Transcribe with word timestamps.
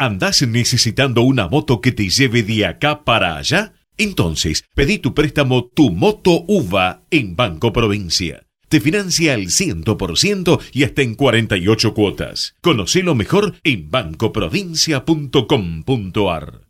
¿Andás 0.00 0.40
necesitando 0.40 1.20
una 1.20 1.46
moto 1.46 1.82
que 1.82 1.92
te 1.92 2.08
lleve 2.08 2.42
de 2.42 2.64
acá 2.64 3.04
para 3.04 3.36
allá? 3.36 3.74
Entonces, 3.98 4.64
pedí 4.74 4.96
tu 4.96 5.12
préstamo 5.12 5.66
Tu 5.66 5.90
Moto 5.90 6.42
UVA 6.48 7.02
en 7.10 7.36
Banco 7.36 7.70
Provincia. 7.70 8.46
Te 8.70 8.80
financia 8.80 9.34
al 9.34 9.48
100% 9.48 10.58
y 10.72 10.84
hasta 10.84 11.02
en 11.02 11.16
48 11.16 11.92
cuotas. 11.92 12.54
Conocelo 12.62 13.14
mejor 13.14 13.56
en 13.62 13.90
bancoprovincia.com.ar. 13.90 16.69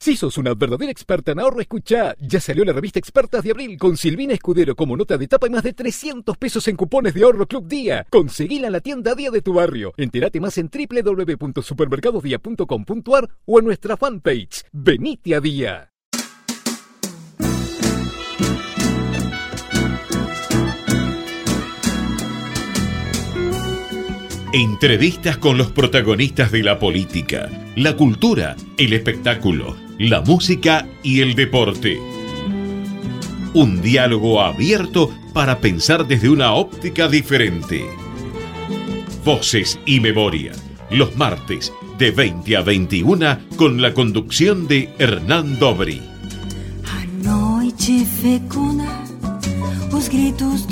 Si 0.00 0.16
sos 0.16 0.36
una 0.38 0.54
verdadera 0.54 0.90
experta 0.90 1.32
en 1.32 1.40
ahorro, 1.40 1.60
escucha. 1.60 2.14
Ya 2.18 2.40
salió 2.40 2.64
la 2.64 2.72
revista 2.72 2.98
Expertas 2.98 3.44
de 3.44 3.50
Abril 3.50 3.76
con 3.76 3.98
Silvina 3.98 4.32
Escudero 4.32 4.74
como 4.74 4.96
nota 4.96 5.18
de 5.18 5.28
tapa 5.28 5.46
y 5.46 5.50
más 5.50 5.62
de 5.62 5.74
300 5.74 6.38
pesos 6.38 6.66
en 6.68 6.76
cupones 6.76 7.12
de 7.12 7.22
ahorro 7.22 7.46
Club 7.46 7.68
Día. 7.68 8.06
Conseguila 8.08 8.68
en 8.68 8.72
la 8.72 8.80
tienda 8.80 9.14
Día 9.14 9.30
de 9.30 9.42
tu 9.42 9.52
barrio. 9.52 9.92
Entérate 9.98 10.40
más 10.40 10.56
en 10.56 10.70
www.supermercadosdía.com.ar 10.70 13.28
o 13.44 13.58
en 13.58 13.64
nuestra 13.66 13.98
fanpage. 13.98 14.64
Venite 14.72 15.34
a 15.34 15.40
Día. 15.42 15.90
Entrevistas 24.54 25.36
con 25.36 25.58
los 25.58 25.70
protagonistas 25.70 26.50
de 26.50 26.62
la 26.62 26.78
política, 26.78 27.50
la 27.76 27.94
cultura, 27.96 28.56
el 28.78 28.94
espectáculo, 28.94 29.76
la 30.00 30.22
música 30.22 30.88
y 31.02 31.20
el 31.20 31.34
deporte. 31.34 31.98
Un 33.52 33.82
diálogo 33.82 34.40
abierto 34.40 35.14
para 35.34 35.58
pensar 35.58 36.06
desde 36.06 36.30
una 36.30 36.54
óptica 36.54 37.06
diferente. 37.06 37.84
Voces 39.26 39.78
y 39.84 40.00
memoria, 40.00 40.52
los 40.90 41.14
martes 41.16 41.70
de 41.98 42.12
20 42.12 42.56
a 42.56 42.62
21 42.62 43.38
con 43.56 43.82
la 43.82 43.92
conducción 43.92 44.66
de 44.66 44.88
Hernán 44.98 45.58
Dobri. 45.58 46.00
gritos 50.10 50.66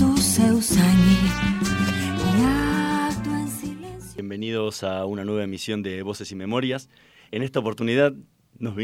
Bienvenidos 4.14 4.82
a 4.84 5.04
una 5.04 5.24
nueva 5.26 5.44
emisión 5.44 5.82
de 5.82 6.02
Voces 6.02 6.32
y 6.32 6.34
Memorias. 6.34 6.88
En 7.30 7.42
esta 7.42 7.60
oportunidad 7.60 8.14
nos, 8.59 8.75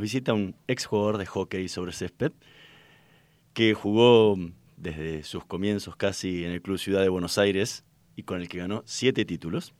visita 0.00 0.32
un 0.32 0.54
ex 0.68 0.86
jugador 0.86 1.18
de 1.18 1.26
hockey 1.26 1.68
sobre 1.68 1.92
césped 1.92 2.32
que 3.52 3.74
jugó 3.74 4.36
desde 4.76 5.22
sus 5.22 5.44
comienzos 5.44 5.96
casi 5.96 6.44
en 6.44 6.52
el 6.52 6.62
Club 6.62 6.78
Ciudad 6.78 7.02
de 7.02 7.08
Buenos 7.08 7.38
Aires 7.38 7.84
y 8.16 8.22
con 8.22 8.40
el 8.40 8.48
que 8.48 8.58
ganó 8.58 8.82
siete 8.84 9.24
títulos. 9.24 9.74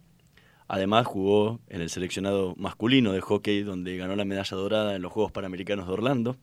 Además 0.66 1.06
jugó 1.06 1.60
en 1.68 1.82
el 1.82 1.90
seleccionado 1.90 2.54
masculino 2.56 3.12
de 3.12 3.20
hockey 3.20 3.62
donde 3.62 3.96
ganó 3.96 4.16
la 4.16 4.24
medalla 4.24 4.56
dorada 4.56 4.96
en 4.96 5.02
los 5.02 5.12
Juegos 5.12 5.32
Panamericanos 5.32 5.86
de 5.86 5.92
Orlando. 5.92 6.36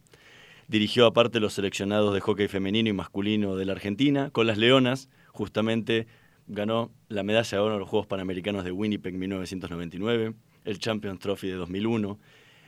Dirigió 0.68 1.06
aparte 1.06 1.40
los 1.40 1.54
seleccionados 1.54 2.14
de 2.14 2.22
hockey 2.22 2.48
femenino 2.48 2.90
y 2.90 2.94
masculino 2.94 3.56
de 3.56 3.66
la 3.66 3.74
Argentina 3.74 4.30
con 4.30 4.48
las 4.48 4.58
Leonas, 4.58 5.10
justamente 5.30 6.08
ganó 6.48 6.92
la 7.08 7.24
medalla 7.24 7.50
de 7.50 7.64
oro 7.64 7.74
en 7.74 7.80
los 7.80 7.90
Juegos 7.90 8.08
Panamericanos 8.08 8.64
de 8.64 8.72
Winnipeg 8.72 9.16
1999, 9.16 10.34
el 10.66 10.80
Champions 10.80 11.20
Trophy 11.20 11.48
de 11.48 11.56
2001, 11.56 12.20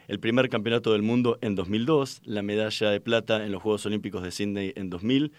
el 0.08 0.20
primer 0.20 0.50
campeonato 0.50 0.94
del 0.94 1.02
mundo 1.02 1.38
en 1.42 1.56
2002, 1.56 2.22
la 2.26 2.42
medalla 2.42 2.90
de 2.90 3.00
plata 3.00 3.46
en 3.46 3.52
los 3.52 3.62
Juegos 3.62 3.86
Olímpicos 3.86 4.24
de 4.24 4.32
Sydney 4.32 4.74
en 4.76 4.90
2000, 4.90 5.32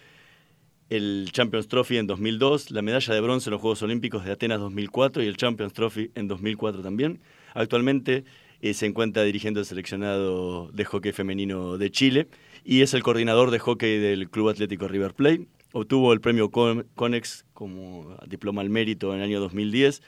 el 0.89 1.29
Champions 1.31 1.67
Trophy 1.67 1.97
en 1.97 2.07
2002, 2.07 2.71
la 2.71 2.81
medalla 2.81 3.13
de 3.13 3.21
bronce 3.21 3.49
en 3.49 3.53
los 3.53 3.61
Juegos 3.61 3.81
Olímpicos 3.81 4.23
de 4.23 4.31
Atenas 4.31 4.59
2004 4.59 5.23
y 5.23 5.27
el 5.27 5.37
Champions 5.37 5.73
Trophy 5.73 6.11
en 6.15 6.27
2004 6.27 6.81
también. 6.81 7.19
Actualmente 7.53 8.23
eh, 8.61 8.73
se 8.73 8.85
encuentra 8.85 9.23
dirigiendo 9.23 9.59
el 9.59 9.65
seleccionado 9.65 10.69
de 10.71 10.85
hockey 10.85 11.11
femenino 11.11 11.77
de 11.77 11.91
Chile 11.91 12.27
y 12.63 12.81
es 12.81 12.93
el 12.93 13.03
coordinador 13.03 13.51
de 13.51 13.59
hockey 13.59 13.97
del 13.97 14.29
Club 14.29 14.49
Atlético 14.49 14.87
River 14.87 15.13
Plate. 15.13 15.47
Obtuvo 15.71 16.13
el 16.13 16.21
premio 16.21 16.49
Conex 16.49 17.45
como 17.53 18.15
diploma 18.27 18.61
al 18.61 18.69
mérito 18.69 19.11
en 19.11 19.19
el 19.19 19.25
año 19.25 19.39
2010. 19.39 20.01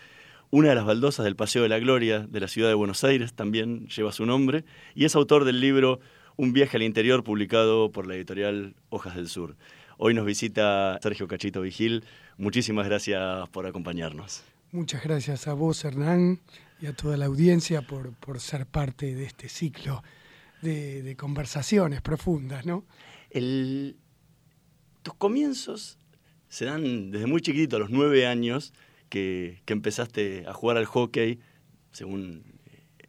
Una 0.50 0.69
de 0.69 0.75
las 0.75 0.85
baldosas 0.85 1.25
del 1.25 1.35
Paseo 1.35 1.63
de 1.63 1.68
la 1.68 1.78
Gloria 1.78 2.19
de 2.19 2.40
la 2.40 2.47
ciudad 2.47 2.69
de 2.69 2.74
Buenos 2.74 3.03
Aires 3.03 3.34
también 3.34 3.88
lleva 3.88 4.13
su 4.13 4.25
nombre 4.25 4.63
y 4.96 5.03
es 5.03 5.13
autor 5.13 5.44
del 5.44 5.59
libro 5.59 6.00
Un 6.38 6.53
viaje 6.53 6.78
al 6.78 6.84
interior 6.84 7.22
publicado 7.22 7.91
por 7.91 8.08
la 8.08 8.16
editorial 8.16 8.74
Hojas 8.88 9.18
del 9.18 9.28
Sur. 9.28 9.57
Hoy 9.97 10.13
nos 10.13 10.25
visita 10.25 11.00
Sergio 11.03 11.28
Cachito 11.28 11.59
Vigil. 11.59 12.06
Muchísimas 12.38 12.86
gracias 12.86 13.50
por 13.50 13.66
acompañarnos. 13.66 14.41
Muchas 14.72 15.03
gracias 15.03 15.50
a 15.50 15.53
vos, 15.53 15.84
Hernán, 15.84 16.40
y 16.80 16.86
a 16.86 16.94
toda 16.94 17.18
la 17.18 17.25
audiencia 17.25 17.81
por, 17.81 18.13
por 18.13 18.40
ser 18.40 18.66
parte 18.66 19.16
de 19.16 19.25
este 19.25 19.50
ciclo 19.50 20.02
de, 20.62 21.03
de 21.03 21.16
conversaciones 21.18 22.02
profundas, 22.02 22.66
¿no? 22.66 22.86
El, 23.31 23.97
tus 25.03 25.13
comienzos 25.16 25.97
se 26.47 26.63
dan 26.63 27.12
desde 27.12 27.28
muy 27.28 27.41
chiquito, 27.41 27.75
a 27.75 27.80
los 27.80 27.90
nueve 27.90 28.25
años, 28.25 28.74
que, 29.09 29.62
empezaste 29.68 30.45
a 30.47 30.53
jugar 30.53 30.78
al 30.78 30.85
hockey, 30.85 31.40
según 31.91 32.44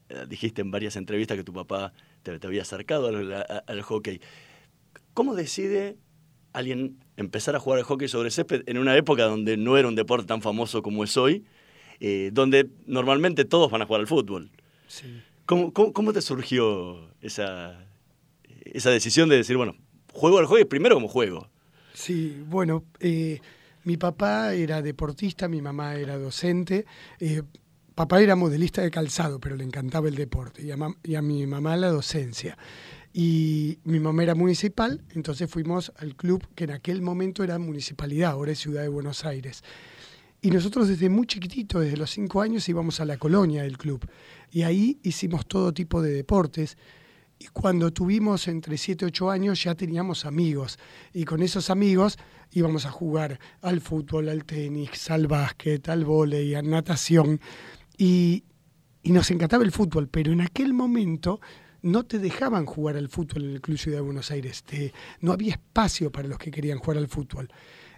eh, 0.09 0.26
dijiste 0.28 0.62
en 0.62 0.70
varias 0.70 0.97
entrevistas 0.97 1.36
que 1.36 1.44
tu 1.44 1.53
papá 1.53 1.92
te, 2.22 2.38
había 2.47 2.62
acercado 2.62 3.09
al, 3.09 3.82
hockey. 3.82 4.20
¿Cómo 5.14 5.34
decide 5.34 5.97
alguien 6.53 6.98
empezar 7.16 7.56
a 7.56 7.60
jugar 7.60 7.78
al 7.78 7.84
hockey 7.84 8.09
sobre 8.09 8.31
césped 8.31 8.62
en 8.66 8.78
una 8.78 8.97
época 8.97 9.25
donde 9.25 9.56
no 9.56 9.76
era 9.76 9.88
un 9.88 9.94
deporte 9.94 10.26
tan 10.26 10.42
famoso 10.42 10.82
como 10.82 11.04
es 11.04 11.16
hoy, 11.16 11.44
eh, 12.00 12.30
donde 12.32 12.70
normalmente 12.86 13.44
todos 13.44 13.70
van 13.70 13.82
a 13.82 13.86
jugar 13.86 14.00
al 14.00 14.06
fútbol? 14.06 14.50
¿Cómo, 15.44 16.12
te 16.12 16.22
surgió 16.22 17.10
esa, 17.20 17.86
esa 18.65 18.91
decisión 18.91 19.28
de 19.28 19.36
decir, 19.36 19.56
bueno, 19.56 19.76
juego 20.12 20.38
al 20.38 20.47
hockey 20.47 20.65
primero 20.65 20.94
como 20.94 21.09
juego? 21.09 21.48
Sí, 21.94 22.42
bueno, 22.47 22.84
eh, 23.00 23.41
mi 23.88 23.97
papá 23.97 24.53
era 24.53 24.82
deportista, 24.82 25.49
mi 25.49 25.62
mamá 25.62 25.94
era 25.94 26.19
docente. 26.19 26.84
Eh, 27.19 27.43
papá 27.94 28.21
era 28.21 28.37
modelista 28.37 28.82
de 28.82 28.91
calzado, 28.91 29.41
pero 29.41 29.56
le 29.56 29.65
encantaba 29.65 30.09
el 30.09 30.15
deporte, 30.15 30.62
y 30.62 31.15
a, 31.15 31.22
mi 31.22 31.47
mamá 31.47 31.75
la 31.78 31.88
docencia. 31.88 32.59
Y 33.15 33.78
mi 33.84 33.98
mamá 33.98 34.25
era 34.25 34.34
municipal, 34.34 35.03
entonces 35.15 35.50
fuimos 35.50 35.91
al 35.97 36.16
club 36.16 36.47
que 36.54 36.65
en 36.65 36.72
aquel 36.72 37.00
momento 37.00 37.43
era 37.43 37.59
municipalidad, 37.59 38.32
ahora 38.32 38.53
es 38.53 38.59
Ciudad 38.59 38.82
de 38.82 38.88
Buenos 38.88 39.25
Aires. 39.25 39.65
Y 40.43 40.50
nosotros 40.50 40.87
desde 40.87 41.09
muy 41.09 41.27
chiquitito, 41.27 41.81
desde 41.81 41.97
los 41.97 42.10
cinco 42.10 42.42
años, 42.42 42.68
íbamos 42.68 43.01
a 43.01 43.07
la 43.07 43.16
colonia 43.16 43.62
del 43.62 43.78
club. 43.78 44.07
Y 44.51 44.65
ahí 44.65 44.98
hicimos 45.03 45.47
todo 45.47 45.72
tipo 45.72 46.03
de 46.03 46.12
deportes. 46.12 46.77
Y 47.38 47.46
cuando 47.48 47.92
tuvimos 47.92 48.48
entre 48.48 48.76
7 48.76 49.04
y 49.04 49.08
8 49.08 49.30
años 49.30 49.62
ya 49.62 49.74
teníamos 49.74 50.24
amigos. 50.24 50.78
Y 51.12 51.24
con 51.24 51.42
esos 51.42 51.70
amigos 51.70 52.18
íbamos 52.52 52.86
a 52.86 52.90
jugar 52.90 53.38
al 53.62 53.80
fútbol, 53.80 54.28
al 54.28 54.44
tenis, 54.44 55.10
al 55.10 55.26
básquet, 55.26 55.88
al 55.88 56.04
vóley, 56.04 56.54
a 56.54 56.62
natación. 56.62 57.40
Y, 57.96 58.44
nos 59.04 59.30
encantaba 59.30 59.64
el 59.64 59.72
fútbol, 59.72 60.08
pero 60.08 60.32
en 60.32 60.42
aquel 60.42 60.74
momento 60.74 61.40
no 61.80 62.04
te 62.04 62.18
dejaban 62.18 62.66
jugar 62.66 62.96
al 62.96 63.08
fútbol 63.08 63.44
en 63.44 63.50
el 63.52 63.60
Club 63.62 63.78
Ciudad 63.78 63.98
de 63.98 64.02
Buenos 64.02 64.30
Aires. 64.30 64.64
no 65.20 65.32
había 65.32 65.52
espacio 65.52 66.12
para 66.12 66.28
los 66.28 66.36
que 66.36 66.50
querían 66.50 66.78
jugar 66.78 66.98
al 66.98 67.08
fútbol. 67.08 67.48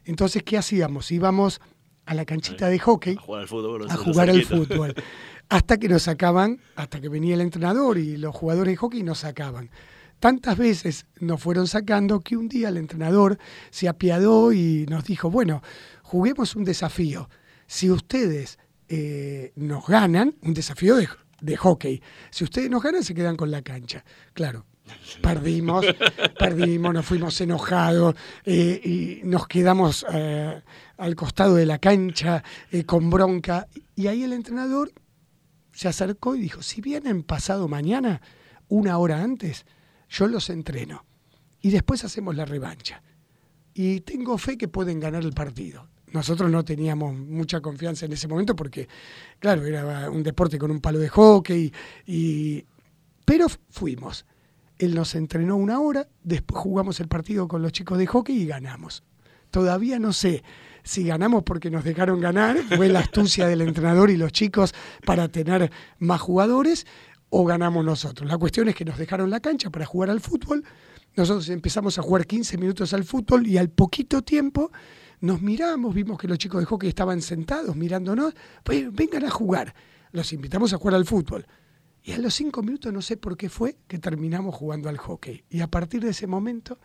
Entonces, 0.05 0.45
¿qué 0.45 0.57
hacíamos? 0.57 1.11
Íbamos 1.11 1.61
a 2.11 2.15
la 2.15 2.25
canchita 2.25 2.69
de 2.69 2.81
hockey 2.81 3.15
a 3.15 3.21
jugar 3.21 3.43
al 3.43 3.49
fútbol. 3.49 3.87
A 3.89 3.97
jugar 3.97 4.31
al 4.31 4.43
fútbol. 4.45 4.95
hasta 5.49 5.79
que 5.79 5.89
nos 5.89 6.03
sacaban, 6.03 6.59
hasta 6.75 7.01
que 7.01 7.09
venía 7.09 7.35
el 7.35 7.41
entrenador 7.41 7.99
y 7.99 8.17
los 8.17 8.35
jugadores 8.35 8.73
de 8.73 8.77
hockey 8.77 9.05
nos 9.05 9.19
sacaban. 9.19 9.71
Tantas 10.19 10.59
veces 10.59 11.07
nos 11.21 11.41
fueron 11.41 11.69
sacando 11.69 12.19
que 12.19 12.37
un 12.37 12.49
día 12.49 12.69
el 12.69 12.79
entrenador 12.79 13.39
se 13.71 13.89
apiadó 13.89 14.53
y 14.53 14.87
nos 14.89 15.05
dijo, 15.05 15.31
bueno, 15.31 15.63
juguemos 16.03 16.57
un 16.57 16.65
desafío. 16.65 17.31
si 17.69 17.93
ustedes 17.93 18.59
eh, 18.89 19.53
nos 19.55 19.87
ganan, 19.87 20.35
un 20.43 20.53
desafío 20.53 20.97
de, 20.97 21.09
de 21.41 21.57
hockey, 21.57 22.03
si 22.33 22.43
ustedes 22.43 22.69
nos 22.69 22.83
ganan 22.83 23.05
se 23.05 23.15
quedan 23.15 23.37
con 23.37 23.53
la 23.53 23.63
cancha. 23.63 24.05
Claro, 24.33 24.67
perdimos, 25.21 25.85
perdimos, 26.39 26.95
nos 26.95 27.07
fuimos 27.07 27.41
enojados 27.41 28.15
eh, 28.45 28.81
y 28.85 29.27
nos 29.27 29.47
quedamos 29.47 30.07
eh, 30.13 30.63
al 30.99 31.17
costado 31.17 31.57
de 31.57 31.67
la 31.67 31.79
cancha 31.79 32.43
eh, 32.71 32.85
con 32.85 33.11
bronca. 33.11 33.69
Y 33.95 34.07
ahí 34.07 34.23
el 34.23 34.33
entrenador 34.33 34.93
se 35.73 35.89
acercó 35.89 36.35
y 36.35 36.41
dijo, 36.41 36.63
si 36.63 36.81
vienen 36.81 37.23
pasado 37.23 37.69
mañana, 37.69 38.21
una 38.69 38.99
hora 38.99 39.23
antes, 39.23 39.67
yo 40.09 40.27
los 40.27 40.51
entreno 40.51 41.05
y 41.61 41.71
después 41.71 42.05
hacemos 42.05 42.35
la 42.35 42.45
revancha. 42.45 43.03
Y 43.75 44.01
tengo 44.01 44.37
fe 44.39 44.59
que 44.59 44.69
pueden 44.69 45.01
ganar 45.01 45.23
el 45.23 45.33
partido. 45.33 45.89
Nosotros 46.13 46.51
no 46.51 46.65
teníamos 46.65 47.15
mucha 47.15 47.61
confianza 47.61 48.07
en 48.07 48.13
ese 48.13 48.27
momento 48.27 48.57
porque, 48.57 48.89
claro, 49.39 49.65
era 49.65 50.11
un 50.11 50.23
deporte 50.23 50.59
con 50.59 50.71
un 50.71 50.81
palo 50.81 50.99
de 50.99 51.09
hockey, 51.09 51.73
y, 52.07 52.65
pero 53.25 53.47
fuimos. 53.69 54.27
Él 54.81 54.95
nos 54.95 55.15
entrenó 55.15 55.57
una 55.57 55.79
hora, 55.79 56.09
después 56.23 56.63
jugamos 56.63 57.01
el 57.01 57.09
partido 57.09 57.47
con 57.47 57.61
los 57.61 57.71
chicos 57.71 57.99
de 57.99 58.07
hockey 58.07 58.35
y 58.35 58.47
ganamos. 58.47 59.05
Todavía 59.51 59.99
no 59.99 60.15
sé 60.15 60.43
si 60.83 61.05
ganamos 61.05 61.43
porque 61.43 61.71
nos 61.71 61.85
dejaron 61.85 62.19
ganar, 62.19 62.57
fue 62.77 62.89
la 62.89 63.01
astucia 63.01 63.47
del 63.47 63.61
entrenador 63.61 64.09
y 64.09 64.17
los 64.17 64.33
chicos 64.33 64.75
para 65.05 65.29
tener 65.29 65.71
más 65.99 66.23
jugadores, 66.23 66.87
o 67.29 67.45
ganamos 67.45 67.85
nosotros. 67.85 68.27
La 68.27 68.39
cuestión 68.39 68.71
es 68.71 68.75
que 68.75 68.87
nos 68.87 68.97
dejaron 68.97 69.29
la 69.29 69.41
cancha 69.41 69.69
para 69.69 69.85
jugar 69.85 70.09
al 70.09 70.21
fútbol, 70.21 70.65
nosotros 71.15 71.51
empezamos 71.51 71.99
a 71.99 72.03
jugar 72.03 72.27
15 72.27 72.57
minutos 72.57 72.95
al 72.95 73.05
fútbol 73.05 73.47
y 73.47 73.59
al 73.59 73.69
poquito 73.69 74.23
tiempo 74.23 74.73
nos 75.21 75.43
miramos, 75.43 75.95
vimos 75.95 76.19
que 76.19 76.27
los 76.27 76.39
chicos 76.39 76.59
de 76.59 76.65
hockey 76.65 76.89
estaban 76.89 77.21
sentados 77.21 77.77
mirándonos, 77.77 78.33
pues 78.65 78.91
vengan 78.91 79.27
a 79.27 79.31
jugar. 79.31 79.75
Los 80.13 80.33
invitamos 80.33 80.73
a 80.73 80.79
jugar 80.79 80.95
al 80.95 81.05
fútbol. 81.05 81.47
Y 82.03 82.13
a 82.13 82.19
los 82.19 82.35
cinco 82.35 82.63
minutos 82.63 82.93
no 82.93 83.03
sé 83.03 83.17
por 83.17 83.37
qué 83.37 83.49
fue 83.49 83.77
que 83.87 83.99
terminamos 83.99 84.55
jugando 84.55 84.89
al 84.89 84.99
hockey. 84.99 85.45
Y 85.51 85.61
a 85.61 85.69
partir 85.69 86.03
de 86.03 86.11
ese 86.11 86.27
momento 86.27 86.79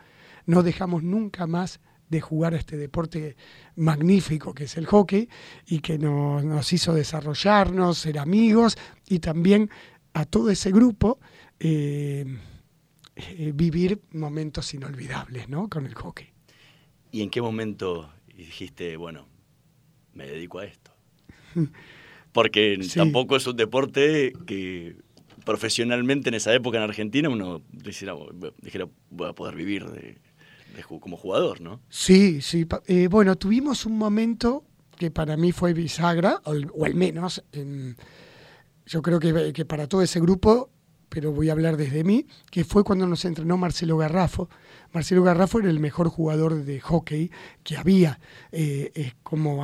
no 0.46 0.62
dejamos 0.62 1.04
nunca 1.04 1.48
más 1.48 1.80
de 2.10 2.22
jugar 2.22 2.54
a 2.54 2.58
este 2.58 2.78
deporte 2.78 3.36
magnífico 3.76 4.54
que 4.54 4.66
es 4.66 4.78
el 4.78 4.86
hockey 4.86 5.28
y 5.66 5.80
que 5.80 5.98
nos, 5.98 6.44
nos 6.44 6.72
hizo 6.72 6.94
desarrollarnos, 6.94 7.98
ser 7.98 8.20
amigos 8.20 8.78
y 9.08 9.20
también 9.20 9.70
a 10.14 10.26
todo 10.26 10.50
ese 10.50 10.72
grupo 10.72 11.20
eh, 11.60 12.26
eh, 13.16 13.52
vivir 13.56 14.02
momentos 14.12 14.74
inolvidables 14.74 15.50
¿no? 15.50 15.70
con 15.70 15.86
el 15.86 15.94
hockey. 15.96 16.28
¿Y 17.12 17.22
en 17.22 17.30
qué 17.30 17.42
momento 17.42 18.12
dijiste, 18.36 18.98
bueno, 18.98 19.28
me 20.14 20.28
dedico 20.28 20.60
a 20.60 20.66
esto? 20.66 20.92
Porque 22.34 22.78
tampoco 22.94 23.38
es 23.38 23.48
un 23.48 23.56
deporte 23.56 24.34
que 24.46 24.98
profesionalmente 25.46 26.30
en 26.30 26.36
esa 26.36 26.54
época 26.54 26.78
en 26.78 26.84
Argentina 26.84 27.30
uno 27.30 27.62
dijera, 27.72 28.14
dijera 28.62 28.88
voy 29.10 29.30
a 29.30 29.34
poder 29.34 29.56
vivir 29.56 29.86
de, 29.86 30.18
como 31.00 31.16
jugador, 31.16 31.62
¿no? 31.62 31.80
Sí, 31.90 32.42
sí. 32.42 32.68
Eh, 32.88 33.08
bueno, 33.08 33.38
tuvimos 33.38 33.86
un 33.86 33.98
momento 33.98 34.66
que 34.98 35.12
para 35.12 35.38
mí 35.38 35.52
fue 35.52 35.74
bisagra, 35.74 36.42
o, 36.44 36.86
al 36.86 36.96
menos 36.96 37.44
yo 38.86 39.02
creo 39.02 39.20
que, 39.20 39.54
que, 39.54 39.66
para 39.66 39.88
todo 39.88 40.02
ese 40.02 40.20
grupo, 40.20 40.70
pero 41.10 41.32
voy 41.32 41.50
a 41.50 41.54
hablar 41.54 41.78
desde 41.78 42.04
mí, 42.04 42.28
que 42.52 42.66
fue 42.66 42.84
cuando 42.84 43.08
nos 43.08 43.24
entrenó 43.26 43.58
Marcelo 43.58 43.98
Garrafo. 43.98 44.50
Marcelo 44.94 45.24
Garrafo 45.24 45.60
era 45.60 45.70
el 45.70 45.80
mejor 45.80 46.10
jugador 46.10 46.66
de 46.66 46.80
hockey 46.82 47.32
que 47.64 47.78
había, 47.78 48.20
eh, 48.52 49.14
como 49.24 49.64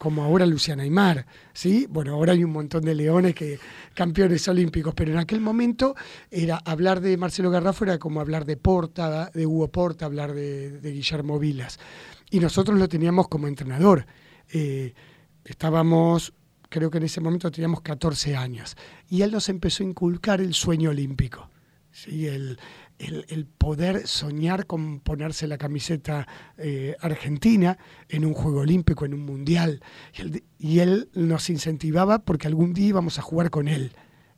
como 0.00 0.24
ahora 0.24 0.46
Luciana 0.46 0.82
Aymar, 0.82 1.26
¿sí? 1.52 1.86
Bueno, 1.90 2.14
ahora 2.14 2.32
hay 2.32 2.42
un 2.42 2.52
montón 2.52 2.86
de 2.86 2.94
leones 2.94 3.34
que 3.34 3.58
campeones 3.92 4.48
olímpicos, 4.48 4.94
pero 4.94 5.12
en 5.12 5.18
aquel 5.18 5.42
momento 5.42 5.94
era 6.30 6.56
hablar 6.56 7.02
de 7.02 7.18
Marcelo 7.18 7.50
Garrafo 7.50 7.84
era 7.84 7.98
como 7.98 8.18
hablar 8.18 8.46
de 8.46 8.56
Porta, 8.56 9.30
de 9.34 9.44
Hugo 9.44 9.70
Porta, 9.70 10.06
hablar 10.06 10.32
de, 10.32 10.80
Guillermo 10.80 11.38
Vilas. 11.38 11.78
Y 12.30 12.40
nosotros 12.40 12.78
lo 12.78 12.88
teníamos 12.88 13.28
como 13.28 13.46
entrenador. 13.46 14.06
Eh, 14.50 14.94
estábamos, 15.44 16.32
creo 16.70 16.90
que 16.90 16.96
en 16.96 17.04
ese 17.04 17.20
momento 17.20 17.50
teníamos 17.50 17.82
14 17.82 18.36
años, 18.36 18.78
y 19.06 19.20
él 19.20 19.30
nos 19.30 19.50
empezó 19.50 19.82
a 19.82 19.86
inculcar 19.86 20.40
el 20.40 20.54
sueño 20.54 20.88
olímpico. 20.88 21.50
¿sí? 21.92 22.26
El, 22.26 22.58
el, 23.00 23.46
poder 23.46 24.06
soñar 24.06 24.66
con 24.66 25.00
ponerse 25.00 25.46
la 25.46 25.58
camiseta 25.58 26.26
eh, 26.58 26.96
argentina 27.00 27.78
en 28.08 28.24
un 28.24 28.34
Juego 28.34 28.60
Olímpico, 28.60 29.04
en 29.04 29.14
un 29.14 29.24
Mundial. 29.24 29.82
Y 30.58 30.80
él, 30.80 31.08
nos 31.14 31.50
incentivaba 31.50 32.20
porque 32.20 32.46
algún 32.46 32.74
día 32.74 32.88
íbamos 32.88 33.18
a 33.18 33.22
jugar 33.22 33.50
con 33.50 33.68
él. 33.68 33.92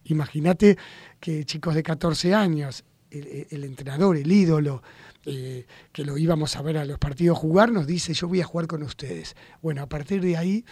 Imagínate 0.05 0.79
que 1.21 1.45
chicos 1.45 1.75
de 1.75 1.83
14 1.83 2.35
años, 2.35 2.85
el, 3.11 3.65
entrenador, 3.65 4.17
el 4.17 4.31
ídolo, 4.31 4.83
eh, 5.27 5.67
que 5.93 6.05
lo 6.05 6.17
íbamos 6.17 6.57
a 6.57 6.63
ver 6.63 6.79
a 6.79 6.85
los 6.85 6.99
partidos 6.99 7.39
jugar, 7.39 7.71
nos 7.71 7.87
dice, 7.87 8.15
yo 8.15 8.29
voy 8.29 8.41
a 8.41 8.45
jugar 8.45 8.67
con 8.67 8.83
ustedes. 8.83 9.37
Bueno, 9.61 9.83
a 9.83 9.89
partir 9.89 10.21
de 10.23 10.37
ahí 10.37 10.65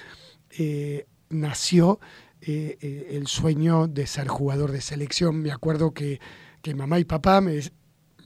eh, 0.50 1.06
nació 1.28 2.00
el 2.42 3.26
sueño 3.26 3.87
de 3.87 4.06
ser 4.06 4.26
jugador 4.26 4.72
de 4.72 4.81
selección. 4.81 5.42
Me 5.42 5.52
acuerdo 5.52 5.92
que 5.92 6.20
que 6.62 6.75
mamá 6.75 6.98
y 6.98 7.04
papá 7.04 7.40
me, 7.40 7.60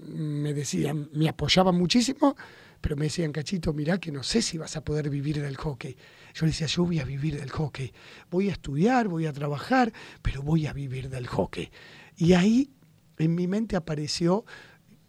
me 0.08 0.54
decían, 0.54 1.08
me 1.12 1.28
apoyaban 1.28 1.76
muchísimo, 1.76 2.36
pero 2.80 2.96
me 2.96 3.06
decían, 3.06 3.32
cachito, 3.32 3.72
mirá 3.72 3.98
que 3.98 4.12
no 4.12 4.22
sé 4.22 4.42
si 4.42 4.58
vas 4.58 4.76
a 4.76 4.84
poder 4.84 5.08
vivir 5.08 5.40
del 5.40 5.56
hockey. 5.56 5.96
Yo 6.34 6.46
le 6.46 6.52
decía, 6.52 6.66
yo 6.66 6.84
voy 6.84 7.00
a 7.00 7.04
vivir 7.04 7.38
del 7.38 7.50
hockey. 7.50 7.92
Voy 8.30 8.48
a 8.48 8.52
estudiar, 8.52 9.08
voy 9.08 9.26
a 9.26 9.32
trabajar, 9.32 9.92
pero 10.20 10.42
voy 10.42 10.66
a 10.66 10.72
vivir 10.72 11.08
del 11.08 11.26
hockey. 11.26 11.70
Y 12.16 12.34
ahí 12.34 12.70
en 13.18 13.34
mi 13.34 13.46
mente 13.46 13.76
apareció, 13.76 14.44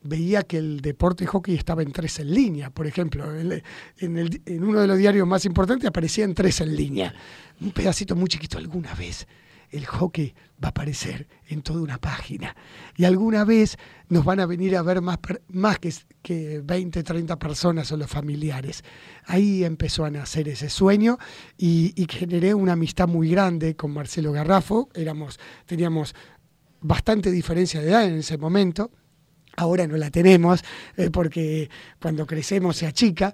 veía 0.03 0.44
que 0.44 0.57
el 0.57 0.81
deporte 0.81 1.25
hockey 1.25 1.56
estaba 1.56 1.81
en 1.81 1.92
tres 1.92 2.19
en 2.19 2.33
línea. 2.33 2.69
Por 2.69 2.88
ejemplo, 2.88 3.25
en, 3.38 3.62
en 4.00 4.63
uno 4.63 4.81
de 4.81 4.88
los 4.88 4.97
diarios 4.97 5.27
más 5.27 5.45
importantes 5.45 5.88
aparecía 5.88 6.24
en 6.24 6.33
tres 6.33 6.62
en 6.62 6.75
línea. 6.75 7.13
Un 7.59 7.71
pedacito 7.71 8.15
muy 8.15 8.30
chiquito 8.30 8.57
alguna 8.57 8.94
vez 8.94 9.27
el 9.75 9.86
hockey 9.86 10.33
va 10.63 10.68
a 10.68 10.69
aparecer 10.69 11.27
en 11.48 11.62
toda 11.62 11.81
una 11.81 11.98
página. 11.98 12.56
Y 12.95 13.06
alguna 13.06 13.44
vez 13.44 13.77
nos 14.10 14.24
van 14.24 14.39
a 14.39 14.45
venir 14.45 14.75
a 14.77 14.81
ver 14.81 15.01
más, 15.01 15.19
que 16.22 16.62
20, 16.63 17.04
30 17.04 17.38
personas 17.38 17.92
o 17.92 17.98
los 17.98 18.10
familiares. 18.10 18.83
Ahí 19.25 19.63
empezó 19.63 20.06
a 20.06 20.10
nacer 20.10 20.48
ese 20.48 20.69
sueño 20.69 21.18
y, 21.57 21.94
generé 22.10 22.54
una 22.54 22.74
amistad 22.74 23.07
muy 23.07 23.30
grande 23.30 23.75
con 23.75 23.92
Marcelo 23.92 24.31
Garrafo. 24.31 24.90
Éramos, 24.94 25.40
teníamos 25.66 26.16
bastante 26.81 27.31
diferencia 27.31 27.81
de 27.81 27.90
edad 27.90 28.06
en 28.06 28.16
ese 28.16 28.38
momento. 28.38 28.92
Ahora 29.57 29.88
no 29.88 29.95
la 29.95 30.11
tenemos 30.11 30.64
eh, 30.97 31.09
porque 31.09 31.69
cuando 32.02 32.26
crecemos 32.26 32.78
se 32.78 32.88
achica. 32.88 33.33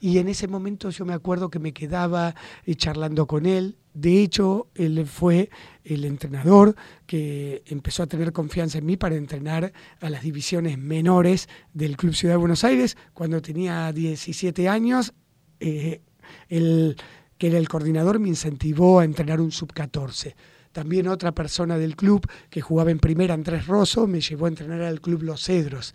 Y 0.00 0.18
en 0.18 0.28
ese 0.28 0.48
momento 0.48 0.90
yo 0.90 1.04
me 1.04 1.14
acuerdo 1.14 1.50
que 1.50 1.58
me 1.58 1.72
quedaba 1.72 2.34
eh, 2.64 2.74
charlando 2.74 3.26
con 3.26 3.46
él. 3.46 3.76
De 3.94 4.22
hecho, 4.22 4.68
él 4.74 5.06
fue 5.06 5.50
el 5.84 6.04
entrenador 6.04 6.74
que 7.06 7.62
empezó 7.66 8.02
a 8.02 8.06
tener 8.06 8.32
confianza 8.32 8.78
en 8.78 8.86
mí 8.86 8.96
para 8.96 9.16
entrenar 9.16 9.72
a 10.00 10.10
las 10.10 10.22
divisiones 10.22 10.78
menores 10.78 11.48
del 11.74 11.96
Club 11.96 12.14
Ciudad 12.14 12.34
de 12.34 12.38
Buenos 12.38 12.64
Aires. 12.64 12.96
Cuando 13.12 13.42
tenía 13.42 13.92
17 13.92 14.68
años, 14.68 15.12
eh, 15.60 16.00
él, 16.48 16.96
que 17.36 17.48
era 17.48 17.58
el 17.58 17.68
coordinador, 17.68 18.18
me 18.18 18.28
incentivó 18.28 19.00
a 19.00 19.04
entrenar 19.04 19.40
un 19.40 19.52
sub-14. 19.52 20.34
También 20.72 21.06
otra 21.06 21.32
persona 21.32 21.76
del 21.76 21.96
club 21.96 22.26
que 22.48 22.62
jugaba 22.62 22.90
en 22.90 22.98
primera, 22.98 23.34
Andrés 23.34 23.66
Rosso, 23.66 24.06
me 24.06 24.22
llevó 24.22 24.46
a 24.46 24.48
entrenar 24.48 24.80
al 24.80 25.02
club 25.02 25.22
Los 25.22 25.44
Cedros. 25.44 25.94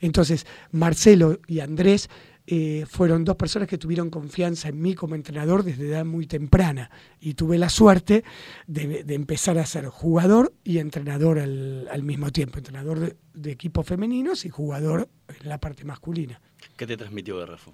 Entonces, 0.00 0.46
Marcelo 0.70 1.40
y 1.46 1.60
Andrés 1.60 2.08
eh, 2.46 2.84
fueron 2.86 3.24
dos 3.24 3.36
personas 3.36 3.68
que 3.68 3.78
tuvieron 3.78 4.10
confianza 4.10 4.68
en 4.68 4.78
mí 4.80 4.94
como 4.94 5.14
entrenador 5.14 5.62
desde 5.62 5.88
edad 5.88 6.04
muy 6.04 6.26
temprana 6.26 6.90
y 7.18 7.32
tuve 7.34 7.56
la 7.56 7.70
suerte 7.70 8.22
de, 8.66 9.02
empezar 9.08 9.56
a 9.56 9.64
ser 9.64 9.86
jugador 9.86 10.52
y 10.62 10.76
entrenador 10.76 11.38
al, 11.38 12.02
mismo 12.02 12.30
tiempo, 12.32 12.58
entrenador 12.58 13.16
de, 13.32 13.50
equipos 13.50 13.86
femeninos 13.86 14.44
y 14.44 14.50
jugador 14.50 15.08
en 15.40 15.48
la 15.48 15.58
parte 15.58 15.84
masculina. 15.84 16.38
¿Qué 16.76 16.86
te 16.86 16.98
transmitió 16.98 17.38
Garrafo? 17.38 17.72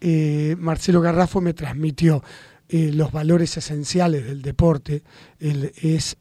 Eh, 0.00 0.56
Marcelo 0.58 1.00
Garrafo 1.00 1.40
me 1.40 1.54
transmitió 1.54 2.24
eh, 2.68 2.90
los 2.92 3.12
valores 3.12 3.56
esenciales 3.56 4.26
del 4.26 4.42
deporte 4.42 5.04
es 5.38 6.16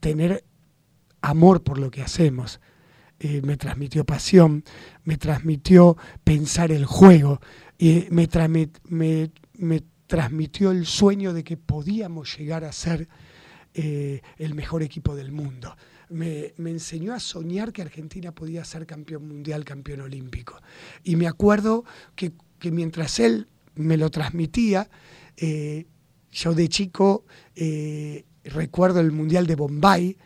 tener 0.00 0.44
amor 1.20 1.62
por 1.62 1.78
lo 1.78 1.92
que 1.92 2.02
hacemos. 2.02 2.60
Eh, 3.22 3.42
me 3.42 3.58
transmitió 3.58 4.04
pasión, 4.04 4.64
me 5.04 5.18
transmitió 5.18 5.96
pensar 6.24 6.72
el 6.72 6.86
juego, 6.86 7.40
y 7.78 8.06
me, 8.10 8.26
me, 8.88 9.82
transmitió 10.06 10.70
el 10.70 10.86
sueño 10.86 11.32
de 11.32 11.44
que 11.44 11.56
podíamos 11.56 12.36
llegar 12.36 12.64
a 12.64 12.72
ser 12.72 13.08
eh, 13.74 14.22
el 14.38 14.54
mejor 14.54 14.82
equipo 14.82 15.14
del 15.14 15.32
mundo. 15.32 15.76
Me, 16.08 16.54
me, 16.56 16.70
enseñó 16.70 17.12
a 17.14 17.20
soñar 17.20 17.72
que 17.72 17.82
Argentina 17.82 18.32
podía 18.32 18.64
ser 18.64 18.86
campeón 18.86 19.28
mundial, 19.28 19.64
campeón 19.64 20.00
olímpico. 20.00 20.60
Y 21.04 21.16
me 21.16 21.28
acuerdo 21.28 21.84
que, 22.16 22.32
que 22.58 22.70
mientras 22.70 23.20
él 23.20 23.46
me 23.74 23.96
lo 23.96 24.10
transmitía, 24.10 24.88
Eh, 25.42 25.86
yo 26.32 26.54
de 26.54 26.68
chico 26.68 27.24
recuerdo 28.44 29.00
el 29.00 29.10
Mundial 29.10 29.46
de 29.46 29.54
Bombay, 29.54 30.16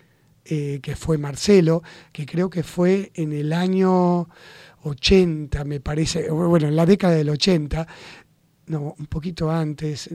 que 0.44 0.96
fue 0.96 1.18
Marcelo, 1.18 1.82
que 2.12 2.26
creo 2.26 2.50
que 2.50 2.62
fue 2.62 3.10
en 3.14 3.32
el 3.32 3.52
año 3.52 4.28
80, 4.82 5.64
me 5.64 5.80
parece, 5.80 6.30
bueno, 6.30 6.68
en 6.68 6.76
la 6.76 6.84
década 6.84 7.14
del 7.14 7.30
80, 7.30 7.86
no, 8.66 8.94
un 8.98 9.06
poquito 9.06 9.50
antes, 9.50 10.10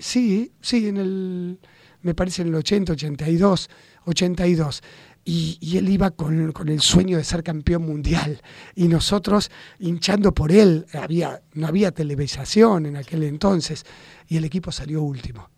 sí, 0.00 0.52
sí, 0.60 0.88
en 0.88 0.96
el, 0.98 1.58
me 2.02 2.14
parece 2.14 2.42
en 2.42 2.48
el 2.48 2.54
80, 2.56 2.92
82, 2.92 3.70
82. 4.04 4.82
Y, 5.24 5.76
él 5.78 5.88
iba 5.88 6.10
con, 6.10 6.52
el 6.68 6.80
sueño 6.80 7.16
de 7.16 7.24
ser 7.24 7.44
campeón 7.44 7.82
mundial 7.82 8.42
y 8.74 8.88
nosotros 8.88 9.50
hinchando 9.78 10.34
por 10.34 10.50
él, 10.50 10.86
había, 10.94 11.42
no 11.54 11.68
había 11.68 11.92
televisación 11.92 12.86
en 12.86 12.96
aquel 12.96 13.22
entonces 13.22 13.84
y 14.26 14.36
el 14.36 14.44
equipo 14.44 14.72
salió 14.72 15.02
último. 15.02 15.48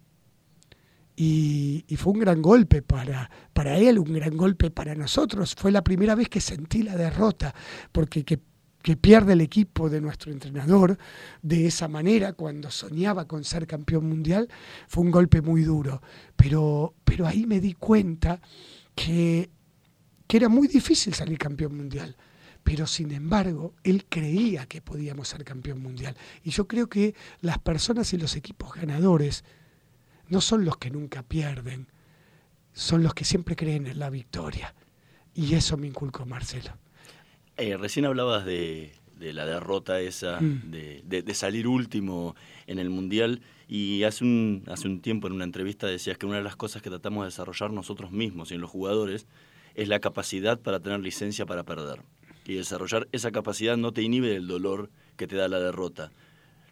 Y, 1.17 1.85
fue 1.97 2.13
un 2.13 2.21
gran 2.21 2.43
golpe 2.43 2.83
para, 2.83 3.31
para 3.53 3.79
él, 3.79 3.99
un 3.99 4.13
gran 4.13 4.37
golpe 4.37 4.71
para 4.71 4.95
nosotros. 4.95 5.55
Fue 5.57 5.71
la 5.71 5.85
primera 5.85 6.15
vez 6.15 6.29
que 6.29 6.41
sentí 6.41 6.83
la 6.83 6.97
derrota, 6.97 7.55
porque 7.93 8.25
que 8.25 8.41
que 8.85 8.99
pierde 8.99 9.33
el 9.33 9.41
equipo 9.41 9.89
de 9.89 10.03
nuestro 10.03 10.31
entrenador 10.31 10.99
de 11.41 11.67
esa 11.67 11.89
manera 11.89 12.35
cuando 12.35 12.71
soñaba 12.71 13.27
con 13.27 13.43
ser 13.43 13.67
campeón 13.67 14.07
mundial, 14.07 14.47
fue 14.89 15.03
un 15.05 15.11
golpe 15.11 15.41
muy 15.41 15.63
duro. 15.63 16.03
Pero, 16.37 16.95
pero 17.03 17.27
ahí 17.27 17.47
me 17.47 17.61
di 17.61 17.73
cuenta 17.73 18.43
que, 18.95 19.49
que 20.27 20.37
era 20.37 20.51
muy 20.51 20.69
difícil 20.69 21.15
salir 21.15 21.39
campeón 21.39 21.75
mundial. 21.79 22.15
Pero 22.63 22.87
sin 22.87 23.13
embargo, 23.13 23.73
él 23.85 24.05
creía 24.07 24.67
que 24.67 24.83
podíamos 24.83 25.29
ser 25.29 25.45
campeón 25.45 25.81
mundial. 25.81 26.15
Y 26.43 26.51
yo 26.51 26.69
creo 26.69 26.87
que 26.87 27.15
las 27.41 27.59
personas 27.59 28.13
y 28.13 28.19
los 28.19 28.37
equipos 28.37 28.75
ganadores 28.75 29.45
no 30.29 30.41
son 30.41 30.65
los 30.65 30.77
que 30.77 30.91
nunca 30.91 31.23
pierden, 31.23 31.89
son 32.73 33.03
los 33.03 33.15
que 33.15 33.25
siempre 33.25 33.57
creen 33.57 33.87
en 33.87 33.99
la 33.99 34.11
victoria. 34.11 34.75
Y 35.35 35.55
eso 35.55 35.77
me 35.77 35.87
inculcó 35.87 36.27
Marcelo. 36.27 36.71
Eh, 37.57 37.77
recién 37.77 38.05
hablabas 38.05 38.45
de, 38.45 38.93
la 39.21 39.47
derrota 39.47 40.01
esa, 40.01 40.41
mm. 40.41 40.71
de, 40.71 41.35
salir 41.35 41.67
último 41.67 42.35
en 42.67 42.79
el 42.79 42.91
Mundial, 42.91 43.43
y 43.69 44.03
hace 44.03 44.25
un, 44.25 44.63
hace 44.67 44.89
un 44.89 45.01
tiempo 45.01 45.27
en 45.27 45.33
una 45.33 45.45
entrevista 45.45 45.87
decías 45.87 46.19
que 46.19 46.27
una 46.27 46.37
de 46.37 46.43
las 46.43 46.57
cosas 46.57 46.83
que 46.83 46.91
tratamos 46.91 47.23
de 47.23 47.29
desarrollar 47.29 47.73
nosotros 47.73 48.13
mismos 48.13 48.51
y 48.51 48.55
en 48.55 48.61
los 48.61 48.71
jugadores 48.71 49.27
es 49.75 49.89
la 49.89 50.01
capacidad 50.01 50.61
para 50.61 50.81
tener 50.81 51.01
licencia 51.01 51.47
para 51.47 51.65
perder. 51.65 52.03
Y 52.45 52.55
desarrollar 52.55 53.09
esa 53.13 53.33
capacidad 53.33 53.77
no 53.77 53.93
te 53.93 54.03
inhibe 54.03 54.29
del 54.29 54.47
dolor 54.47 54.91
que 55.17 55.27
te 55.27 55.37
da 55.37 55.49
la 55.49 55.61
derrota. 55.61 56.11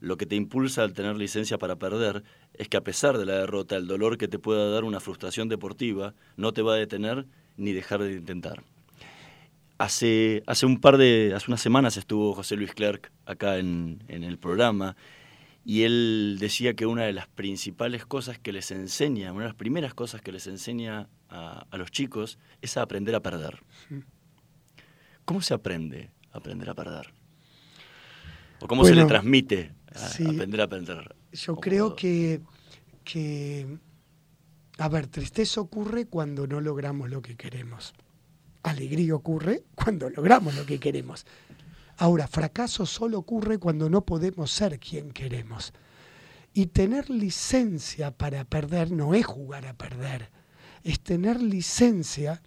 Lo 0.03 0.17
que 0.17 0.27
te 0.27 0.35
impulsa 0.35 0.83
al 0.83 0.95
tener 0.95 1.17
licencia 1.17 1.59
para 1.59 1.77
perder 1.77 2.25
es 2.55 2.69
que 2.69 2.77
a 2.77 2.81
pesar 2.81 3.19
de 3.19 3.25
la 3.25 3.35
derrota, 3.35 3.77
el 3.77 3.87
dolor 3.87 4.19
que 4.19 4.27
te 4.27 4.41
pueda 4.41 4.69
dar 4.69 4.83
una 4.83 4.99
frustración 4.99 5.49
deportiva 5.49 6.13
no 6.37 6.53
te 6.53 6.61
va 6.61 6.75
a 6.75 6.77
detener 6.77 7.25
ni 7.57 7.71
dejar 7.73 8.03
de 8.03 8.15
intentar. 8.15 8.65
Hace, 9.79 10.43
hace 10.49 10.67
un 10.67 10.81
par 10.81 10.97
de, 10.97 11.33
hace 11.37 11.47
unas 11.47 11.61
semanas 11.61 11.97
estuvo 11.97 12.35
José 12.35 12.57
Luis 12.57 12.75
Clerc 12.75 13.13
acá 13.27 13.59
en, 13.59 14.03
el 14.09 14.39
programa 14.39 14.97
y 15.65 15.83
él 15.83 16.37
decía 16.41 16.75
que 16.75 16.85
una 16.85 17.05
de 17.05 17.13
las 17.13 17.29
principales 17.29 18.05
cosas 18.05 18.41
que 18.41 18.53
les 18.53 18.73
enseña, 18.73 19.31
una 19.31 19.43
de 19.43 19.49
las 19.51 19.57
primeras 19.57 19.95
cosas 19.95 20.21
que 20.21 20.33
les 20.33 20.49
enseña 20.49 21.09
a, 21.29 21.65
los 21.79 21.93
chicos 21.93 22.41
es 22.61 22.77
a 22.77 22.83
aprender 22.83 23.15
a 23.15 23.21
perder. 23.21 23.61
¿Cómo 25.25 25.41
se 25.43 25.55
aprende 25.55 26.11
a 26.33 26.39
aprender 26.39 26.69
a 26.69 26.75
perder? 26.75 27.15
¿O 28.59 28.67
cómo 28.67 28.85
se 28.85 28.97
le 28.97 29.05
transmite 29.05 29.71
a, 29.97 30.07
aprender 30.07 30.61
a 30.61 30.69
perder? 30.69 31.17
Yo 31.33 31.57
creo 31.57 31.97
que, 31.97 32.41
que, 33.05 33.79
a 34.79 34.89
ver, 34.89 35.07
tristeza 35.07 35.61
ocurre 35.61 36.07
cuando 36.07 36.47
no 36.47 36.61
logramos 36.61 37.11
lo 37.11 37.23
que 37.23 37.37
queremos 37.37 37.95
alegría 38.63 39.15
ocurre 39.15 39.65
cuando 39.75 40.09
logramos 40.11 40.55
lo 40.55 40.65
que 40.67 40.79
queremos. 40.79 41.27
Ahora, 41.99 42.27
fracaso 42.27 42.87
solo 42.87 43.19
ocurre 43.19 43.59
cuando 43.59 43.89
no 43.91 44.05
podemos 44.05 44.51
ser 44.51 44.79
quien 44.79 45.13
queremos. 45.13 45.73
Y 46.55 46.67
tener 46.67 47.09
licencia 47.11 48.11
para 48.11 48.45
perder 48.45 48.91
no 48.91 49.15
es 49.15 49.25
jugar 49.25 49.67
a 49.67 49.75
perder, 49.75 50.31
es 50.83 51.01
tener 51.01 51.41
licencia 51.41 52.43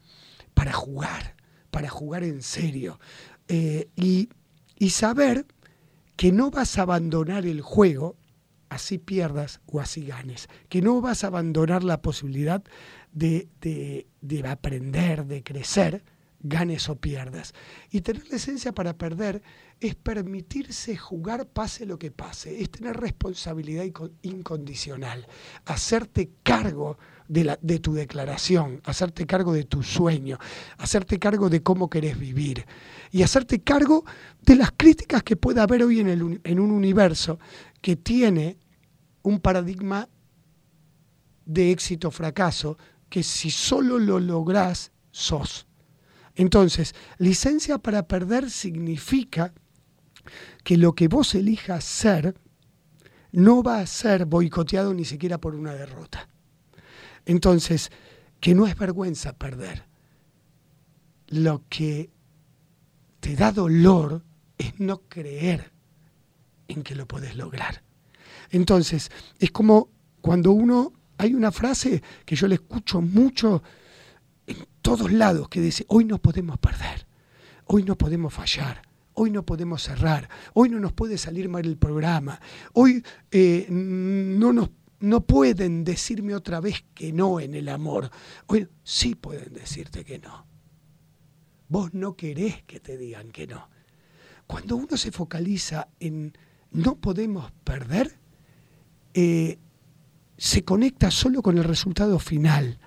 para 0.53 0.73
jugar, 0.73 1.35
para 1.71 1.89
jugar 1.89 2.23
en 2.23 2.41
serio. 2.41 2.99
Eh, 3.47 3.89
y, 3.95 4.29
y 4.77 4.89
saber 4.91 5.45
que 6.15 6.31
no 6.31 6.51
vas 6.51 6.77
a 6.77 6.83
abandonar 6.83 7.45
el 7.45 7.61
juego, 7.61 8.17
así 8.69 8.97
pierdas 8.97 9.61
o 9.65 9.79
así 9.79 10.05
ganes, 10.05 10.47
que 10.69 10.81
no 10.81 11.01
vas 11.01 11.23
a 11.23 11.27
abandonar 11.27 11.83
la 11.83 12.01
posibilidad 12.01 12.63
de, 13.11 14.07
aprender, 14.47 15.25
de 15.25 15.43
crecer, 15.43 16.03
ganes 16.39 16.89
o 16.89 16.95
pierdas. 16.97 17.53
Y 17.89 18.01
tener 18.01 18.27
la 18.29 18.37
esencia 18.37 18.73
para 18.73 18.97
perder 18.97 19.41
es 19.79 19.95
permitirse 19.95 20.97
jugar 20.97 21.47
pase 21.47 21.85
lo 21.85 21.97
que 21.97 22.11
pase, 22.11 22.61
es 22.61 22.69
tener 22.69 22.97
responsabilidad 22.97 23.85
incondicional, 24.21 25.27
hacerte 25.65 26.31
cargo 26.43 26.97
de, 27.27 27.79
tu 27.79 27.93
declaración, 27.93 28.81
hacerte 28.83 29.25
cargo 29.25 29.53
de 29.53 29.63
tu 29.63 29.83
sueño, 29.83 30.37
hacerte 30.77 31.19
cargo 31.19 31.49
de 31.49 31.63
cómo 31.63 31.89
querés 31.89 32.17
vivir 32.19 32.65
y 33.11 33.23
hacerte 33.23 33.61
cargo 33.61 34.05
de 34.41 34.55
las 34.55 34.71
críticas 34.75 35.23
que 35.23 35.35
pueda 35.35 35.63
haber 35.63 35.83
hoy 35.83 35.99
en, 35.99 36.09
el, 36.09 36.41
en 36.43 36.59
un 36.59 36.71
universo 36.71 37.39
que 37.81 37.95
tiene 37.95 38.57
un 39.23 39.39
paradigma 39.39 40.07
de 41.45 41.71
éxito 41.71 42.09
o 42.09 42.11
fracaso 42.11 42.77
que 43.09 43.23
si 43.23 43.49
solo 43.49 43.99
lo 43.99 44.19
lográs, 44.19 44.91
sos. 45.11 45.67
Entonces, 46.35 46.93
licencia 47.17 47.77
para 47.77 48.07
perder 48.07 48.49
significa 48.49 49.53
que 50.63 50.77
lo 50.77 50.93
que 50.93 51.07
vos 51.07 51.33
elijas 51.35 51.83
ser 51.83 52.35
no 53.31 53.63
va 53.63 53.79
a 53.79 53.87
ser 53.87 54.25
boicoteado 54.25 54.93
ni 54.93 55.05
siquiera 55.05 55.39
por 55.39 55.55
una 55.55 55.73
derrota. 55.73 56.29
Entonces, 57.25 57.91
que 58.39 58.55
no 58.55 58.67
es 58.67 58.77
vergüenza 58.77 59.33
perder. 59.33 59.85
Lo 61.27 61.63
que 61.69 62.11
te 63.19 63.35
da 63.35 63.51
dolor 63.51 64.23
es 64.57 64.79
no 64.79 65.01
creer 65.09 65.71
en 66.67 66.83
que 66.83 66.95
lo 66.95 67.07
podés 67.07 67.35
lograr. 67.35 67.83
Entonces, 68.51 69.11
es 69.39 69.51
como 69.51 69.89
cuando 70.21 70.51
uno 70.51 70.93
hay 71.17 71.33
una 71.33 71.51
frase 71.51 72.01
que 72.25 72.35
yo 72.35 72.47
le 72.47 72.55
escucho 72.55 73.01
mucho 73.01 73.63
en 74.47 74.57
todos 74.81 75.11
lados 75.11 75.49
que 75.49 75.61
dice, 75.61 75.85
hoy 75.87 76.05
no 76.05 76.19
podemos 76.19 76.57
perder, 76.59 77.07
hoy 77.65 77.83
no 77.83 77.97
podemos 77.97 78.33
fallar, 78.33 78.81
hoy 79.13 79.31
no 79.31 79.43
podemos 79.43 79.81
cerrar, 79.81 80.29
hoy 80.53 80.69
no 80.69 80.79
nos 80.79 80.93
puede 80.93 81.17
salir 81.17 81.49
mal 81.49 81.65
el 81.65 81.77
programa, 81.77 82.39
hoy 82.73 83.03
eh, 83.31 83.65
no 83.69 84.53
nos 84.53 84.69
no 84.99 85.25
pueden 85.25 85.83
decirme 85.83 86.35
otra 86.35 86.59
vez 86.59 86.85
que 86.93 87.11
no 87.11 87.39
en 87.39 87.53
el 87.53 87.69
amor. 87.69 88.09
Hoy 88.47 88.67
sí 88.83 89.15
pueden 89.15 89.53
decirte 89.53 90.03
que 90.03 90.19
no. 90.19 90.47
Vos 91.67 91.93
no 91.93 92.15
querés 92.15 92.63
que 92.63 92.79
te 92.79 92.97
digan 92.97 93.31
que 93.31 93.47
no. 93.47 93.69
Cuando 94.47 94.75
uno 94.75 94.97
se 94.97 95.11
focaliza 95.11 95.87
en 95.99 96.37
no 96.71 96.97
podemos 96.97 97.51
perder, 97.63 98.19
eh, 99.13 99.59
se 100.37 100.63
conecta 100.63 101.09
solo 101.09 101.41
con 101.41 101.57
el 101.57 101.63
resultado 101.63 102.19
final 102.19 102.79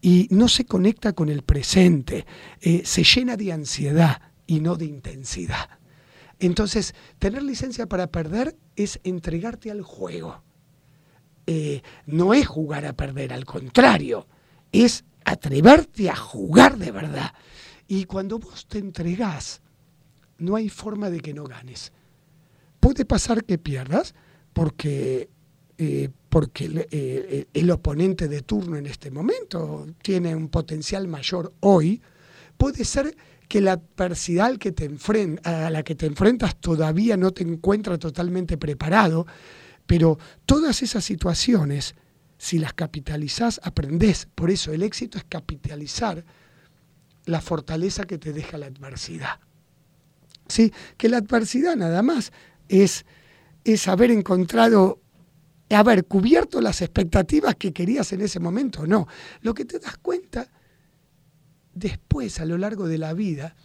y 0.00 0.28
no 0.30 0.48
se 0.48 0.64
conecta 0.64 1.12
con 1.12 1.28
el 1.28 1.42
presente, 1.42 2.26
eh, 2.60 2.82
se 2.84 3.02
llena 3.02 3.36
de 3.36 3.52
ansiedad 3.52 4.22
y 4.46 4.60
no 4.60 4.76
de 4.76 4.84
intensidad. 4.84 5.68
Entonces, 6.38 6.94
tener 7.18 7.42
licencia 7.42 7.86
para 7.86 8.08
perder 8.08 8.56
es 8.76 9.00
entregarte 9.02 9.70
al 9.70 9.82
juego. 9.82 10.42
Eh, 11.46 11.82
no 12.06 12.34
es 12.34 12.46
jugar 12.46 12.86
a 12.86 12.94
perder, 12.94 13.32
al 13.32 13.44
contrario, 13.44 14.26
es 14.72 15.04
atreverte 15.24 16.10
a 16.10 16.16
jugar 16.16 16.78
de 16.78 16.90
verdad. 16.90 17.32
Y 17.86 18.04
cuando 18.04 18.38
vos 18.38 18.66
te 18.66 18.78
entregás, 18.78 19.60
no 20.38 20.56
hay 20.56 20.68
forma 20.68 21.10
de 21.10 21.20
que 21.20 21.34
no 21.34 21.44
ganes. 21.44 21.92
Puede 22.80 23.04
pasar 23.04 23.44
que 23.44 23.58
pierdas, 23.58 24.14
porque 24.52 25.28
eh, 25.76 26.08
porque 26.28 26.86
eh, 26.90 27.46
el, 27.52 27.70
oponente 27.70 28.28
de 28.28 28.42
turno 28.42 28.76
en 28.76 28.86
este 28.86 29.10
momento 29.10 29.86
tiene 30.02 30.34
un 30.34 30.48
potencial 30.48 31.06
mayor 31.08 31.52
hoy, 31.60 32.00
puede 32.56 32.84
ser 32.84 33.16
que 33.48 33.60
la 33.60 33.72
adversidad 33.72 34.56
que 34.56 34.72
te 34.72 34.90
a 35.44 35.70
la 35.70 35.82
que 35.82 35.94
te 35.94 36.06
enfrentas 36.06 36.56
todavía 36.60 37.16
no 37.16 37.32
te 37.32 37.42
encuentra 37.42 37.98
totalmente 37.98 38.56
preparado, 38.56 39.26
pero 39.86 40.18
todas 40.46 40.82
esas 40.82 41.04
situaciones, 41.04 41.94
si 42.38 42.58
las 42.58 42.72
capitalizás, 42.72 43.60
aprendés. 43.62 44.28
Por 44.34 44.50
eso 44.50 44.72
el 44.72 44.82
éxito 44.82 45.18
es 45.18 45.24
capitalizar 45.24 46.24
la 47.26 47.40
fortaleza 47.40 48.04
que 48.04 48.18
te 48.18 48.32
deja 48.32 48.58
la 48.58 48.66
adversidad. 48.66 49.40
¿Sí? 50.48 50.72
Que 50.96 51.08
la 51.08 51.18
adversidad 51.18 51.76
nada 51.76 52.02
más 52.02 52.32
es, 52.68 53.06
es 53.64 53.88
haber 53.88 54.10
encontrado 54.10 55.00
haber 55.70 56.04
cubierto 56.06 56.60
las 56.60 56.82
expectativas 56.82 57.56
que 57.56 57.72
querías 57.72 58.12
en 58.12 58.20
ese 58.20 58.40
momento, 58.40 58.86
no. 58.86 59.06
Lo 59.40 59.54
que 59.54 59.64
te 59.64 59.78
das 59.78 59.96
cuenta 59.98 60.48
después, 61.72 62.40
a 62.40 62.44
lo 62.44 62.58
largo 62.58 62.86
de 62.86 62.98
la 62.98 63.12
vida, 63.14 63.56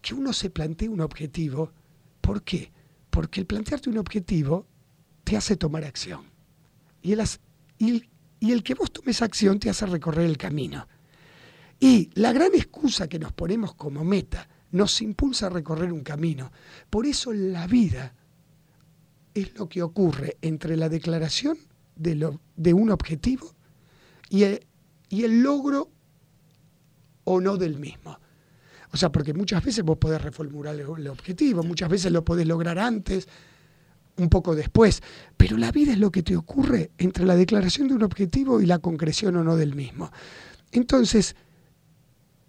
que 0.00 0.14
uno 0.14 0.32
se 0.32 0.50
plantea 0.50 0.90
un 0.90 1.00
objetivo. 1.00 1.72
¿Por 2.20 2.42
qué? 2.42 2.72
Porque 3.10 3.40
el 3.40 3.46
plantearte 3.46 3.90
un 3.90 3.98
objetivo 3.98 4.66
te 5.24 5.36
hace 5.36 5.56
tomar 5.56 5.84
acción. 5.84 6.22
Y 7.02 7.12
el, 7.12 7.22
y, 7.78 8.52
el 8.52 8.62
que 8.62 8.74
vos 8.74 8.92
tomes 8.92 9.22
acción 9.22 9.58
te 9.58 9.70
hace 9.70 9.86
recorrer 9.86 10.26
el 10.26 10.36
camino. 10.36 10.86
Y 11.78 12.10
la 12.14 12.32
gran 12.32 12.54
excusa 12.54 13.08
que 13.08 13.18
nos 13.18 13.32
ponemos 13.32 13.74
como 13.74 14.04
meta 14.04 14.48
nos 14.72 15.00
impulsa 15.00 15.46
a 15.46 15.50
recorrer 15.50 15.92
un 15.92 16.02
camino. 16.02 16.52
Por 16.90 17.06
eso 17.06 17.32
la 17.32 17.66
vida 17.66 18.14
es 19.34 19.58
lo 19.58 19.68
que 19.68 19.82
ocurre 19.82 20.36
entre 20.42 20.76
la 20.76 20.88
declaración 20.88 21.58
de, 21.96 22.14
lo, 22.14 22.40
de 22.56 22.74
un 22.74 22.90
objetivo 22.90 23.54
y 24.28 24.42
el, 24.44 24.66
y 25.08 25.24
el 25.24 25.42
logro 25.42 25.90
o 27.24 27.40
no 27.40 27.56
del 27.56 27.78
mismo. 27.78 28.18
O 28.92 28.96
sea, 28.96 29.12
porque 29.12 29.34
muchas 29.34 29.64
veces 29.64 29.84
vos 29.84 29.98
podés 29.98 30.20
reformular 30.20 30.74
el, 30.74 31.08
objetivo, 31.08 31.62
muchas 31.62 31.88
veces 31.88 32.10
lo 32.10 32.24
podés 32.24 32.46
lograr 32.46 32.78
antes, 32.78 33.28
un 34.20 34.28
poco 34.28 34.54
después, 34.54 35.02
pero 35.36 35.56
la 35.56 35.72
vida 35.72 35.92
es 35.92 35.98
lo 35.98 36.10
que 36.10 36.22
te 36.22 36.36
ocurre 36.36 36.90
entre 36.98 37.24
la 37.24 37.36
declaración 37.36 37.88
de 37.88 37.94
un 37.94 38.02
objetivo 38.02 38.60
y 38.60 38.66
la 38.66 38.78
concreción 38.78 39.36
o 39.36 39.44
no 39.44 39.56
del 39.56 39.74
mismo. 39.74 40.10
Entonces, 40.72 41.34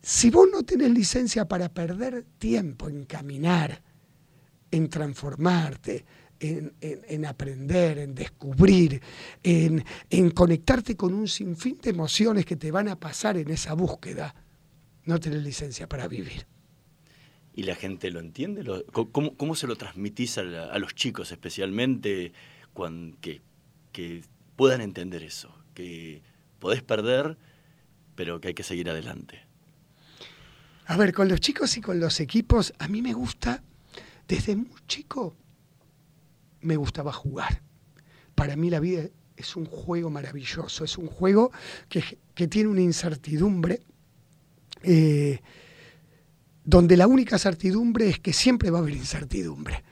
si 0.02 0.30
vos 0.30 0.48
no 0.52 0.64
tenés 0.64 0.92
licencia 0.92 1.48
para 1.48 1.70
perder 1.70 2.26
tiempo 2.38 2.90
en 2.90 3.06
caminar, 3.06 3.82
en 4.72 4.90
transformarte, 4.90 6.06
en, 6.40 7.26
aprender, 7.26 8.00
en 8.00 8.16
descubrir, 8.16 9.02
en, 9.44 9.84
conectarte 10.32 10.96
con 10.96 11.14
un 11.14 11.28
sinfín 11.28 11.78
de 11.82 11.92
emociones 11.92 12.46
que 12.46 12.56
te 12.56 12.72
van 12.72 12.88
a 12.88 13.00
pasar 13.00 13.38
en 13.38 13.50
esa 13.52 13.74
búsqueda, 13.74 14.34
no 15.06 15.20
tenés 15.20 15.44
licencia 15.44 15.88
para 15.88 16.08
vivir. 16.08 16.48
¿Y 17.54 17.64
la 17.64 17.76
gente 17.76 18.12
lo 18.12 18.20
entiende? 18.20 18.64
¿Cómo, 18.92 19.56
se 19.56 19.68
lo 19.68 19.76
transmitís 19.76 20.38
a, 20.38 20.44
los 20.80 20.96
chicos 20.96 21.32
especialmente 21.32 22.32
que, 23.20 23.42
que 23.92 24.24
puedan 24.56 24.82
entender 24.82 25.24
eso? 25.24 25.54
Que 25.74 26.22
podés 26.60 26.82
perder, 26.82 27.38
pero 28.16 28.40
que 28.40 28.50
hay 28.50 28.54
que 28.54 28.64
seguir 28.64 28.90
adelante. 28.90 29.42
A 30.86 30.98
ver, 30.98 31.14
con 31.14 31.28
los 31.28 31.40
chicos 31.40 31.76
y 31.78 31.82
con 31.82 32.00
los 32.00 32.20
equipos, 32.20 32.74
a 32.80 32.88
mí 32.88 33.02
me 33.02 33.14
gusta, 33.14 33.64
desde 34.28 34.56
muy 34.56 34.82
chico, 34.88 35.36
me 36.62 36.76
gustaba 36.76 37.12
jugar. 37.12 37.62
Para 38.36 38.56
mí 38.56 38.70
la 38.70 38.80
vida 38.80 39.04
es 39.36 39.56
un 39.56 39.66
juego 39.66 40.10
maravilloso, 40.10 40.84
es 40.84 40.98
un 40.98 41.08
juego 41.08 41.52
que, 41.90 42.02
tiene 42.48 42.70
una 42.70 42.82
incertidumbre, 42.82 43.82
eh, 44.84 45.40
donde 46.64 46.98
la 46.98 47.08
única 47.08 47.38
certidumbre 47.38 48.10
es 48.10 48.20
que 48.20 48.34
siempre 48.34 48.70
va 48.70 48.80
a 48.80 48.82
haber 48.82 48.96
incertidumbre. 48.96 49.84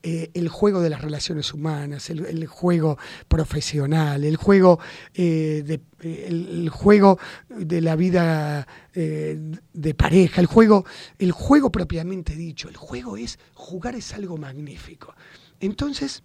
Eh, 0.00 0.30
el 0.34 0.48
juego 0.48 0.80
de 0.80 0.90
las 0.90 1.02
relaciones 1.02 1.52
humanas, 1.52 2.08
el, 2.10 2.46
juego 2.46 2.98
profesional, 3.26 4.22
el 4.22 4.36
juego, 4.36 4.78
eh, 5.12 5.64
de, 5.66 5.80
el, 6.00 6.68
juego 6.68 7.18
de 7.48 7.80
la 7.80 7.96
vida 7.96 8.66
de 8.94 9.94
pareja, 9.94 10.40
el 10.40 10.46
juego, 10.46 10.84
el 11.18 11.32
juego 11.32 11.70
propiamente 11.70 12.36
dicho. 12.36 12.68
El 12.68 12.76
juego 12.76 13.16
es, 13.16 13.38
jugar 13.54 13.96
es 13.96 14.14
algo 14.14 14.36
magnífico. 14.36 15.14
Entonces, 15.60 16.22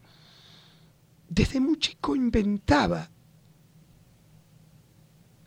desde 1.30 1.60
muy 1.60 1.78
chico 1.80 2.16
inventaba 2.16 3.10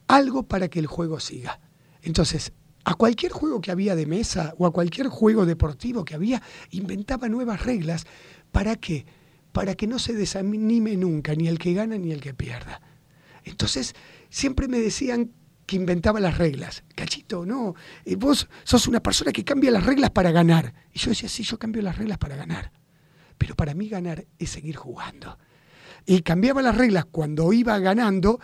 algo 0.08 0.42
para 0.42 0.68
que 0.68 0.78
el 0.78 0.86
juego 0.86 1.20
siga. 1.20 1.60
Entonces, 2.02 2.52
a 2.86 2.94
cualquier 2.94 3.32
juego 3.32 3.60
que 3.60 3.72
había 3.72 3.96
de 3.96 4.06
mesa 4.06 4.54
o 4.58 4.64
a 4.64 4.72
cualquier 4.72 5.08
juego 5.08 5.44
deportivo 5.44 6.04
que 6.04 6.14
había, 6.14 6.40
inventaba 6.70 7.28
nuevas 7.28 7.64
reglas. 7.64 8.06
¿Para 8.52 8.76
qué? 8.76 9.04
Para 9.50 9.75
que 9.75 9.88
no 9.88 9.99
se 9.99 10.12
desanime 10.12 10.96
nunca, 10.96 11.34
ni 11.34 11.49
el 11.49 11.58
que 11.58 11.75
gana 11.75 11.99
ni 11.99 12.12
el 12.12 12.20
que 12.20 12.32
pierda. 12.32 12.80
Entonces, 13.42 13.96
siempre 14.30 14.68
me 14.68 14.78
decían 14.78 15.32
que 15.66 15.75
inventaba 15.75 16.20
las 16.20 16.38
reglas. 16.38 16.84
Cachito, 16.94 17.44
no, 17.44 17.75
eh, 18.04 18.14
vos 18.14 18.49
sos 18.62 18.86
una 18.86 19.02
persona 19.02 19.32
que 19.32 19.42
cambia 19.42 19.72
las 19.72 19.84
reglas 19.84 20.10
para 20.10 20.30
ganar. 20.30 20.72
Y 20.92 21.00
yo 21.00 21.10
decía, 21.10 21.28
sí, 21.28 21.42
yo 21.42 21.58
cambio 21.58 21.82
las 21.82 21.99
reglas 21.99 22.18
para 22.18 22.36
ganar. 22.36 22.70
Pero 23.36 23.56
para 23.56 23.75
mí 23.75 23.88
ganar 23.88 24.26
es 24.38 24.50
seguir 24.50 24.76
jugando. 24.76 25.36
Y 26.06 26.22
cambiaba 26.22 26.62
las 26.62 26.76
reglas 26.76 27.06
cuando 27.06 27.52
iba 27.52 27.76
ganando 27.80 28.38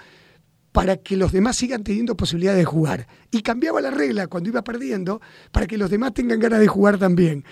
para 0.73 0.97
que 0.97 1.17
los 1.17 1.33
demás 1.33 1.57
sigan 1.57 1.85
teniendo 1.85 2.17
posibilidad 2.17 2.55
de 2.55 2.65
jugar. 2.65 3.07
Y 3.31 3.43
cambiaba 3.43 3.81
la 3.81 3.91
regla 3.91 4.27
cuando 4.27 4.49
iba 4.49 4.65
perdiendo 4.65 5.21
para 5.51 5.67
que 5.67 5.79
los 5.79 5.91
demás 5.91 6.15
tengan 6.15 6.41
ganas 6.41 6.61
de 6.61 6.69
jugar 6.69 6.99
también. 6.99 7.45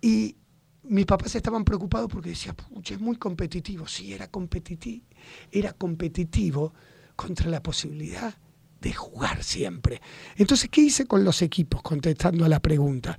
Y 0.00 0.36
mis 0.82 1.06
papás 1.06 1.34
estaban 1.34 1.64
preocupados 1.64 2.08
porque 2.10 2.30
decía, 2.30 2.54
pucha, 2.54 2.94
es 2.94 3.00
muy 3.00 3.16
competitivo. 3.16 3.86
Sí, 3.86 4.12
era 4.12 4.28
competitivo, 4.28 5.06
era 5.50 5.72
competitivo 5.72 6.74
contra 7.16 7.48
la 7.48 7.62
posibilidad 7.62 8.34
de 8.80 8.92
jugar 8.92 9.42
siempre. 9.42 10.02
Entonces, 10.36 10.68
¿qué 10.70 10.82
hice 10.82 11.06
con 11.06 11.24
los 11.24 11.40
equipos 11.42 11.80
contestando 11.80 12.44
a 12.44 12.48
la 12.48 12.60
pregunta? 12.60 13.18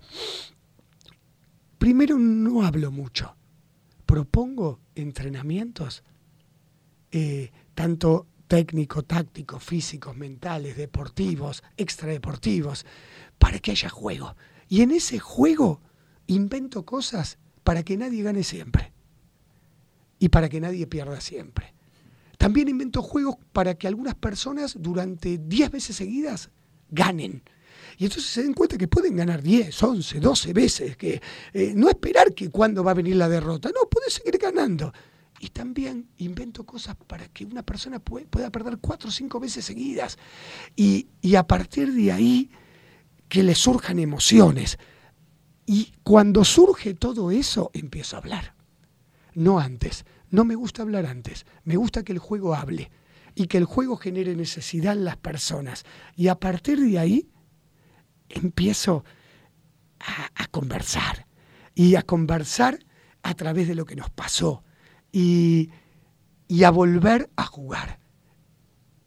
Primero, 1.77 2.19
no 2.19 2.63
hablo 2.63 2.91
mucho 2.91 3.35
propongo 4.05 4.79
entrenamientos, 4.95 6.03
eh, 7.11 7.51
tanto 7.73 8.27
técnicos, 8.47 9.05
tácticos, 9.05 9.63
físicos, 9.63 10.15
mentales, 10.15 10.77
deportivos, 10.77 11.63
extradeportivos, 11.77 12.85
para 13.37 13.59
que 13.59 13.71
haya 13.71 13.89
juego. 13.89 14.35
Y 14.67 14.81
en 14.81 14.91
ese 14.91 15.19
juego 15.19 15.81
invento 16.27 16.85
cosas 16.85 17.37
para 17.63 17.83
que 17.83 17.97
nadie 17.97 18.23
gane 18.23 18.43
siempre 18.43 18.93
y 20.19 20.29
para 20.29 20.49
que 20.49 20.61
nadie 20.61 20.87
pierda 20.87 21.21
siempre. 21.21 21.73
También 22.37 22.67
invento 22.67 23.01
juegos 23.01 23.37
para 23.53 23.75
que 23.75 23.87
algunas 23.87 24.15
personas 24.15 24.75
durante 24.79 25.37
10 25.37 25.71
veces 25.71 25.95
seguidas 25.95 26.49
ganen 26.89 27.43
y 27.97 28.05
entonces 28.05 28.31
se 28.31 28.43
den 28.43 28.53
cuenta 28.53 28.77
que 28.77 28.87
pueden 28.87 29.15
ganar 29.15 29.41
10, 29.41 29.81
11, 29.81 30.19
12 30.19 30.53
veces, 30.53 30.97
que 30.97 31.21
eh, 31.53 31.73
no 31.75 31.89
esperar 31.89 32.33
que 32.33 32.49
cuando 32.49 32.83
va 32.83 32.91
a 32.91 32.95
venir 32.95 33.15
la 33.15 33.29
derrota, 33.29 33.69
no, 33.69 33.89
puede 33.89 34.09
seguir 34.09 34.37
ganando. 34.37 34.91
Y 35.39 35.49
también 35.49 36.09
invento 36.17 36.65
cosas 36.65 36.95
para 37.07 37.27
que 37.27 37.45
una 37.45 37.63
persona 37.63 37.99
pueda 37.99 38.49
perder 38.49 38.77
4 38.79 39.09
o 39.09 39.11
5 39.11 39.39
veces 39.39 39.65
seguidas. 39.65 40.17
Y, 40.75 41.07
y 41.21 41.35
a 41.35 41.45
partir 41.45 41.93
de 41.93 42.11
ahí, 42.11 42.51
que 43.27 43.43
le 43.43 43.55
surjan 43.55 43.99
emociones. 43.99 44.77
Y 45.65 45.93
cuando 46.03 46.45
surge 46.45 46.93
todo 46.93 47.31
eso, 47.31 47.71
empiezo 47.73 48.15
a 48.15 48.19
hablar. 48.19 48.55
No 49.33 49.59
antes. 49.59 50.05
No 50.29 50.45
me 50.45 50.55
gusta 50.55 50.81
hablar 50.81 51.05
antes. 51.05 51.45
Me 51.63 51.75
gusta 51.75 52.03
que 52.03 52.13
el 52.13 52.19
juego 52.19 52.55
hable 52.55 52.91
y 53.35 53.47
que 53.47 53.57
el 53.57 53.65
juego 53.65 53.97
genere 53.97 54.35
necesidad 54.35 54.93
en 54.93 55.05
las 55.05 55.17
personas. 55.17 55.83
Y 56.15 56.29
a 56.29 56.35
partir 56.35 56.79
de 56.79 56.97
ahí 56.97 57.29
empiezo 58.29 59.03
a, 59.99 60.47
conversar 60.47 61.27
y 61.73 61.95
a 61.95 62.03
conversar 62.03 62.79
a 63.23 63.33
través 63.33 63.67
de 63.67 63.75
lo 63.75 63.85
que 63.85 63.95
nos 63.95 64.09
pasó 64.09 64.63
y, 65.15 65.71
a 66.65 66.69
volver 66.71 67.29
a 67.37 67.45
jugar. 67.45 67.99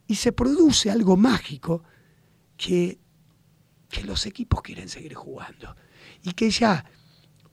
Y 0.07 0.14
se 0.14 0.33
produce 0.33 0.90
algo 0.90 1.18
mágico 1.18 1.83
que, 2.57 2.99
que 3.90 4.05
los 4.05 4.25
equipos 4.25 4.62
quieren 4.62 4.88
seguir 4.88 5.12
jugando 5.14 5.77
y 6.23 6.33
que 6.33 6.51
ya, 6.51 6.83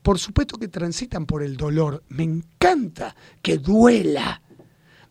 por 0.02 0.20
supuesto 0.20 0.58
que 0.58 0.70
transitan 0.70 1.26
por 1.26 1.44
el 1.44 1.58
dolor. 1.58 2.04
Me 2.08 2.24
encanta 2.24 3.13
que 3.41 3.58
duela, 3.58 4.41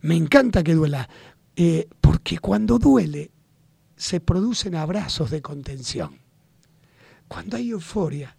me 0.01 0.15
encanta 0.15 0.63
que 0.63 0.73
duela, 0.73 1.07
eh, 1.55 1.87
porque 2.01 2.39
cuando 2.39 2.79
duele 2.79 3.31
se 3.95 4.21
producen 4.21 4.73
abrazos 4.73 5.29
de 5.29 5.43
contención. 5.43 6.19
Cuando 7.27 7.57
hay 7.57 7.69
euforia, 7.69 8.35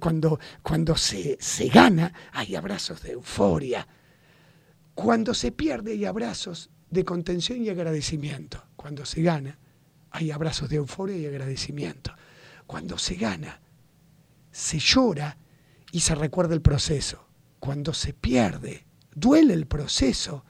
cuando, 0.00 0.38
cuando 0.62 0.96
se, 0.96 1.36
se 1.40 1.68
gana, 1.68 2.12
hay 2.32 2.54
abrazos 2.54 3.02
de 3.02 3.12
euforia. 3.12 3.88
Cuando 5.02 5.32
se 5.32 5.50
pierde, 5.50 5.92
hay 5.92 6.04
abrazos 6.04 6.68
de 6.90 7.06
contención 7.06 7.62
y 7.64 7.70
agradecimiento. 7.70 8.62
Cuando 8.76 9.06
se 9.06 9.22
gana, 9.22 9.58
hay 10.10 10.30
abrazos 10.30 10.68
de 10.68 10.76
euforia 10.76 11.16
y 11.16 11.24
agradecimiento. 11.24 12.12
Cuando 12.66 12.98
se 12.98 13.14
gana, 13.14 13.62
se 14.50 14.78
llora 14.78 15.38
y 15.90 16.00
se 16.00 16.14
recuerda 16.14 16.54
el 16.54 16.60
proceso. 16.60 17.26
Cuando 17.60 17.94
se 17.94 18.12
pierde, 18.12 18.84
duele 19.14 19.54
el 19.54 19.66
proceso, 19.66 20.44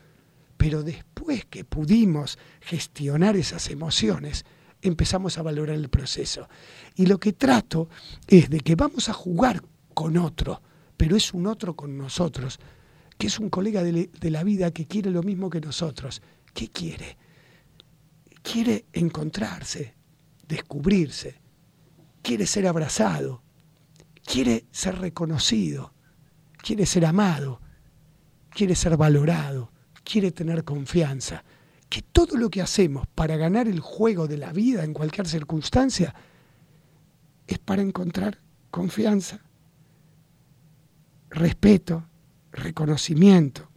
pero 0.57 0.83
después 0.83 1.45
que 1.45 1.65
pudimos 1.65 2.37
gestionar 2.61 3.37
esas 3.37 3.71
emociones, 3.71 4.45
empezamos 4.83 5.39
a 5.39 5.43
valorar 5.43 5.77
el 5.77 5.91
proceso. 5.91 6.49
Y 6.97 7.07
lo 7.07 7.19
que 7.19 7.35
trato 7.35 7.89
es 8.27 8.51
de 8.51 8.59
que 8.59 8.75
vamos 8.75 9.09
a 9.11 9.13
jugar 9.13 9.63
con 9.95 10.17
otro, 10.17 10.61
pero 10.97 11.17
es 11.17 11.33
un 11.33 11.47
otro 11.47 11.77
con 11.77 11.97
nosotros, 11.97 12.59
que 13.21 13.27
es 13.27 13.39
un 13.39 13.51
colega 13.51 13.83
de, 13.83 14.09
de 14.19 14.31
la 14.31 14.43
vida 14.43 14.71
que 14.71 14.87
quiere 14.87 15.11
lo 15.11 15.23
mismo 15.23 15.51
que 15.51 15.61
nosotros. 15.61 16.23
¿Qué 16.55 16.69
quiere? 16.69 17.19
Quiere 18.43 18.87
encontrarse, 18.95 19.95
descubrirse, 20.49 21.39
quiere 22.23 22.47
ser 22.47 22.67
abrazado, 22.67 23.43
quiere 24.25 24.65
ser 24.71 25.01
reconocido, 25.01 25.93
quiere 26.57 26.87
ser 26.87 27.05
amado, 27.05 27.61
quiere 28.49 28.75
ser 28.75 28.97
valorado, 28.97 29.71
quiere 30.03 30.33
tener 30.33 30.65
confianza. 30.65 31.45
Que 31.91 32.01
todo 32.01 32.39
lo 32.39 32.49
que 32.49 32.63
hacemos 32.63 33.07
para 33.09 33.37
ganar 33.37 33.69
el 33.69 33.81
juego 33.81 34.29
de 34.29 34.39
la 34.39 34.51
vida 34.51 34.83
en 34.83 34.95
cualquier 34.95 35.29
circunstancia 35.29 36.15
es 37.47 37.59
para 37.59 37.83
encontrar 37.83 38.39
confianza, 38.71 39.43
respeto, 41.29 42.07
reconocimiento. 42.53 43.69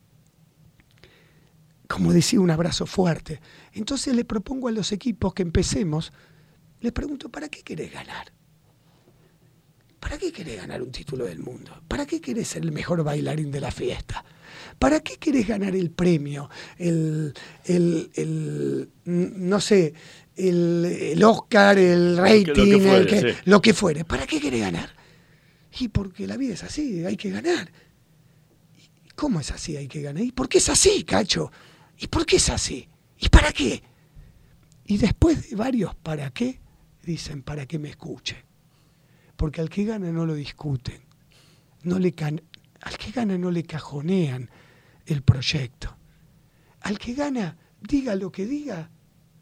Como 1.88 2.12
decía, 2.12 2.40
un 2.40 2.52
abrazo 2.52 2.86
fuerte. 2.86 3.40
Entonces 3.74 4.16
le 4.16 4.26
propongo 4.26 4.68
a 4.68 4.72
los 4.72 4.92
equipos 4.92 5.34
que 5.34 5.44
empecemos, 5.44 6.12
les 6.80 6.92
pregunto, 6.92 7.30
¿para 7.30 7.50
qué 7.50 7.62
querés 7.62 7.92
ganar? 7.92 8.34
¿Para 10.00 10.18
qué 10.18 10.34
querés 10.34 10.58
ganar 10.58 10.82
un 10.82 10.92
título 10.92 11.26
del 11.26 11.40
mundo? 11.40 11.72
¿Para 11.88 12.06
qué 12.06 12.20
querés 12.20 12.50
ser 12.50 12.64
el 12.64 12.74
mejor 12.74 13.04
bailarín 13.06 13.52
de 13.52 13.62
la 13.62 13.72
fiesta? 13.72 14.26
¿Para 14.78 15.00
qué 15.00 15.18
querés 15.18 15.48
ganar 15.48 15.76
el 15.78 15.92
premio? 15.92 16.50
El, 16.78 17.34
el, 17.64 18.90
no 19.06 19.62
sé, 19.62 19.94
el, 20.36 21.24
Oscar, 21.24 21.78
el 21.78 22.18
rating, 22.18 22.82
lo 23.46 23.62
que, 23.62 23.74
fuere, 23.74 24.04
¿Para 24.04 24.28
qué 24.28 24.42
querés 24.42 24.60
ganar? 24.60 24.90
Y 25.80 25.88
porque 25.88 26.28
la 26.28 26.36
vida 26.36 26.54
es 26.56 26.64
así, 26.64 27.06
hay 27.06 27.16
que 27.16 27.30
ganar. 27.30 27.72
¿Cómo 29.16 29.40
es 29.40 29.52
así? 29.52 29.78
Hay 29.78 29.88
que 29.88 30.02
ganar. 30.02 30.24
¿Y 30.24 30.32
por 30.32 30.50
qué 30.50 30.58
es 30.58 30.70
así, 30.70 31.04
cacho? 31.04 31.52
¿Y 31.98 32.08
por 32.08 32.26
qué 32.26 32.38
es 32.38 32.50
así? 32.50 32.88
¿Y 33.20 33.30
para 33.30 33.52
qué? 33.52 33.84
Y 34.86 34.98
después 34.98 35.50
de 35.50 35.56
varios 35.56 35.96
para 35.96 36.32
qué, 36.32 36.60
dicen 37.04 37.44
para 37.44 37.66
que 37.66 37.80
me 37.80 37.90
escuche 37.90 38.46
porque 39.44 39.60
al 39.60 39.70
que 39.70 39.84
gana 39.84 40.10
no 40.10 40.26
lo 40.26 40.36
discuten, 40.36 41.02
no 41.84 42.00
le 42.00 42.16
al 42.18 42.98
que 42.98 43.12
gana 43.12 43.38
no 43.38 43.52
le 43.52 43.64
cajonean 43.64 44.50
el 45.06 45.22
proyecto. 45.22 45.98
Al 46.80 46.98
que 46.98 47.14
gana, 47.14 47.58
diga 47.82 48.16
lo 48.16 48.32
que 48.32 48.46
diga 48.46 48.90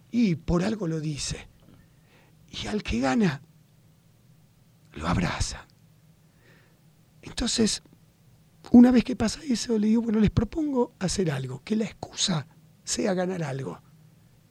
y 0.10 0.34
por 0.34 0.64
algo 0.64 0.88
lo 0.88 1.00
dice. 1.00 1.48
Y 2.50 2.66
al 2.66 2.82
que 2.82 3.00
gana, 3.00 3.44
lo 4.94 5.08
abraza. 5.08 5.68
Entonces, 7.22 7.84
una 8.72 8.92
vez 8.92 9.04
que 9.04 9.16
pasa 9.16 9.42
eso, 9.48 9.78
le 9.78 9.88
digo, 9.88 10.02
bueno, 10.02 10.20
les 10.20 10.30
propongo 10.30 10.94
hacer 11.00 11.30
algo, 11.30 11.62
que 11.64 11.76
la 11.76 11.86
excusa 11.86 12.48
sea 12.84 13.14
ganar 13.14 13.44
algo, 13.44 13.82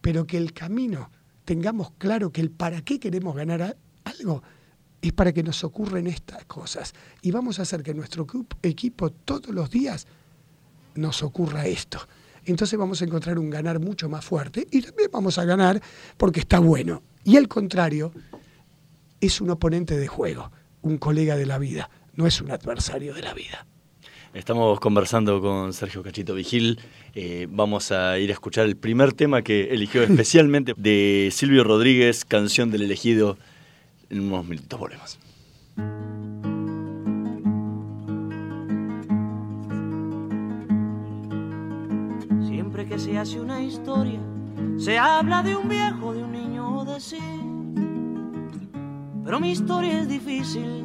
pero 0.01 0.27
que 0.27 0.37
el 0.37 0.53
camino 0.53 1.11
tengamos 1.45 1.93
claro 1.93 2.31
que 2.31 2.43
el 2.43 2.51
para 2.51 2.83
qué 2.83 3.01
queremos 3.01 3.35
ganar 3.35 3.77
algo 4.05 4.43
es 5.01 5.13
para 5.13 5.33
que 5.33 5.43
nos 5.43 5.65
ocurren 5.65 6.07
estas 6.07 6.45
cosas. 6.45 6.93
Y 7.23 7.31
vamos 7.31 7.59
a 7.59 7.63
hacer 7.63 7.83
que 7.83 7.95
nuestro 7.95 8.27
equipo 8.63 9.11
todos 9.11 9.55
los 9.55 9.71
días 9.71 10.07
nos 10.95 11.23
ocurra 11.23 11.67
esto. 11.67 11.99
Entonces 12.45 12.79
vamos 12.79 13.01
a 13.01 13.07
encontrar 13.07 13.39
un 13.39 13.49
ganar 13.49 13.81
mucho 13.81 14.09
más 14.11 14.25
fuerte 14.25 14.67
y 14.71 14.83
también 14.83 15.11
vamos 15.11 15.39
a 15.39 15.45
ganar 15.45 15.81
porque 16.19 16.41
está 16.41 16.59
bueno. 16.59 17.03
Y 17.25 17.39
al 17.39 17.49
contrario, 17.49 18.13
es 19.21 19.41
un 19.41 19.49
oponente 19.51 19.97
de 19.97 20.09
juego, 20.09 20.51
un 20.83 20.99
colega 20.99 21.37
de 21.37 21.47
la 21.47 21.59
vida, 21.59 21.89
no 22.15 22.27
es 22.27 22.41
un 22.43 22.51
adversario 22.51 23.15
de 23.15 23.23
la 23.23 23.33
vida. 23.33 23.67
Estamos 24.33 24.79
conversando 24.79 25.41
con 25.41 25.73
Sergio 25.73 26.05
Cachito 26.05 26.35
Vigil. 26.35 26.79
Eh, 27.17 27.49
vamos 27.51 27.91
a 27.91 28.17
ir 28.21 28.31
a 28.31 28.33
escuchar 28.33 28.65
el 28.67 28.77
primer 28.77 29.13
tema 29.13 29.43
que 29.43 29.75
eligió 29.75 30.03
especialmente 30.05 30.73
de 30.77 31.31
Silvio 31.33 31.65
Rodríguez, 31.65 32.25
Canción 32.25 32.71
del 32.71 32.83
Elegido 32.83 33.37
en 34.09 34.21
unos 34.21 34.45
minutos 34.47 34.79
volvemos. 34.79 35.19
Siempre 42.47 42.87
que 42.87 42.99
se 42.99 43.19
hace 43.19 43.41
una 43.41 43.63
historia, 43.63 44.21
se 44.79 44.97
habla 44.97 45.43
de 45.43 45.57
un 45.57 45.69
viejo, 45.69 46.15
de 46.15 46.23
un 46.23 46.33
niño 46.33 46.79
o 46.79 46.85
de 46.85 47.01
sí. 47.01 47.19
Pero 49.25 49.41
mi 49.41 49.51
historia 49.51 50.01
es 50.01 50.09
difícil, 50.09 50.85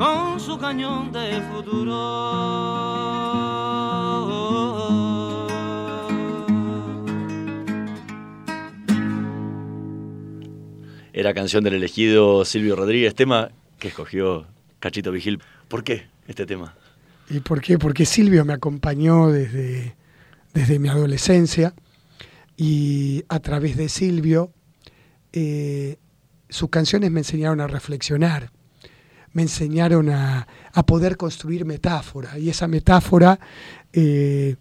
con 0.00 0.40
su 0.40 0.56
cañón 0.56 1.12
de 1.12 1.42
futuro. 1.52 1.94
Era 11.12 11.34
canción 11.34 11.62
del 11.62 11.74
elegido 11.74 12.46
Silvio 12.46 12.76
Rodríguez, 12.76 13.14
tema 13.14 13.50
que 13.78 13.88
escogió 13.88 14.46
Cachito 14.78 15.12
Vigil. 15.12 15.42
¿Por 15.68 15.84
qué 15.84 16.06
este 16.26 16.46
tema? 16.46 16.74
¿Y 17.28 17.40
por 17.40 17.60
qué? 17.60 17.78
Porque 17.78 18.06
Silvio 18.06 18.46
me 18.46 18.54
acompañó 18.54 19.28
desde, 19.28 19.96
desde 20.54 20.78
mi 20.78 20.88
adolescencia 20.88 21.74
y 22.56 23.22
a 23.28 23.40
través 23.40 23.76
de 23.76 23.90
Silvio 23.90 24.50
eh, 25.34 25.98
sus 26.48 26.70
canciones 26.70 27.10
me 27.10 27.20
enseñaron 27.20 27.60
a 27.60 27.66
reflexionar, 27.66 28.50
me 29.32 29.42
enseñaron 29.42 30.10
a, 30.10 30.46
poder 30.86 31.16
construir 31.16 31.64
metáfora 31.64 32.38
y 32.38 32.48
esa 32.48 32.66
metáfora 32.66 33.38
eh, 33.92 34.56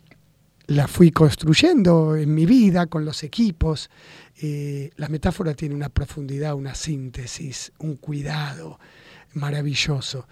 la 0.67 0.87
fui 0.87 1.11
construyendo 1.11 2.15
en 2.15 2.33
mi 2.33 2.45
vida 2.45 2.87
con 2.87 3.05
los 3.05 3.23
equipos. 3.23 3.89
Eh, 4.41 4.91
la 4.97 5.07
metáfora 5.07 5.53
tiene 5.53 5.73
una 5.73 5.89
profundidad, 5.89 6.53
una 6.53 6.75
síntesis, 6.75 7.71
un 7.79 7.95
cuidado 7.95 8.79
maravilloso. 9.33 10.27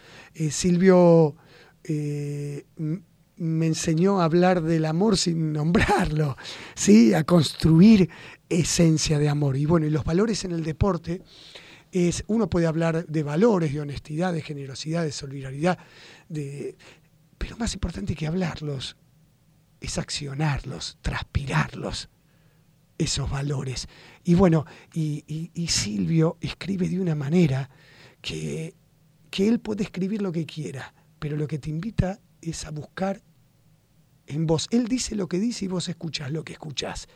Silvio 0.52 1.36
me 3.38 3.68
enseñó 3.68 4.20
a 4.20 4.26
hablar 4.26 4.62
del 4.62 4.86
amor 4.86 5.18
sin 5.18 5.54
nombrarlo, 5.54 6.38
¿sí? 6.76 7.14
a 7.14 7.24
construir 7.24 8.10
esencia 8.50 9.20
de 9.20 9.30
amor. 9.30 9.58
Y 9.58 9.66
bueno, 9.66 9.86
y 9.86 9.90
los 9.90 10.04
valores 10.04 10.44
en 10.46 10.52
el 10.52 10.64
deporte, 10.64 11.22
es, 11.92 12.24
uno 12.28 12.50
puede 12.50 12.68
hablar 12.68 13.06
de 13.08 13.24
valores, 13.24 13.74
de 13.74 13.82
honestidad, 13.82 14.34
de 14.34 14.42
generosidad, 14.42 15.04
de 15.04 15.12
solidaridad, 15.12 15.78
de, 16.30 16.78
pero 17.38 17.58
más 17.58 17.74
importante 17.74 18.16
que 18.16 18.28
hablarlos 18.28 18.98
es 19.80 19.98
accionarlos, 19.98 20.98
transpirarlos, 21.02 22.10
esos 22.98 23.30
valores. 23.30 23.88
Y 24.24 24.34
bueno, 24.34 24.66
y, 24.94 25.52
y 25.54 25.68
Silvio 25.68 26.38
escribe 26.42 26.90
de 26.90 27.00
una 27.00 27.16
manera 27.16 27.70
que, 28.22 28.76
que 29.30 29.48
él 29.48 29.60
puede 29.60 29.84
escribir 29.84 30.22
lo 30.22 30.32
que 30.32 30.46
quiera, 30.46 30.94
pero 31.20 31.38
lo 31.38 31.48
que 31.48 31.60
te 31.60 31.70
invita 31.70 32.20
es 32.42 32.66
a 32.66 32.72
buscar 32.72 33.22
en 34.26 34.46
vos. 34.46 34.68
Él 34.72 34.88
dice 34.88 35.16
lo 35.16 35.28
que 35.28 35.40
dice 35.40 35.66
y 35.66 35.68
vos 35.68 35.88
escuchás 35.90 36.32
lo 36.32 36.44
que 36.44 36.54
escuchás. 36.54 37.08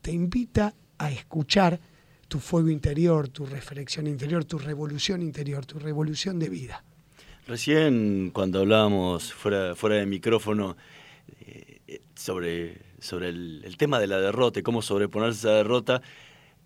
Te 0.00 0.12
invita 0.12 0.74
a 0.98 1.10
escuchar 1.10 1.80
tu 2.28 2.40
fuego 2.40 2.68
interior, 2.68 3.28
tu 3.28 3.46
reflexión 3.46 4.06
interior, 4.06 4.44
tu 4.44 4.58
revolución 4.58 5.22
interior, 5.22 5.64
tu 5.66 5.78
revolución 5.78 6.38
de 6.38 6.48
vida. 6.48 6.84
Recién 7.46 8.30
cuando 8.32 8.60
hablábamos 8.60 9.32
fuera, 9.32 9.76
fuera 9.76 9.96
de 9.96 10.06
micrófono 10.06 10.76
eh, 11.40 12.00
sobre, 12.16 12.82
sobre 12.98 13.28
el, 13.28 13.76
tema 13.78 14.00
de 14.00 14.08
la 14.08 14.20
derrota 14.20 14.58
y 14.58 14.62
cómo 14.62 14.82
sobreponerse 14.82 15.46
a 15.46 15.50
esa 15.50 15.56
derrota, 15.58 16.02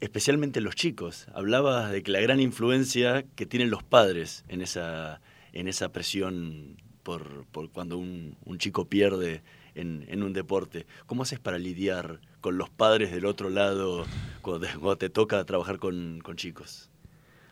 especialmente 0.00 0.62
los 0.62 0.74
chicos, 0.74 1.26
hablabas 1.34 1.92
de 1.92 2.02
que 2.02 2.10
la 2.10 2.20
gran 2.20 2.40
influencia 2.40 3.24
que 3.36 3.44
tienen 3.44 3.68
los 3.68 3.82
padres 3.82 4.44
en 4.48 4.62
esa, 4.62 5.20
en 5.52 5.68
esa 5.68 5.90
presión 5.90 6.78
por, 7.02 7.44
por 7.52 7.70
cuando 7.70 7.98
un, 7.98 8.36
un 8.46 8.58
chico 8.58 8.86
pierde 8.86 9.42
en, 9.74 10.22
un 10.22 10.32
deporte. 10.32 10.86
¿Cómo 11.06 11.22
haces 11.22 11.38
para 11.38 11.58
lidiar 11.58 12.20
con 12.40 12.58
los 12.58 12.70
padres 12.70 13.10
del 13.12 13.26
otro 13.26 13.50
lado 13.50 14.04
cuando, 14.42 14.96
te 14.98 15.10
toca 15.10 15.44
trabajar 15.44 15.78
con, 15.78 16.22
chicos? 16.36 16.90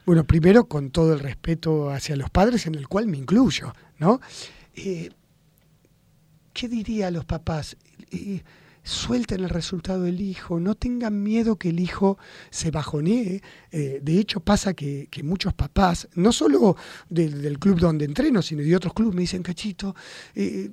Bueno, 0.07 0.25
primero 0.25 0.65
con 0.65 0.91
todo 0.91 1.13
el 1.13 1.21
respeto 1.21 1.91
hacia 1.91 2.17
los 2.17 2.31
padres, 2.31 2.67
en 2.67 2.75
el 2.75 2.89
cual 2.89 3.07
me 3.07 3.19
incluyo, 3.19 3.75
¿no? 3.99 4.21
Eh, 4.75 5.11
¿Qué 6.55 6.69
diría 6.69 7.09
a 7.09 7.11
los 7.11 7.25
papás? 7.25 7.77
Eh, 8.11 8.43
suelten 8.83 9.45
el 9.45 9.51
resultado 9.51 10.05
del 10.05 10.21
hijo, 10.21 10.61
no 10.61 10.75
tengan 10.75 11.23
miedo 11.23 11.57
que 11.57 11.69
el 11.69 11.79
hijo 11.79 12.19
se 12.51 12.71
bajonee. 12.71 13.43
Eh, 13.71 14.01
de 14.03 14.19
hecho, 14.19 14.41
pasa 14.41 14.75
que, 14.75 15.09
muchos 15.23 15.53
papás, 15.55 16.09
no 16.15 16.33
solo 16.33 16.77
del, 17.09 17.59
club 17.59 17.79
donde 17.79 18.05
entreno, 18.05 18.41
sino 18.43 18.63
de 18.63 18.77
otros 18.77 18.95
clubes, 18.95 19.15
me 19.15 19.23
dicen, 19.23 19.43
cachito, 19.43 19.95
eh, 20.35 20.71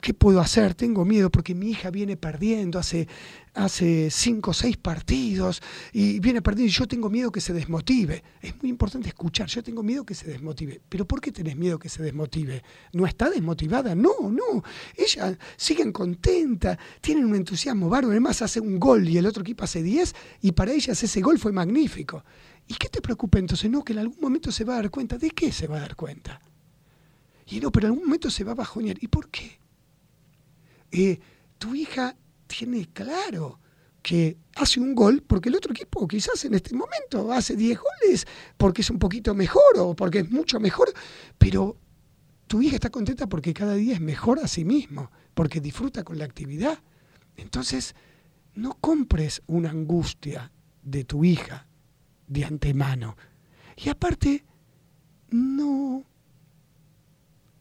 ¿qué 0.00 0.14
puedo 0.14 0.40
hacer? 0.40 0.74
Tengo 0.74 1.04
miedo 1.04 1.30
porque 1.30 1.54
mi 1.54 1.70
hija 1.70 1.90
viene 1.90 2.16
perdiendo 2.16 2.78
hace 2.78 3.08
hace 3.56 4.10
cinco 4.10 4.50
o 4.50 4.54
seis 4.54 4.76
partidos 4.76 5.62
y 5.92 6.20
viene 6.20 6.42
perdiendo 6.42 6.70
y 6.70 6.74
yo 6.74 6.86
tengo 6.86 7.08
miedo 7.08 7.32
que 7.32 7.40
se 7.40 7.52
desmotive. 7.52 8.22
Es 8.40 8.54
muy 8.62 8.70
importante 8.70 9.08
escuchar, 9.08 9.48
yo 9.48 9.62
tengo 9.62 9.82
miedo 9.82 10.04
que 10.04 10.14
se 10.14 10.28
desmotive. 10.28 10.80
¿Pero 10.88 11.06
por 11.06 11.20
qué 11.20 11.32
tenés 11.32 11.56
miedo 11.56 11.78
que 11.78 11.88
se 11.88 12.02
desmotive? 12.02 12.62
¿No 12.92 13.06
está 13.06 13.30
desmotivada? 13.30 13.94
No, 13.94 14.30
no. 14.30 14.62
Ella 14.94 15.36
siguen 15.56 15.90
contenta, 15.90 16.78
tienen 17.00 17.24
un 17.24 17.34
entusiasmo 17.34 17.88
bárbaro. 17.88 18.10
Además 18.10 18.42
hace 18.42 18.60
un 18.60 18.78
gol 18.78 19.08
y 19.08 19.18
el 19.18 19.26
otro 19.26 19.42
equipo 19.42 19.64
hace 19.64 19.82
diez 19.82 20.14
y 20.42 20.52
para 20.52 20.72
ellas 20.72 21.02
ese 21.02 21.20
gol 21.20 21.38
fue 21.38 21.52
magnífico. 21.52 22.22
¿Y 22.68 22.74
qué 22.74 22.88
te 22.88 23.00
preocupa 23.00 23.38
entonces? 23.38 23.70
No, 23.70 23.84
que 23.84 23.92
en 23.92 24.00
algún 24.00 24.20
momento 24.20 24.50
se 24.50 24.64
va 24.64 24.74
a 24.74 24.76
dar 24.76 24.90
cuenta. 24.90 25.18
¿De 25.18 25.30
qué 25.30 25.52
se 25.52 25.66
va 25.66 25.76
a 25.76 25.80
dar 25.80 25.96
cuenta? 25.96 26.40
Y 27.46 27.60
no, 27.60 27.70
pero 27.70 27.86
en 27.86 27.92
algún 27.92 28.06
momento 28.06 28.30
se 28.30 28.44
va 28.44 28.52
a 28.52 28.56
bajonear. 28.56 28.96
¿Y 29.00 29.08
por 29.08 29.30
qué? 29.30 29.60
Eh, 30.90 31.20
tu 31.58 31.74
hija 31.74 32.16
tiene 32.46 32.86
claro 32.92 33.60
que 34.02 34.38
hace 34.54 34.80
un 34.80 34.94
gol 34.94 35.22
porque 35.26 35.48
el 35.48 35.56
otro 35.56 35.72
equipo 35.72 36.06
quizás 36.06 36.44
en 36.44 36.54
este 36.54 36.74
momento 36.76 37.32
hace 37.32 37.56
10 37.56 37.78
goles 37.78 38.26
porque 38.56 38.82
es 38.82 38.90
un 38.90 39.00
poquito 39.00 39.34
mejor 39.34 39.78
o 39.78 39.96
porque 39.96 40.20
es 40.20 40.30
mucho 40.30 40.60
mejor, 40.60 40.92
pero 41.38 41.76
tu 42.46 42.62
hija 42.62 42.76
está 42.76 42.90
contenta 42.90 43.28
porque 43.28 43.52
cada 43.52 43.74
día 43.74 43.94
es 43.94 44.00
mejor 44.00 44.38
a 44.38 44.46
sí 44.46 44.64
mismo, 44.64 45.10
porque 45.34 45.60
disfruta 45.60 46.04
con 46.04 46.18
la 46.18 46.24
actividad. 46.24 46.78
Entonces, 47.36 47.96
no 48.54 48.74
compres 48.80 49.42
una 49.46 49.70
angustia 49.70 50.52
de 50.82 51.04
tu 51.04 51.24
hija 51.24 51.65
de 52.26 52.44
antemano. 52.44 53.16
Y 53.76 53.88
aparte, 53.88 54.44
no... 55.30 56.04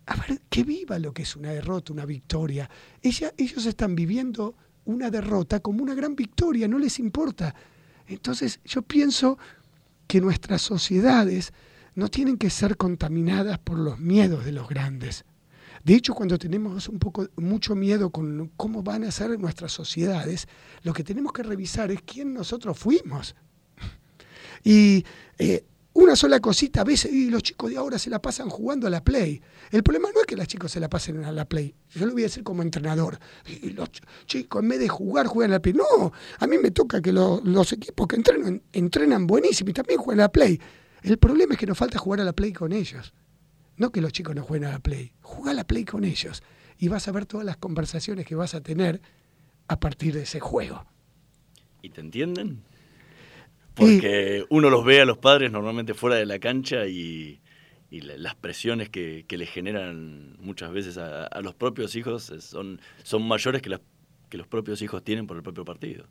A 0.07 0.15
ver, 0.15 0.41
que 0.49 0.63
viva 0.63 0.99
lo 0.99 1.13
que 1.13 1.23
es 1.23 1.35
una 1.35 1.49
derrota, 1.49 1.91
una 1.91 2.05
victoria. 2.05 2.69
Ellos 3.01 3.65
están 3.65 3.95
viviendo 3.95 4.55
una 4.85 5.09
derrota 5.09 5.59
como 5.61 5.81
una 5.81 5.95
gran 5.95 6.15
victoria, 6.15 6.67
no 6.67 6.77
les 6.77 6.99
importa. 6.99 7.55
Entonces 8.07 8.59
yo 8.63 8.83
pienso 8.83 9.39
que 10.07 10.21
nuestras 10.21 10.61
sociedades 10.61 11.53
no 11.95 12.09
tienen 12.09 12.37
que 12.37 12.51
ser 12.51 12.77
contaminadas 12.77 13.57
por 13.57 13.79
los 13.79 13.97
miedos 13.97 14.45
de 14.45 14.51
los 14.51 14.69
grandes. 14.69 15.25
De 15.83 15.95
hecho, 15.95 16.13
cuando 16.13 16.37
tenemos 16.37 16.87
un 16.87 16.99
poco 16.99 17.27
mucho 17.37 17.75
miedo 17.75 18.09
con 18.11 18.51
cómo 18.57 18.83
van 18.83 19.03
a 19.05 19.11
ser 19.11 19.39
nuestras 19.39 19.71
sociedades, 19.71 20.47
lo 20.83 20.93
que 20.93 21.03
tenemos 21.03 21.33
que 21.33 21.43
revisar 21.43 21.91
es 21.91 22.01
quién 22.03 22.33
nosotros 22.33 22.77
fuimos. 22.77 23.35
Y 24.65 25.05
eh, 25.37 25.63
una 25.93 26.17
sola 26.17 26.41
cosita, 26.41 26.81
a 26.81 26.83
veces 26.83 27.13
los 27.29 27.41
chicos 27.41 27.69
de 27.69 27.77
ahora 27.77 27.97
se 27.97 28.09
la 28.09 28.21
pasan 28.21 28.49
jugando 28.49 28.87
a 28.87 28.89
la 28.89 29.01
Play. 29.01 29.41
El 29.71 29.81
problema 29.81 30.09
no 30.13 30.19
es 30.19 30.25
que 30.25 30.35
los 30.35 30.47
chicos 30.47 30.71
se 30.71 30.81
la 30.81 30.89
pasen 30.89 31.23
a 31.23 31.31
la 31.31 31.45
Play, 31.45 31.73
yo 31.91 32.05
lo 32.05 32.11
voy 32.11 32.23
a 32.23 32.25
decir 32.25 32.43
como 32.43 32.63
entrenador. 32.63 33.17
Los 33.73 33.89
chicos 34.25 34.61
en 34.61 34.67
vez 34.67 34.79
de 34.79 34.89
jugar 34.89 35.27
juegan 35.27 35.51
a 35.51 35.55
la 35.55 35.61
Play. 35.61 35.73
No, 35.73 36.11
a 36.39 36.47
mí 36.47 36.57
me 36.57 36.71
toca 36.71 37.01
que 37.01 37.13
los 37.13 37.71
equipos 37.71 38.07
que 38.07 38.17
entrenan, 38.17 38.61
entrenan 38.73 39.25
buenísimo 39.25 39.69
y 39.69 39.73
también 39.73 39.99
juegan 39.99 40.19
a 40.19 40.23
la 40.23 40.31
Play. 40.31 40.59
El 41.01 41.17
problema 41.17 41.53
es 41.53 41.59
que 41.59 41.67
nos 41.67 41.77
falta 41.77 41.99
jugar 41.99 42.19
a 42.19 42.23
la 42.25 42.33
Play 42.33 42.51
con 42.51 42.73
ellos. 42.73 43.13
No 43.77 43.91
que 43.91 44.01
los 44.01 44.11
chicos 44.11 44.35
no 44.35 44.43
jueguen 44.43 44.67
a 44.67 44.71
la 44.71 44.79
Play, 44.79 45.13
juega 45.21 45.51
a 45.51 45.53
la 45.53 45.63
Play 45.63 45.85
con 45.85 46.03
ellos. 46.03 46.43
Y 46.77 46.87
vas 46.87 47.07
a 47.07 47.11
ver 47.11 47.25
todas 47.25 47.45
las 47.45 47.57
conversaciones 47.57 48.25
que 48.25 48.35
vas 48.35 48.55
a 48.55 48.61
tener 48.61 49.01
a 49.67 49.79
partir 49.79 50.13
de 50.13 50.23
ese 50.23 50.39
juego. 50.39 50.85
¿Y 51.81 51.89
te 51.89 52.01
entienden? 52.01 52.63
Porque 53.75 54.45
uno 54.49 54.69
los 54.69 54.85
ve 54.85 55.01
a 55.01 55.05
los 55.05 55.17
padres 55.17 55.51
normalmente 55.51 55.93
fuera 55.93 56.15
de 56.15 56.25
la 56.25 56.39
cancha 56.39 56.87
y, 56.87 57.41
las 57.91 58.35
presiones 58.35 58.89
que, 58.89 59.25
que, 59.27 59.37
le 59.37 59.45
generan 59.45 60.35
muchas 60.39 60.71
veces 60.71 60.97
a, 60.97 61.29
los 61.41 61.55
propios 61.55 61.95
hijos 61.95 62.31
son, 62.39 62.81
son 63.03 63.25
mayores 63.25 63.61
que, 63.61 63.79
que 64.29 64.37
los 64.37 64.47
propios 64.47 64.81
hijos 64.81 65.03
tienen 65.03 65.27
por 65.27 65.37
el 65.37 65.43
propio 65.43 65.63
partido. 65.63 66.05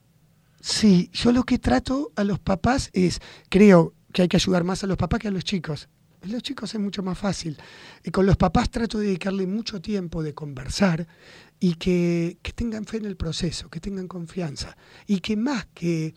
Sí, 0.60 1.10
yo 1.12 1.30
lo 1.30 1.42
que 1.42 1.58
trato 1.58 2.10
a 2.16 2.24
los 2.24 2.38
papás 2.38 2.88
es, 2.94 3.20
creo 3.50 3.92
que 4.14 4.22
hay 4.22 4.28
que 4.28 4.38
ayudar 4.38 4.64
más 4.64 4.82
a 4.82 4.86
los 4.86 4.96
papás 4.96 5.20
que 5.20 5.28
a 5.28 5.30
los 5.30 5.44
chicos. 5.44 5.90
A 6.22 6.26
los 6.26 6.42
chicos 6.42 6.72
es 6.72 6.80
mucho 6.80 7.02
más 7.02 7.18
fácil. 7.18 7.58
Y 8.02 8.10
con 8.10 8.24
los 8.24 8.38
papás 8.38 8.70
trato 8.70 8.98
de 8.98 9.08
dedicarle 9.08 9.46
mucho 9.46 9.82
tiempo 9.82 10.22
de 10.22 10.32
conversar 10.32 11.06
y 11.60 11.74
que, 11.74 12.38
que 12.40 12.52
tengan 12.52 12.86
fe 12.86 12.96
en 12.96 13.04
el 13.04 13.16
proceso, 13.16 13.68
que 13.68 13.80
tengan 13.80 14.08
confianza. 14.08 14.74
Y 15.06 15.20
que 15.20 15.36
más 15.36 15.66
que 15.74 16.14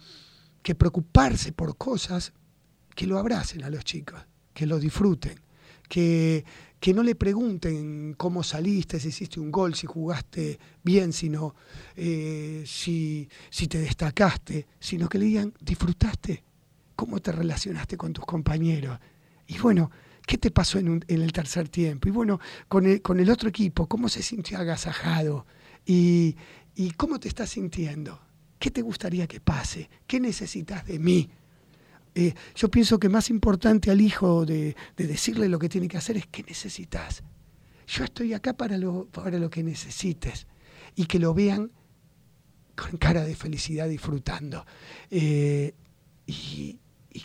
que 0.68 0.76
preocuparse 0.76 1.54
por 1.54 1.78
cosas, 1.78 2.34
que 2.94 3.08
lo 3.08 3.18
abracen 3.18 3.64
a 3.64 3.70
los 3.70 3.86
chicos, 3.86 4.20
que 4.54 4.66
lo 4.66 4.80
disfruten, 4.80 5.40
que, 5.88 6.44
que 6.78 6.94
no 6.94 7.04
le 7.04 7.16
pregunten 7.16 8.16
cómo 8.18 8.44
saliste, 8.44 9.00
si 9.00 9.08
hiciste 9.08 9.40
un 9.40 9.50
gol, 9.50 9.76
si 9.76 9.88
jugaste 9.88 10.60
bien, 10.84 11.14
sino 11.14 11.56
eh, 11.96 12.66
si, 12.68 13.30
si 13.50 13.68
te 13.70 13.78
destacaste, 13.80 14.68
sino 14.78 15.08
que 15.08 15.20
le 15.20 15.28
digan, 15.28 15.54
disfrutaste, 15.62 16.44
cómo 16.98 17.22
te 17.22 17.32
relacionaste 17.32 17.96
con 17.96 18.12
tus 18.12 18.26
compañeros. 18.26 19.00
Y 19.48 19.60
bueno, 19.60 19.90
¿qué 20.26 20.38
te 20.38 20.52
pasó 20.52 20.80
en, 20.80 21.02
el 21.08 21.32
tercer 21.32 21.70
tiempo? 21.70 22.10
Y 22.10 22.12
bueno, 22.12 22.42
con 22.68 22.86
el, 22.88 23.02
con 23.02 23.22
el 23.22 23.30
otro 23.30 23.48
equipo, 23.48 23.88
¿cómo 23.88 24.10
se 24.10 24.22
sintió 24.22 24.58
agasajado? 24.58 25.46
Y, 25.86 26.36
¿Y 26.76 26.92
cómo 26.92 27.22
te 27.22 27.30
estás 27.30 27.52
sintiendo? 27.52 28.27
¿Qué 28.60 28.72
te 28.72 28.82
gustaría 28.82 29.28
que 29.28 29.40
pase? 29.40 29.90
¿Qué 30.08 30.20
necesitas 30.20 30.86
de 30.86 31.00
mí? 31.00 31.30
Eh, 32.16 32.34
yo 32.56 32.72
pienso 32.72 33.00
que 33.00 33.10
más 33.10 33.30
importante 33.30 33.92
al 33.92 34.02
hijo 34.02 34.44
de, 34.46 34.76
decirle 34.96 35.48
lo 35.50 35.60
que 35.60 35.70
tiene 35.70 35.88
que 35.88 35.98
hacer 35.98 36.18
es 36.18 36.26
qué 36.26 36.42
necesitas. 36.42 37.24
Yo 37.86 38.04
estoy 38.04 38.34
acá 38.34 38.54
para 38.54 38.78
lo, 38.78 39.06
para 39.06 39.38
lo 39.38 39.50
que 39.52 39.62
necesites. 39.62 40.48
Y 40.96 41.06
que 41.06 41.20
lo 41.20 41.36
vean 41.36 41.72
con 42.76 42.98
cara 42.98 43.24
de 43.24 43.36
felicidad 43.36 43.88
disfrutando. 43.88 44.66
Eh, 45.12 45.76
y, 46.26 46.80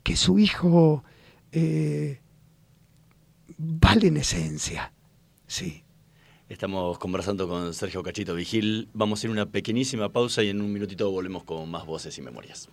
que 0.05 0.17
su 0.17 0.39
hijo 0.39 1.05
eh, 1.53 2.21
vale 3.57 4.09
en 4.09 4.19
esencia. 4.19 4.93
Sí. 5.47 5.85
Estamos 6.53 6.99
conversando 6.99 7.49
con 7.49 7.73
Sergio 7.73 8.03
Cachito 8.03 8.35
Vigil. 8.35 8.87
Vamos 8.93 9.19
a 9.19 9.21
hacer 9.21 9.31
una 9.31 9.47
pequeñísima 9.47 10.11
pausa 10.11 10.43
y 10.43 10.51
en 10.51 10.61
un 10.61 10.71
minutito 10.71 11.11
volvemos 11.11 11.45
con 11.45 11.71
más 11.71 11.87
voces 11.87 12.19
y 12.19 12.21
memorias. 12.21 12.69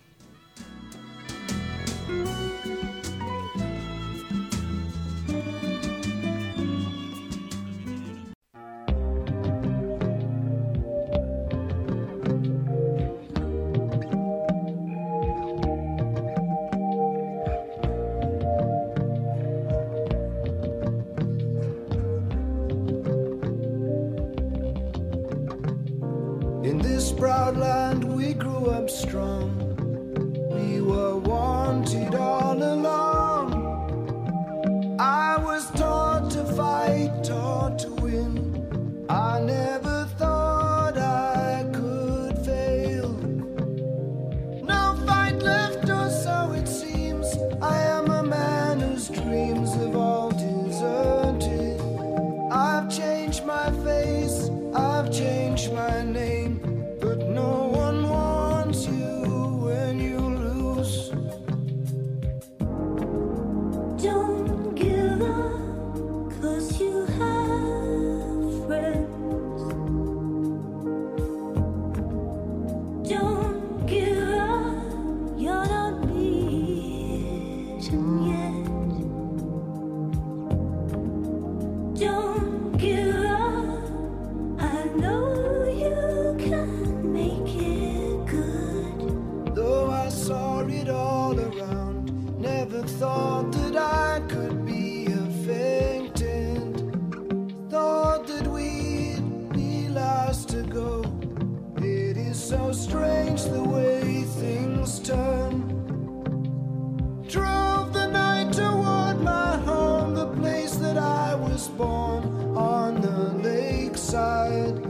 side. 114.50 114.89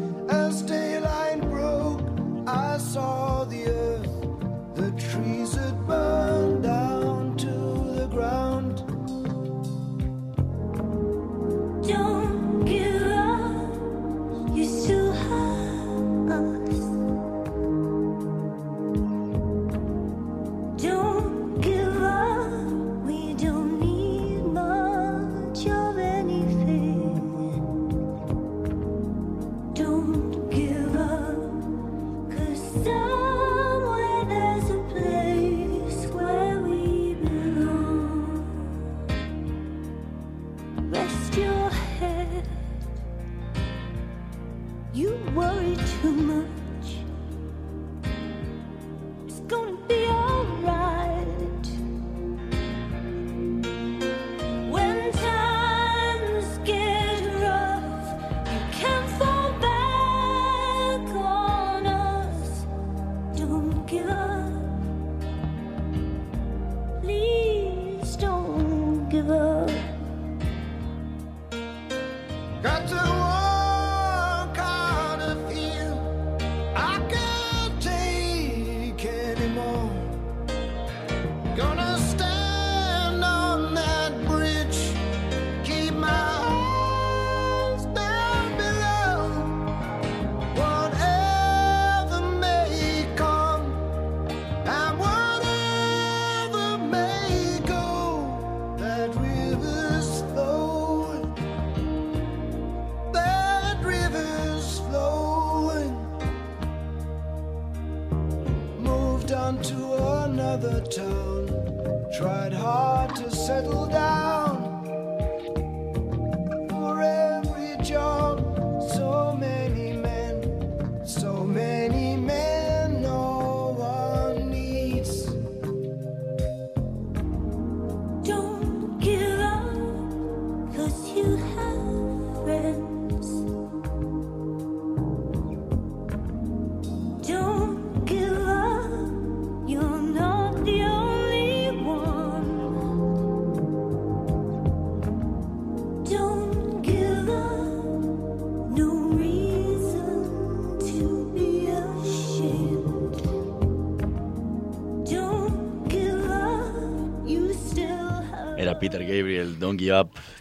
duda. 113.62 113.99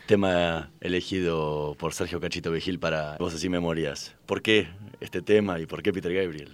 Tema 0.09 0.71
elegido 0.81 1.75
por 1.77 1.93
Sergio 1.93 2.19
Cachito 2.19 2.49
Vigil 2.51 2.79
para 2.79 3.15
Voces 3.19 3.43
y 3.43 3.49
Memorias. 3.49 4.15
¿Por 4.25 4.41
qué 4.41 4.67
este 4.99 5.21
tema 5.21 5.59
y 5.59 5.67
por 5.67 5.83
qué 5.83 5.93
Peter 5.93 6.11
Gabriel? 6.11 6.49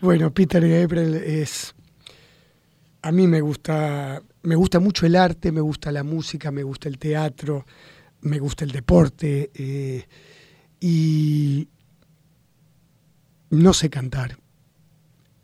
Bueno, 0.00 0.32
Peter 0.32 0.66
Gabriel 0.66 1.16
es... 1.16 1.74
A 3.02 3.12
mí 3.12 3.26
me 3.26 3.42
gusta, 3.42 4.22
me 4.40 4.54
gusta 4.54 4.80
mucho 4.80 5.04
el 5.04 5.16
arte, 5.16 5.52
me 5.52 5.60
gusta 5.60 5.92
la 5.92 6.02
música, 6.02 6.50
me 6.50 6.62
gusta 6.62 6.88
el 6.88 6.96
teatro, 6.96 7.66
me 8.22 8.38
gusta 8.38 8.64
el 8.64 8.72
deporte 8.72 9.50
eh, 9.52 10.06
y 10.80 11.68
no 13.50 13.74
sé 13.74 13.90
cantar. 13.90 14.38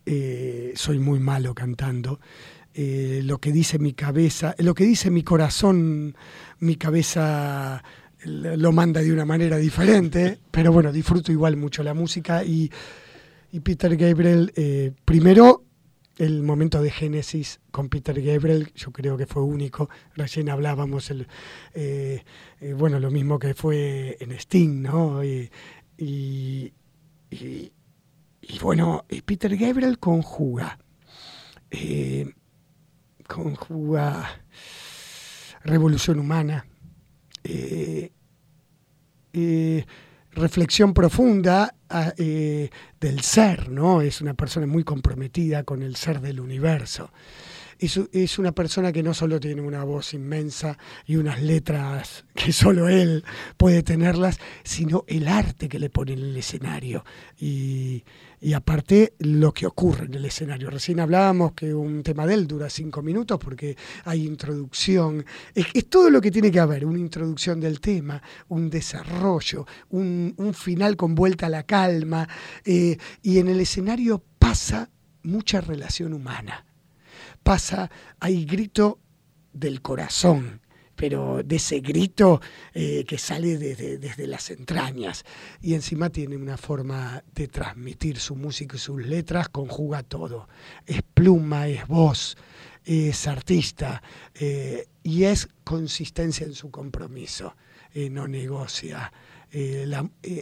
Eh, 0.06 0.72
soy 0.76 0.98
muy 0.98 1.18
malo 1.18 1.54
cantando. 1.54 2.20
Eh, 2.74 3.20
lo 3.22 3.38
que 3.38 3.52
dice 3.52 3.78
mi 3.78 3.92
cabeza, 3.92 4.54
lo 4.58 4.74
que 4.74 4.84
dice 4.84 5.10
mi 5.10 5.22
corazón, 5.22 6.16
mi 6.58 6.76
cabeza 6.76 7.82
lo 8.24 8.72
manda 8.72 9.00
de 9.00 9.12
una 9.12 9.24
manera 9.24 9.58
diferente, 9.58 10.38
pero 10.50 10.72
bueno, 10.72 10.90
disfruto 10.92 11.30
igual 11.30 11.56
mucho 11.56 11.82
la 11.82 11.94
música 11.94 12.42
y, 12.42 12.70
Peter 13.62 13.96
Gabriel, 13.96 14.52
eh, 14.56 14.90
primero 15.04 15.62
el 16.18 16.42
momento 16.42 16.82
de 16.82 16.90
génesis 16.90 17.60
con 17.70 17.88
Peter 17.88 18.20
Gabriel, 18.20 18.72
yo 18.74 18.90
creo 18.92 19.16
que 19.16 19.26
fue 19.26 19.42
único, 19.42 19.88
recién 20.16 20.48
hablábamos, 20.48 21.10
el, 21.10 21.28
bueno, 22.76 22.98
lo 22.98 23.10
mismo 23.10 23.38
que 23.38 23.54
fue 23.54 24.16
en 24.20 24.32
Sting, 24.32 24.82
¿no? 24.82 25.22
y 25.24 25.50
y 28.48 28.58
bueno, 28.58 29.04
Peter 29.24 29.56
Gabriel 29.56 29.98
conjuga, 29.98 30.78
eh, 31.70 32.32
conjuga 33.26 34.42
revolución 35.62 36.18
humana, 36.18 36.66
eh, 37.42 38.12
eh, 39.32 39.84
reflexión 40.32 40.94
profunda 40.94 41.74
ah, 41.88 42.12
del 42.16 43.20
ser, 43.20 43.70
¿no? 43.70 44.00
Es 44.00 44.20
una 44.20 44.34
persona 44.34 44.66
muy 44.66 44.84
comprometida 44.84 45.64
con 45.64 45.82
el 45.82 45.96
ser 45.96 46.20
del 46.20 46.40
universo 46.40 47.10
es, 47.78 48.38
una 48.38 48.52
persona 48.52 48.92
que 48.92 49.02
no 49.02 49.14
solo 49.14 49.40
tiene 49.40 49.60
una 49.60 49.84
voz 49.84 50.14
inmensa 50.14 50.78
y 51.06 51.16
unas 51.16 51.42
letras 51.42 52.24
que 52.34 52.52
solo 52.52 52.88
él 52.88 53.24
puede 53.56 53.82
tenerlas, 53.82 54.38
sino 54.62 55.04
el 55.06 55.28
arte 55.28 55.68
que 55.68 55.78
le 55.78 55.90
pone 55.90 56.12
en 56.12 56.20
el 56.20 56.36
escenario. 56.36 57.04
Y, 57.38 58.04
aparte 58.54 59.14
lo 59.20 59.52
que 59.52 59.66
ocurre 59.66 60.04
en 60.04 60.14
el 60.14 60.26
escenario. 60.26 60.68
Recién 60.68 61.00
hablábamos 61.00 61.54
que 61.54 61.72
un 61.72 62.02
tema 62.02 62.26
de 62.26 62.34
él 62.34 62.46
dura 62.46 62.68
cinco 62.68 63.00
minutos 63.00 63.38
porque 63.38 63.74
hay 64.04 64.26
introducción. 64.26 65.24
Es, 65.54 65.88
todo 65.88 66.10
lo 66.10 66.20
que 66.20 66.30
tiene 66.30 66.52
que 66.52 66.60
haber, 66.60 66.84
una 66.84 66.98
introducción 66.98 67.58
del 67.58 67.80
tema, 67.80 68.22
un 68.48 68.68
desarrollo, 68.68 69.66
un, 69.88 70.34
final 70.54 70.94
con 70.96 71.14
vuelta 71.14 71.46
a 71.46 71.48
la 71.48 71.62
calma. 71.62 72.28
Eh, 72.66 72.98
y 73.22 73.38
en 73.38 73.48
el 73.48 73.60
escenario 73.60 74.22
pasa 74.38 74.90
mucha 75.22 75.62
relación 75.62 76.12
humana 76.12 76.66
pasa, 77.44 77.90
hay 78.18 78.44
grito 78.44 78.98
del 79.52 79.82
corazón, 79.82 80.62
pero 80.96 81.42
de 81.44 81.56
ese 81.56 81.80
grito 81.80 82.40
eh, 82.72 83.04
que 83.06 83.18
sale 83.18 83.58
desde, 83.58 83.98
desde, 83.98 84.26
las 84.26 84.50
entrañas. 84.50 85.24
Y 85.60 85.74
encima 85.74 86.10
tiene 86.10 86.36
una 86.36 86.56
forma 86.56 87.22
de 87.34 87.46
transmitir 87.48 88.18
su 88.18 88.34
música 88.34 88.76
y 88.76 88.80
sus 88.80 89.04
letras, 89.04 89.48
conjuga 89.50 90.02
todo. 90.02 90.48
Es 90.86 91.02
pluma, 91.02 91.68
es 91.68 91.86
voz, 91.86 92.36
es 92.84 93.26
artista 93.26 94.02
eh, 94.34 94.88
y 95.02 95.24
es 95.24 95.48
consistencia 95.62 96.46
en 96.46 96.54
su 96.54 96.70
compromiso. 96.70 97.54
Eh, 97.92 98.10
no 98.10 98.26
negocia. 98.26 99.12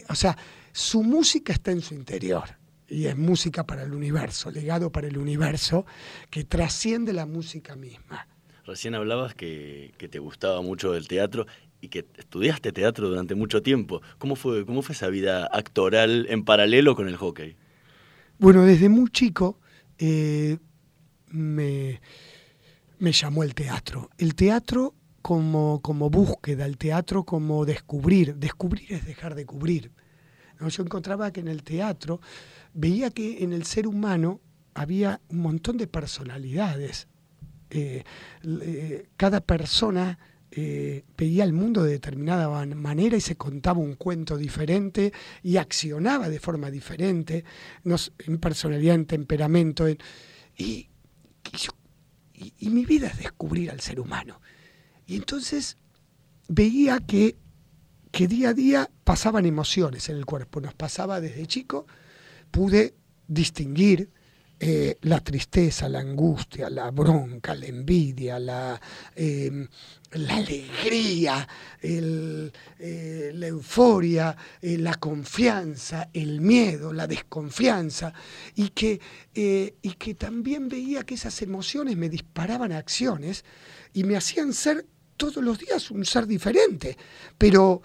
o 0.09 0.15
sea, 0.15 0.35
su 0.71 1.03
música 1.03 1.53
está 1.53 1.71
en 1.71 1.81
su 1.81 1.93
interior 1.93 2.62
y 2.87 3.05
es 3.05 3.17
música 3.17 3.65
para 3.65 3.83
el 3.83 3.93
universo, 3.93 4.51
legado 4.51 4.91
para 4.91 5.07
el 5.07 5.17
universo, 5.17 5.85
que 6.29 6.43
trasciende 6.43 7.13
la 7.13 7.25
música 7.25 7.75
misma. 7.75 8.27
Recién 8.65 8.95
hablabas 8.95 9.35
que, 9.35 9.93
te 9.97 10.19
gustaba 10.19 10.61
mucho 10.61 10.95
el 10.95 11.07
teatro 11.07 11.45
y 11.81 11.89
que 11.89 12.05
estudiaste 12.17 12.71
teatro 12.71 13.09
durante 13.09 13.35
mucho 13.35 13.61
tiempo. 13.61 14.01
¿Cómo 14.17 14.35
fue, 14.35 14.65
cómo 14.65 14.81
fue 14.81 14.95
esa 14.95 15.07
vida 15.09 15.49
actoral 15.51 16.27
en 16.29 16.45
paralelo 16.45 16.95
con 16.95 17.07
el 17.09 17.17
hockey? 17.17 17.57
Bueno, 18.39 18.63
desde 18.63 18.87
muy 18.87 19.09
chico 19.09 19.59
eh, 19.97 20.57
me, 21.27 21.99
me 22.99 23.11
llamó 23.11 23.43
el 23.43 23.53
teatro. 23.53 24.09
El 24.17 24.33
teatro 24.33 24.95
como, 25.21 25.81
como 25.81 26.09
búsqueda, 26.09 26.65
el 26.65 26.77
teatro 26.77 27.23
como 27.25 27.65
descubrir. 27.65 28.35
Descubrir 28.35 28.93
es 28.93 29.05
dejar 29.05 29.35
de 29.35 29.45
cubrir. 29.45 29.91
Yo 30.69 30.83
encontraba 30.83 31.31
que 31.31 31.41
en 31.41 31.47
el 31.47 31.63
teatro 31.63 32.21
veía 32.73 33.11
que 33.11 33.43
en 33.43 33.53
el 33.53 33.65
ser 33.65 33.87
humano 33.87 34.41
había 34.73 35.21
un 35.29 35.39
montón 35.39 35.77
de 35.77 35.87
personalidades. 35.87 37.07
Eh, 37.69 38.03
eh, 38.43 39.07
cada 39.17 39.41
persona 39.41 40.19
eh, 40.51 41.03
veía 41.17 41.43
el 41.43 41.53
mundo 41.53 41.83
de 41.83 41.91
determinada 41.91 42.65
manera 42.65 43.17
y 43.17 43.21
se 43.21 43.35
contaba 43.35 43.79
un 43.79 43.95
cuento 43.95 44.37
diferente 44.37 45.11
y 45.41 45.57
accionaba 45.57 46.29
de 46.29 46.39
forma 46.39 46.69
diferente, 46.69 47.43
en 47.83 48.37
personalidad, 48.39 48.95
en 48.95 49.05
temperamento. 49.05 49.89
y, 49.89 49.97
y, 50.55 50.89
mi 52.69 52.85
vida 52.85 53.07
es 53.07 53.17
descubrir 53.17 53.71
al 53.71 53.79
ser 53.79 53.99
humano. 53.99 54.41
Y 55.05 55.15
entonces 55.15 55.77
veía 56.47 56.99
que, 56.99 57.37
que 58.11 58.27
día 58.27 58.49
a 58.49 58.53
día 58.53 58.89
pasaban 59.03 59.45
emociones 59.45 60.09
en 60.09 60.17
el 60.17 60.25
cuerpo. 60.25 60.61
Nos 60.61 60.73
pasaba 60.73 61.21
desde 61.21 61.45
chico 61.45 61.85
pude 62.53 62.93
distinguir 63.27 64.11
eh, 64.59 64.97
la 65.01 65.19
tristeza, 65.19 65.89
la 65.89 65.99
angustia, 65.99 66.69
la 66.69 66.91
bronca, 66.91 67.55
la 67.55 67.65
envidia, 67.65 68.39
la, 68.39 68.79
em, 69.15 69.67
alegría, 70.11 71.47
eh, 71.81 73.31
la 73.33 73.47
euforia, 73.47 74.37
eh, 74.61 74.77
la 74.77 74.93
confianza, 74.93 76.09
el 76.13 76.41
miedo, 76.41 76.93
la 76.93 77.07
desconfianza, 77.07 78.13
y 78.53 78.69
que, 78.69 79.01
y 79.33 79.91
que 79.95 80.13
también 80.13 80.69
veía 80.69 81.03
que 81.03 81.15
esas 81.15 81.41
emociones 81.41 81.97
me 81.97 82.07
disparaban 82.07 82.71
a 82.71 82.77
acciones 82.77 83.43
y 83.93 84.03
me 84.03 84.15
hacían 84.15 84.53
ser 84.53 84.85
todos 85.17 85.43
los 85.43 85.57
días 85.57 85.89
un 85.89 86.05
ser 86.05 86.27
diferente, 86.27 86.95
pero, 87.37 87.81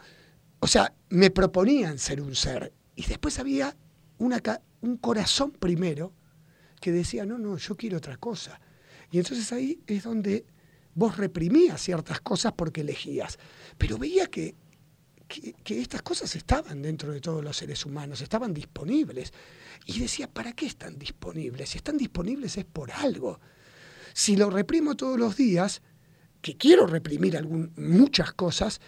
o 0.61 0.67
sea, 0.67 0.93
me 1.09 1.31
proponían 1.31 1.99
ser 1.99 2.21
un 2.21 2.35
ser, 2.35 2.73
y 2.95 3.05
después 3.07 3.39
había 3.39 3.75
un 4.19 4.97
corazón 4.99 5.53
primero 5.53 6.13
que 6.81 6.93
decía, 6.93 7.25
no, 7.25 7.39
no, 7.39 7.57
yo 7.57 7.77
quiero 7.77 7.99
otra 7.99 8.17
cosa. 8.17 8.61
Y 9.11 9.19
entonces 9.19 9.53
ahí 9.53 9.81
es 9.87 10.05
donde 10.05 10.47
vos 10.95 11.17
reprimías 11.17 11.81
ciertas 11.81 12.21
cosas 12.21 12.53
porque 12.57 12.83
elegías. 12.83 13.39
Pero 13.77 13.99
veía 13.99 14.27
que, 14.27 14.55
que, 15.29 15.81
estas 15.81 16.03
cosas 16.03 16.35
estaban 16.37 16.83
dentro 16.83 17.13
de 17.13 17.21
todos 17.21 17.43
los 17.43 17.57
seres 17.57 17.85
humanos, 17.87 18.21
estaban 18.21 18.53
disponibles. 18.53 19.33
Y 19.87 20.01
decía, 20.01 20.29
¿para 20.29 20.53
qué 20.53 20.67
están 20.67 20.99
disponibles? 20.99 21.71
Si 21.71 21.79
están 21.79 21.97
disponibles 21.97 22.57
es 22.57 22.65
por 22.65 22.91
algo. 22.91 23.41
Si 24.13 24.37
lo 24.37 24.51
reprimo 24.51 24.97
todos 24.97 25.19
los 25.19 25.37
días, 25.37 25.83
que 26.41 26.57
quiero 26.57 26.87
reprimir 26.87 27.37
algún, 27.37 27.73
muchas 27.77 28.33
cosas, 28.33 28.81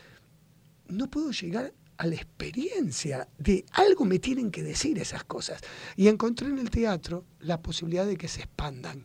no 0.88 1.08
puedo 1.08 1.30
llegar 1.30 1.72
a 2.00 2.06
la 2.06 2.14
experiencia 2.14 3.28
de 3.36 3.66
algo 3.72 4.06
me 4.06 4.18
tienen 4.18 4.50
que 4.50 4.62
decir 4.62 4.98
esas 4.98 5.22
cosas. 5.24 5.60
Y 5.96 6.08
encontré 6.08 6.48
en 6.48 6.58
el 6.58 6.70
teatro 6.70 7.26
la 7.40 7.60
posibilidad 7.60 8.06
de 8.06 8.16
que 8.16 8.26
se 8.26 8.40
expandan 8.40 9.04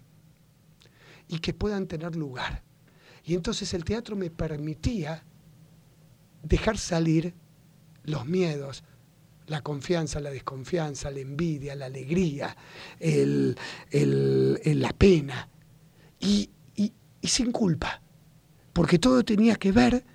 y 1.28 1.40
que 1.40 1.54
puedan 1.54 1.88
tener 1.88 2.16
lugar. 2.16 2.64
Y 3.26 3.34
entonces 3.34 3.74
el 3.74 3.84
teatro 3.84 4.16
me 4.16 4.30
permitía 4.30 5.26
dejar 6.42 6.78
salir 6.78 7.34
los 8.06 8.26
miedos, 8.26 8.86
la 9.48 9.62
confianza, 9.62 10.22
la 10.22 10.30
desconfianza, 10.30 11.12
la 11.12 11.20
envidia, 11.20 11.76
la 11.76 11.88
alegría, 11.88 12.56
el, 13.02 13.58
la 13.92 14.94
pena, 14.94 15.50
y, 16.18 16.50
y 16.78 17.28
sin 17.28 17.52
culpa, 17.52 18.02
porque 18.72 19.00
todo 19.00 19.26
tenía 19.26 19.58
que 19.58 19.74
ver 19.74 20.06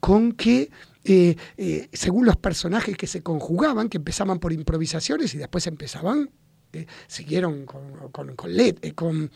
con 0.00 0.32
que 0.32 0.70
eh, 1.04 1.36
eh, 1.56 1.88
según 1.92 2.26
los 2.26 2.36
personajes 2.36 2.96
que 2.96 3.06
se 3.06 3.22
conjugaban, 3.22 3.88
que 3.88 3.98
empezaban 3.98 4.38
por 4.38 4.52
improvisaciones 4.52 5.34
y 5.34 5.38
después 5.38 5.66
empezaban, 5.66 6.30
eh, 6.72 6.86
siguieron 7.06 7.64
con, 7.64 8.10
con, 8.10 9.30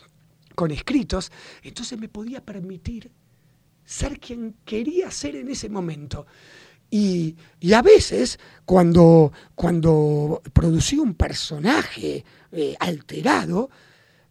con, 0.54 0.70
escritos, 0.70 1.32
entonces 1.62 1.98
me 1.98 2.08
podía 2.08 2.44
permitir 2.44 3.10
ser 3.84 4.20
quien 4.20 4.56
quería 4.64 5.10
ser 5.10 5.36
en 5.36 5.48
ese 5.48 5.68
momento. 5.68 6.26
Y, 6.90 7.34
a 7.74 7.82
veces, 7.82 8.38
cuando, 8.64 9.32
cuando 9.56 10.42
producía 10.52 11.02
un 11.02 11.14
personaje 11.14 12.24
alterado, 12.78 13.68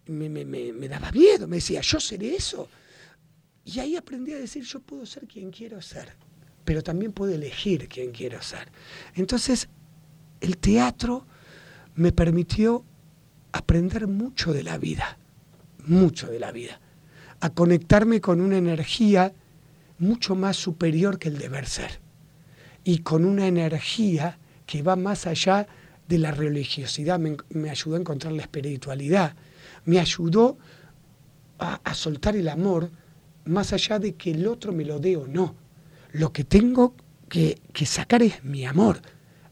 me, 0.06 0.30
me, 0.30 0.88
daba 0.88 1.12
miedo, 1.12 1.48
me 1.48 1.58
decía, 1.58 1.82
yo 1.82 2.00
seré 2.00 2.36
eso. 2.36 2.70
Y 3.66 3.80
ahí 3.80 3.98
aprendí 3.98 4.34
a 4.34 4.38
decir, 4.38 4.64
yo 4.64 4.80
puedo 4.80 5.06
ser 5.06 5.28
quien 5.28 5.52
quiero 5.52 5.82
ser, 5.82 6.14
pero 6.66 6.84
también 6.84 7.11
puedo 7.11 7.34
elegir 7.34 7.88
quién 7.88 8.11
quiero 8.11 8.41
ser. 8.41 8.70
Entonces, 9.16 9.70
el 10.41 10.57
teatro 10.57 11.26
me 11.95 12.11
permitió 12.11 12.84
aprender 13.51 14.07
mucho 14.07 14.53
de 14.53 14.64
la 14.64 14.78
vida, 14.78 15.18
mucho 15.86 16.28
de 16.28 16.39
la 16.39 16.51
vida, 16.51 16.80
a 17.39 17.49
conectarme 17.49 18.22
con 18.22 18.41
una 18.41 18.57
energía 18.57 19.34
mucho 19.99 20.36
más 20.36 20.57
superior 20.57 21.20
que 21.20 21.30
el 21.30 21.38
deber 21.38 21.68
ser 21.68 21.99
y 22.84 22.99
con 22.99 23.26
una 23.26 23.47
energía 23.47 24.38
que 24.66 24.82
va 24.82 24.95
más 24.95 25.28
allá 25.28 25.68
de 26.07 26.18
la 26.18 26.32
religiosidad, 26.32 27.20
me, 27.20 27.70
ayudó 27.70 27.95
a 27.95 27.99
encontrar 27.99 28.34
la 28.34 28.41
espiritualidad, 28.41 29.36
me 29.86 29.99
ayudó 29.99 30.57
a, 31.59 31.93
soltar 31.93 32.36
el 32.36 32.49
amor 32.49 32.89
más 33.45 33.72
allá 33.72 33.99
de 33.99 34.16
que 34.16 34.32
el 34.32 34.47
otro 34.47 34.74
me 34.74 34.84
lo 34.84 34.99
dé 34.99 35.16
o 35.16 35.28
no. 35.28 35.55
Lo 36.14 36.32
que 36.32 36.43
tengo 36.43 36.95
que, 37.30 37.59
sacar 37.86 38.24
es 38.24 38.43
mi 38.43 38.66
amor, 38.66 39.01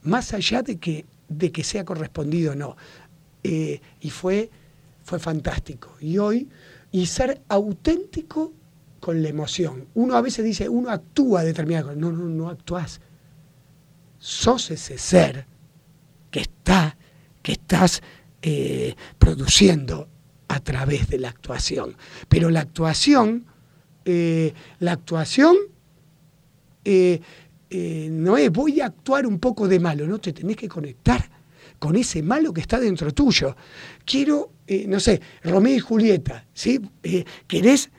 más 0.03 0.33
allá 0.33 0.61
de 0.61 0.77
que, 0.77 1.05
de 1.27 1.51
que 1.51 1.63
sea 1.63 1.83
correspondido 1.85 2.53
o 2.53 2.55
no. 2.55 2.77
Eh, 3.43 3.81
y 3.99 4.09
fue, 4.09 4.49
fue 5.03 5.19
fantástico. 5.19 5.95
Y 5.99 6.17
hoy, 6.17 6.49
y 6.91 7.05
ser 7.07 7.41
auténtico 7.49 8.53
con 8.99 9.21
la 9.21 9.29
emoción. 9.29 9.87
Uno 9.95 10.15
a 10.15 10.21
veces 10.21 10.45
dice, 10.45 10.69
uno 10.69 10.89
actúa 10.89 11.43
determinado. 11.43 11.95
No, 11.95 12.11
no, 12.11 12.25
no 12.25 12.49
actúas 12.49 13.01
sos 14.21 14.69
ese 14.69 14.99
ser 14.99 15.47
que 16.29 16.41
está, 16.41 16.95
que 17.41 17.53
estás 17.53 18.01
eh, 18.43 18.95
produciendo 19.17 20.07
a 20.47 20.59
través 20.59 21.09
de 21.09 21.17
la 21.17 21.29
actuación. 21.29 21.97
Pero 22.29 22.49
la 22.51 22.61
actuación, 22.61 23.47
eh, 24.05 24.53
la 24.79 24.93
actuación 24.93 25.57
eh, 26.83 27.19
no 28.11 28.37
es 28.37 28.51
voy 28.51 28.81
a 28.81 28.87
actuar 28.87 29.25
un 29.25 29.39
poco 29.39 29.67
de 29.67 29.79
malo, 29.79 30.05
no 30.07 30.19
te 30.19 30.33
tenés 30.33 30.57
que 30.57 30.67
conectar 30.67 31.29
con 31.79 31.95
ese 31.95 32.21
malo 32.21 32.53
que 32.53 32.61
está 32.61 32.79
dentro 32.79 33.11
tuyo. 33.11 33.55
Quiero, 34.05 34.51
no 34.87 34.99
sé, 34.99 35.21
Romeo 35.43 35.75
y 35.75 35.79
Julieta, 35.79 36.45
¿sí? 36.53 36.79
¿Querés, 37.47 37.89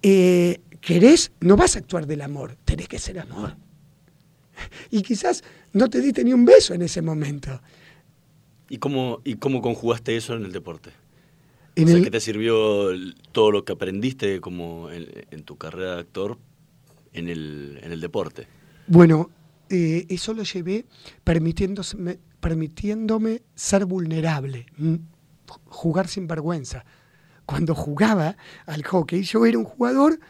querés, 0.00 1.32
no 1.40 1.56
vas 1.56 1.76
a 1.76 1.80
actuar 1.80 2.06
del 2.06 2.22
amor, 2.22 2.56
tenés 2.64 2.88
que 2.88 2.98
ser 2.98 3.18
amor. 3.18 3.56
Y 4.90 5.02
quizás 5.02 5.42
no 5.72 5.88
te 5.88 6.00
diste 6.00 6.24
ni 6.24 6.32
un 6.32 6.44
beso 6.44 6.74
en 6.74 6.82
ese 6.82 7.02
momento. 7.02 7.60
¿Y 8.68 8.78
cómo, 8.78 9.20
y 9.24 9.36
cómo 9.36 9.62
conjugaste 9.62 10.16
eso 10.16 10.34
en 10.34 10.44
el 10.44 10.52
deporte? 10.52 10.90
En 11.76 11.88
o 11.88 12.02
¿qué 12.02 12.10
te 12.10 12.20
sirvió 12.20 12.90
todo 13.32 13.50
lo 13.50 13.64
que 13.64 13.72
aprendiste 13.72 14.40
como 14.40 14.90
en, 14.90 15.42
tu 15.44 15.56
carrera 15.56 15.94
de 15.94 16.00
actor 16.00 16.38
en 17.18 17.28
el, 17.28 17.80
en 17.82 17.92
el 17.92 18.00
deporte? 18.00 18.46
Bueno, 18.86 19.30
eh, 19.68 20.06
eso 20.08 20.32
lo 20.32 20.42
llevé 20.44 20.86
permitiéndome, 21.24 22.18
permitiéndome 22.40 23.42
ser 23.54 23.84
vulnerable, 23.84 24.66
jugar 25.66 26.08
sin 26.08 26.26
vergüenza. 26.26 26.84
Cuando 27.44 27.74
jugaba 27.74 28.36
al 28.66 28.82
hockey, 28.82 29.22
yo 29.22 29.44
era 29.46 29.58
un 29.58 29.64
jugador 29.64 30.20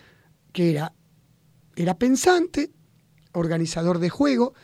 que 0.53 0.71
era, 0.71 0.93
era 1.77 1.99
pensante, 1.99 2.71
organizador 3.33 3.99
de 3.99 4.09
juego, 4.09 4.55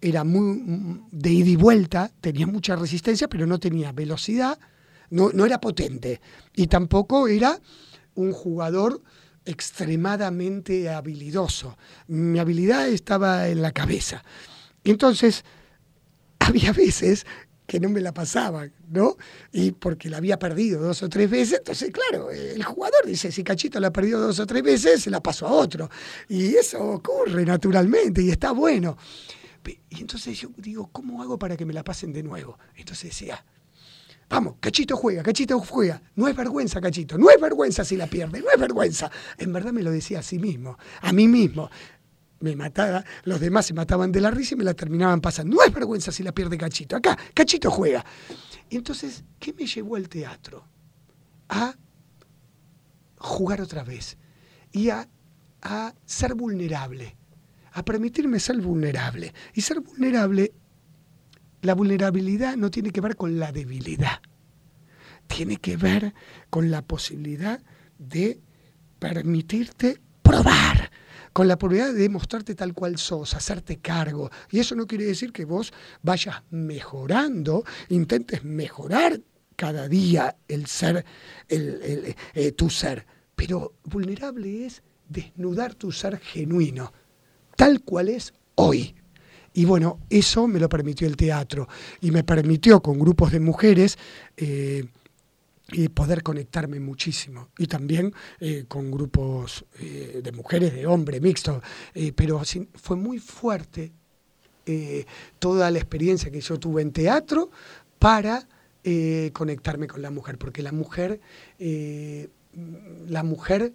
era 0.00 0.24
muy 0.24 1.00
de 1.12 1.30
ida 1.30 1.48
y 1.48 1.56
vuelta, 1.56 2.10
tenía 2.20 2.46
mucha 2.46 2.74
resistencia, 2.74 3.28
pero 3.28 3.46
no 3.46 3.60
tenía 3.60 3.92
velocidad, 3.92 4.58
no, 5.10 5.30
no 5.32 5.46
era 5.46 5.60
potente. 5.60 6.20
Y 6.54 6.66
tampoco 6.66 7.28
era 7.28 7.60
un 8.14 8.32
jugador 8.32 9.02
extremadamente 9.44 10.88
habilidoso. 10.88 11.76
Mi 12.08 12.38
habilidad 12.38 12.88
estaba 12.88 13.48
en 13.48 13.62
la 13.62 13.72
cabeza. 13.72 14.22
Entonces, 14.84 15.44
había 16.38 16.72
veces 16.72 17.26
que 17.66 17.80
no 17.80 17.88
me 17.88 18.00
la 18.00 18.12
pasaban, 18.12 18.72
¿no? 18.90 19.16
Y 19.52 19.72
porque 19.72 20.10
la 20.10 20.18
había 20.18 20.38
perdido 20.38 20.82
dos 20.82 21.02
o 21.02 21.08
tres 21.08 21.30
veces, 21.30 21.58
entonces, 21.58 21.90
claro, 21.90 22.30
el 22.30 22.62
jugador 22.62 23.06
dice, 23.06 23.32
si 23.32 23.42
Cachito 23.42 23.80
la 23.80 23.88
ha 23.88 23.92
perdido 23.92 24.20
dos 24.20 24.38
o 24.40 24.46
tres 24.46 24.62
veces, 24.62 25.02
se 25.02 25.10
la 25.10 25.22
pasó 25.22 25.46
a 25.46 25.52
otro. 25.52 25.88
Y 26.28 26.54
eso 26.54 26.82
ocurre 26.82 27.44
naturalmente 27.46 28.22
y 28.22 28.30
está 28.30 28.52
bueno. 28.52 28.98
Y 29.88 30.00
entonces 30.00 30.38
yo 30.38 30.50
digo, 30.56 30.90
¿cómo 30.92 31.22
hago 31.22 31.38
para 31.38 31.56
que 31.56 31.64
me 31.64 31.72
la 31.72 31.84
pasen 31.84 32.12
de 32.12 32.22
nuevo? 32.22 32.58
Entonces 32.74 33.10
decía, 33.10 33.44
vamos, 34.32 34.54
Cachito 34.60 34.96
juega, 34.96 35.22
Cachito 35.22 35.58
juega. 35.60 36.00
No 36.16 36.26
es 36.26 36.34
vergüenza, 36.34 36.80
Cachito, 36.80 37.18
no 37.18 37.28
es 37.28 37.38
vergüenza 37.38 37.84
si 37.84 37.96
la 37.96 38.06
pierde, 38.06 38.40
no 38.40 38.50
es 38.50 38.58
vergüenza. 38.58 39.10
En 39.36 39.52
verdad 39.52 39.72
me 39.72 39.82
lo 39.82 39.90
decía 39.90 40.20
a 40.20 40.22
sí 40.22 40.38
mismo, 40.38 40.78
a 41.02 41.12
mí 41.12 41.28
mismo. 41.28 41.70
Me 42.40 42.56
mataba, 42.56 43.04
los 43.24 43.38
demás 43.38 43.66
se 43.66 43.74
mataban 43.74 44.10
de 44.10 44.20
la 44.20 44.30
risa 44.30 44.54
y 44.54 44.58
me 44.58 44.64
la 44.64 44.74
terminaban 44.74 45.20
pasando. 45.20 45.56
No 45.56 45.62
es 45.62 45.72
vergüenza 45.72 46.10
si 46.10 46.22
la 46.22 46.32
pierde 46.32 46.56
Cachito, 46.56 46.96
acá, 46.96 47.16
Cachito 47.34 47.70
juega. 47.70 48.04
Entonces, 48.70 49.22
¿qué 49.38 49.52
me 49.52 49.66
llevó 49.66 49.96
al 49.96 50.08
teatro? 50.08 50.64
A 51.50 51.74
jugar 53.18 53.60
otra 53.60 53.84
vez 53.84 54.16
y 54.72 54.88
a, 54.88 55.06
a 55.60 55.94
ser 56.06 56.34
vulnerable 56.34 57.16
a 57.74 57.82
permitirme 57.84 58.38
ser 58.38 58.60
vulnerable. 58.60 59.32
Y 59.54 59.62
ser 59.62 59.80
vulnerable, 59.80 60.52
la 61.62 61.74
vulnerabilidad 61.74 62.56
no 62.56 62.70
tiene 62.70 62.90
que 62.90 63.00
ver 63.00 63.16
con 63.16 63.38
la 63.38 63.52
debilidad, 63.52 64.20
tiene 65.26 65.56
que 65.56 65.76
ver 65.76 66.14
con 66.50 66.70
la 66.70 66.82
posibilidad 66.82 67.60
de 67.98 68.40
permitirte 68.98 70.00
probar, 70.22 70.90
con 71.32 71.48
la 71.48 71.58
posibilidad 71.58 71.94
de 71.94 72.08
mostrarte 72.08 72.54
tal 72.54 72.74
cual 72.74 72.98
sos, 72.98 73.34
hacerte 73.34 73.78
cargo. 73.78 74.30
Y 74.50 74.60
eso 74.60 74.74
no 74.74 74.86
quiere 74.86 75.04
decir 75.04 75.32
que 75.32 75.44
vos 75.44 75.72
vayas 76.02 76.42
mejorando, 76.50 77.64
intentes 77.88 78.44
mejorar 78.44 79.20
cada 79.56 79.88
día 79.88 80.36
el 80.48 80.66
ser, 80.66 81.04
el, 81.48 82.14
eh, 82.34 82.52
tu 82.52 82.68
ser. 82.68 83.06
Pero 83.34 83.74
vulnerable 83.84 84.66
es 84.66 84.82
desnudar 85.08 85.74
tu 85.74 85.90
ser 85.90 86.18
genuino 86.18 86.92
tal 87.62 87.82
cual 87.82 88.08
es 88.08 88.34
hoy. 88.56 88.96
Y 89.54 89.64
bueno, 89.64 90.00
eso 90.08 90.46
me 90.46 90.58
lo 90.58 90.68
permitió 90.68 91.06
el 91.06 91.16
teatro 91.16 91.68
y 92.00 92.10
me 92.10 92.24
permitió 92.24 92.80
con 92.80 92.98
grupos 92.98 93.32
de 93.32 93.40
mujeres 93.40 93.98
eh, 94.36 95.88
poder 95.90 96.22
conectarme 96.22 96.80
muchísimo. 96.80 97.50
Y 97.58 97.66
también 97.66 98.14
eh, 98.40 98.64
con 98.66 98.90
grupos 98.90 99.64
eh, 99.78 100.20
de 100.22 100.32
mujeres, 100.32 100.74
de 100.74 100.86
hombres, 100.86 101.20
mixtos. 101.20 101.62
pero 102.14 102.42
fue 102.74 102.96
muy 102.96 103.18
fuerte 103.18 103.92
toda 105.38 105.70
la 105.72 105.78
experiencia 105.78 106.30
que 106.30 106.40
yo 106.40 106.56
tuve 106.58 106.82
en 106.82 106.92
teatro 106.92 107.50
para 107.98 108.46
conectarme 109.32 109.88
con 109.88 110.02
la 110.02 110.10
mujer, 110.10 110.38
porque 110.38 110.62
la 110.62 110.70
mujer, 110.70 111.20
la 113.08 113.22
mujer, 113.24 113.72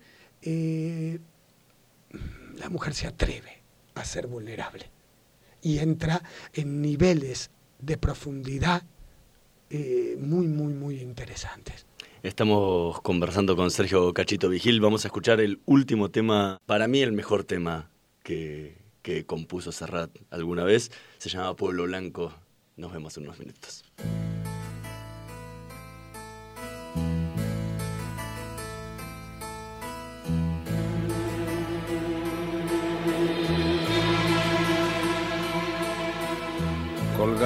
la 2.56 2.70
mujer 2.70 2.94
se 2.94 3.08
atreve 3.08 3.64
a 3.96 4.06
ser 4.06 4.28
vulnerable 4.28 4.97
y 5.62 5.80
entra 5.80 6.22
en 6.54 6.82
niveles 6.82 7.52
de 7.80 7.98
profundidad 7.98 8.84
eh, 9.70 10.18
muy, 10.20 10.48
muy, 10.48 10.74
muy 10.74 11.02
interesantes. 11.02 11.86
Estamos 12.24 13.02
conversando 13.02 13.56
con 13.56 13.70
Sergio 13.70 14.14
Cachito 14.14 14.50
Vigil. 14.50 14.82
Vamos 14.82 15.06
a 15.06 15.10
escuchar 15.10 15.40
el 15.40 15.62
último 15.66 16.10
tema, 16.10 16.58
para 16.66 16.88
mí 16.88 17.02
el 17.02 17.12
mejor 17.12 17.44
tema 17.44 17.90
que, 18.24 18.78
que 19.02 19.26
compuso 19.26 19.72
Serrat 19.72 20.12
alguna 20.30 20.64
vez. 20.64 20.92
Se 21.20 21.30
llama 21.30 21.56
Pueblo 21.56 21.84
Blanco. 21.84 22.34
Nos 22.76 22.92
vemos 22.92 23.18
en 23.18 23.24
unos 23.24 23.40
minutos. 23.40 23.84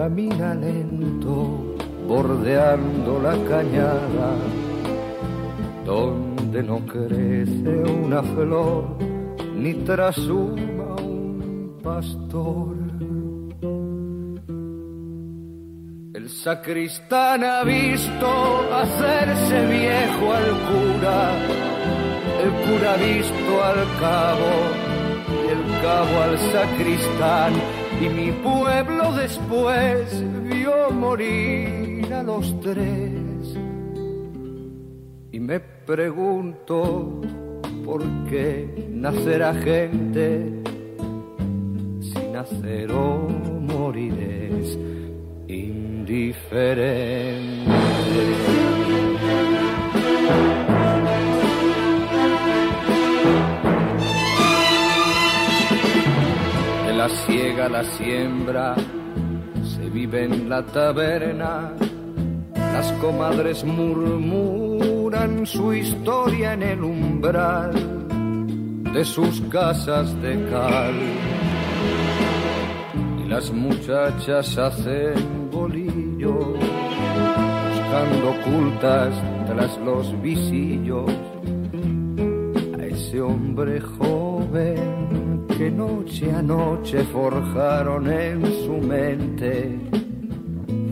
camina 0.00 0.54
lento, 0.54 1.76
bordeando 2.08 3.20
la 3.20 3.36
cañada, 3.50 4.30
donde 5.84 6.62
no 6.62 6.78
crece 6.86 7.72
una 8.02 8.22
flor 8.22 8.96
ni 9.54 9.74
trasuma 9.88 10.88
un 11.02 11.76
pastor. 11.82 12.76
El 16.14 16.30
sacristán 16.30 17.44
ha 17.44 17.62
visto 17.62 18.28
hacerse 18.82 19.56
viejo 19.66 20.24
al 20.38 20.50
cura, 20.68 21.20
el 22.44 22.50
cura 22.64 22.94
ha 22.94 22.96
visto 22.96 23.52
al 23.70 23.80
cabo 24.04 24.52
y 25.44 25.48
el 25.56 25.62
cabo 25.82 26.14
al 26.22 26.38
sacristán 26.54 27.79
y 28.00 28.08
mi 28.08 28.32
pueblo 28.32 29.12
después 29.12 30.24
vio 30.44 30.90
morir 30.90 32.12
a 32.14 32.22
los 32.22 32.58
tres. 32.60 33.58
Y 35.32 35.38
me 35.40 35.60
pregunto 35.60 37.20
por 37.84 38.02
qué 38.30 38.88
nacerá 38.90 39.52
gente 39.54 40.62
si 42.00 42.18
nacer 42.32 42.90
o 42.90 43.28
morir 43.28 44.14
es 44.18 44.78
indiferente. 45.48 46.40
La 57.70 57.84
siembra, 57.84 58.74
se 59.62 59.88
vive 59.90 60.24
en 60.24 60.48
la 60.48 60.64
taberna. 60.66 61.72
Las 62.54 62.92
comadres 62.94 63.64
murmuran 63.64 65.46
su 65.46 65.72
historia 65.72 66.54
en 66.54 66.62
el 66.62 66.82
umbral 66.82 67.72
de 68.92 69.04
sus 69.04 69.40
casas 69.42 70.20
de 70.20 70.48
cal. 70.50 70.94
Y 73.24 73.28
las 73.28 73.52
muchachas 73.52 74.58
hacen 74.58 75.50
bolillos, 75.52 76.58
buscando 77.70 78.30
ocultas 78.30 79.14
tras 79.46 79.78
los 79.78 80.20
visillos 80.20 81.10
a 82.78 82.84
ese 82.84 83.20
hombre 83.20 83.80
joven 83.80 85.29
que 85.60 85.70
noche 85.70 86.32
a 86.32 86.40
noche 86.40 87.04
forjaron 87.12 88.10
en 88.10 88.42
su 88.64 88.78
mente. 88.78 89.78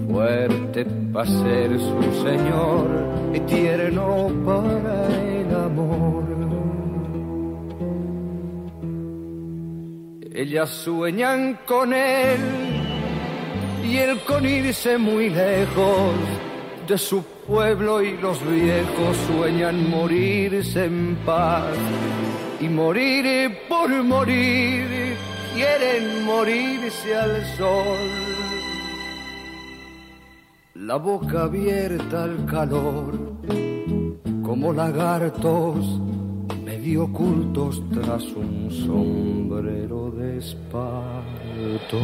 Fuerte 0.07 0.85
para 1.11 1.25
ser 1.25 1.71
su 1.81 2.03
señor 2.23 2.87
y 3.33 3.41
tierno 3.55 4.31
para 4.45 4.97
el 5.39 5.55
amor. 5.55 6.25
Ellas 10.35 10.69
sueñan 10.69 11.61
con 11.67 11.95
él 11.95 12.41
y 13.83 13.97
él 13.97 14.21
con 14.27 14.45
irse 14.45 14.99
muy 14.99 15.31
lejos 15.31 16.15
de 16.87 16.99
su 16.99 17.23
pueblo 17.47 18.03
y 18.03 18.19
los 18.19 18.39
viejos 18.47 19.17
sueñan 19.29 19.89
morirse 19.89 20.85
en 20.85 21.17
paz 21.25 21.75
y 22.61 22.69
morir 22.69 23.57
por 23.69 23.91
morir, 24.03 25.17
quieren 25.55 26.25
morirse 26.25 27.17
al 27.17 27.45
sol. 27.57 28.09
La 30.75 30.97
boca 30.97 31.45
abierta 31.45 32.25
al 32.25 32.45
calor, 32.47 33.19
como 34.43 34.73
lagartos 34.73 36.01
medio 36.65 37.05
ocultos 37.05 37.83
tras 37.91 38.25
un 38.35 38.71
sombrero 38.71 40.11
de 40.11 40.39
espanto. 40.39 41.99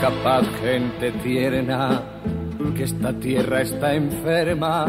Capaz 0.00 0.46
gente 0.62 1.12
tierna, 1.22 2.00
que 2.74 2.84
esta 2.84 3.12
tierra 3.12 3.60
está 3.60 3.94
enferma 3.94 4.86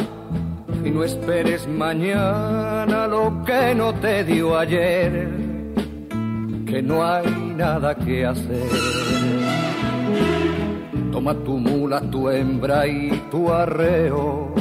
y 0.86 0.90
no 0.90 1.04
esperes 1.04 1.68
mañana 1.68 3.08
lo 3.08 3.44
que 3.44 3.76
no 3.76 3.94
te 3.96 4.24
dio 4.24 4.58
ayer, 4.58 5.28
que 6.66 6.82
no 6.82 7.04
hay 7.04 7.30
nada 7.58 7.94
que 7.96 8.26
hacer. 8.26 8.70
Toma 11.12 11.34
tu 11.44 11.58
mula, 11.58 12.00
tu 12.10 12.30
hembra 12.30 12.88
y 12.88 13.10
tu 13.30 13.52
arreo, 13.52 14.54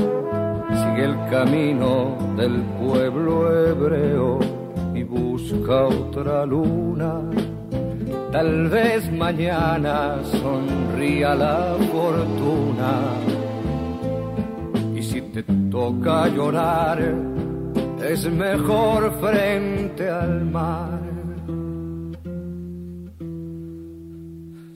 sigue 0.68 1.04
el 1.04 1.16
camino 1.30 2.18
del 2.36 2.60
pueblo 2.80 3.68
hebreo 3.68 4.40
y 4.94 5.04
busca 5.04 5.84
otra 5.84 6.44
luna 6.44 7.22
Tal 8.32 8.68
vez 8.68 9.10
mañana 9.10 10.18
sonría 10.22 11.34
la 11.34 11.76
fortuna. 11.90 12.92
Y 14.94 15.02
si 15.02 15.20
te 15.20 15.42
toca 15.70 16.28
llorar, 16.28 16.98
es 18.02 18.30
mejor 18.30 19.12
frente 19.20 20.08
al 20.08 20.44
mar. 20.44 21.00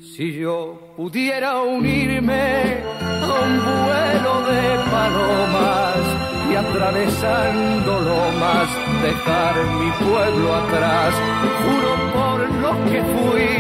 Si 0.00 0.32
yo 0.32 0.92
pudiera 0.96 1.60
unirme 1.62 2.82
a 3.22 3.32
un 3.46 3.52
vuelo 3.64 4.34
de 4.50 4.64
palomas, 4.90 6.24
y 6.50 6.56
atravesando 6.56 8.00
lomas 8.00 8.68
dejar 9.02 9.54
mi 9.80 9.90
pueblo 10.04 10.54
atrás. 10.54 11.14
Juro 11.62 12.03
que 12.90 13.00
fui 13.14 13.50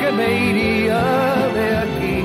que 0.00 0.10
me 0.18 0.28
iría 0.50 1.02
de 1.54 1.66
aquí. 1.84 2.18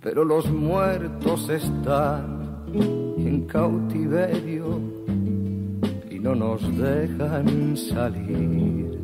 Pero 0.00 0.24
los 0.24 0.50
muertos 0.50 1.48
están 1.48 2.64
en 2.72 3.46
cautiverio 3.46 4.80
y 6.10 6.18
no 6.18 6.34
nos 6.34 6.60
dejan 6.76 7.76
salir 7.76 8.98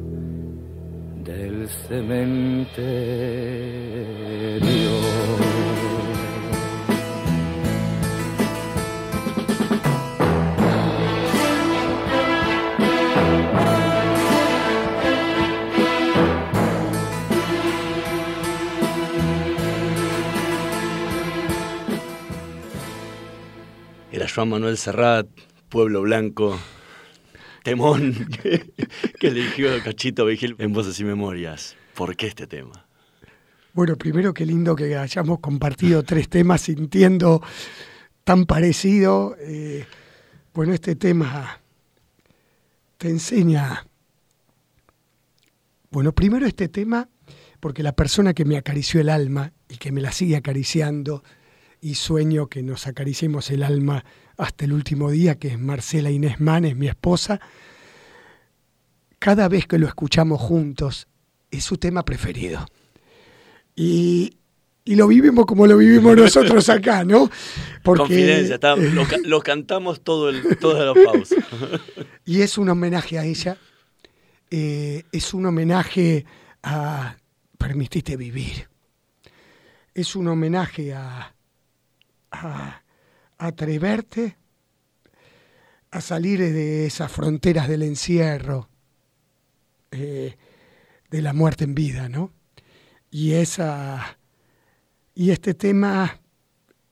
del 1.24 1.68
cementerio. 1.88 2.34
Juan 24.34 24.48
Manuel 24.48 24.76
Serrat, 24.76 25.28
Pueblo 25.68 26.02
Blanco, 26.02 26.58
temón 27.62 28.28
que, 28.42 29.28
eligió 29.28 29.70
Cachito 29.84 30.26
Vigil 30.26 30.56
en 30.58 30.72
Voces 30.72 30.98
y 30.98 31.04
Memorias. 31.04 31.76
¿Por 31.94 32.16
qué 32.16 32.26
este 32.26 32.48
tema? 32.48 32.84
Bueno, 33.74 33.94
primero 33.94 34.34
qué 34.34 34.44
lindo 34.44 34.74
que 34.74 34.96
hayamos 34.96 35.38
compartido 35.38 36.02
tres 36.02 36.28
temas 36.28 36.62
sintiendo 36.62 37.42
tan 38.24 38.44
parecido. 38.44 39.36
Eh, 39.38 39.86
bueno, 40.52 40.72
este 40.74 40.96
tema 40.96 41.60
te 42.98 43.10
enseña, 43.10 43.86
bueno, 45.90 46.12
primero 46.12 46.44
este 46.44 46.68
tema, 46.68 47.08
porque 47.60 47.84
la 47.84 47.92
persona 47.92 48.34
que 48.34 48.44
me 48.44 48.56
acarició 48.56 49.00
el 49.00 49.10
alma 49.10 49.52
y 49.68 49.76
que 49.76 49.92
me 49.92 50.00
la 50.00 50.10
sigue 50.10 50.34
acariciando, 50.34 51.22
y 51.80 51.96
sueño 51.96 52.48
que 52.48 52.62
nos 52.62 52.86
acariciemos 52.86 53.50
el 53.50 53.62
alma 53.62 54.06
hasta 54.36 54.64
el 54.64 54.72
último 54.72 55.10
día, 55.10 55.38
que 55.38 55.48
es 55.48 55.58
Marcela 55.58 56.10
Inés 56.10 56.40
Manes, 56.40 56.76
mi 56.76 56.88
esposa, 56.88 57.40
cada 59.18 59.48
vez 59.48 59.66
que 59.66 59.78
lo 59.78 59.86
escuchamos 59.86 60.40
juntos, 60.40 61.08
es 61.50 61.64
su 61.64 61.76
tema 61.78 62.04
preferido. 62.04 62.66
Y, 63.74 64.36
lo 64.84 65.08
vivimos 65.08 65.46
como 65.46 65.66
lo 65.66 65.78
vivimos 65.78 66.14
nosotros 66.16 66.68
acá, 66.68 67.04
¿no? 67.04 67.30
Porque, 67.82 68.00
Confidencia, 68.00 68.58
lo, 69.24 69.40
cantamos 69.40 70.02
todo 70.02 70.28
el, 70.28 70.58
toda 70.58 70.84
la 70.84 70.94
pausa. 70.94 71.36
y 72.26 72.42
es 72.42 72.58
un 72.58 72.68
homenaje 72.68 73.18
a 73.18 73.24
ella, 73.24 73.56
eh, 74.50 75.04
es 75.10 75.32
un 75.32 75.46
homenaje 75.46 76.26
a 76.62 77.16
Permitiste 77.56 78.18
vivir, 78.18 78.68
es 79.94 80.14
un 80.16 80.28
homenaje 80.28 80.92
a, 80.92 81.34
a 82.30 82.83
atreverte 83.46 84.36
a 85.90 86.00
salir 86.00 86.40
de 86.40 86.86
esas 86.86 87.10
fronteras 87.10 87.68
del 87.68 87.82
encierro, 87.82 88.68
eh, 89.90 90.36
de 91.10 91.22
la 91.22 91.32
muerte 91.32 91.64
en 91.64 91.74
vida, 91.74 92.08
¿no? 92.08 92.32
y 93.14 93.34
esa 93.34 94.18
y 95.14 95.30
este 95.30 95.54
tema 95.54 96.20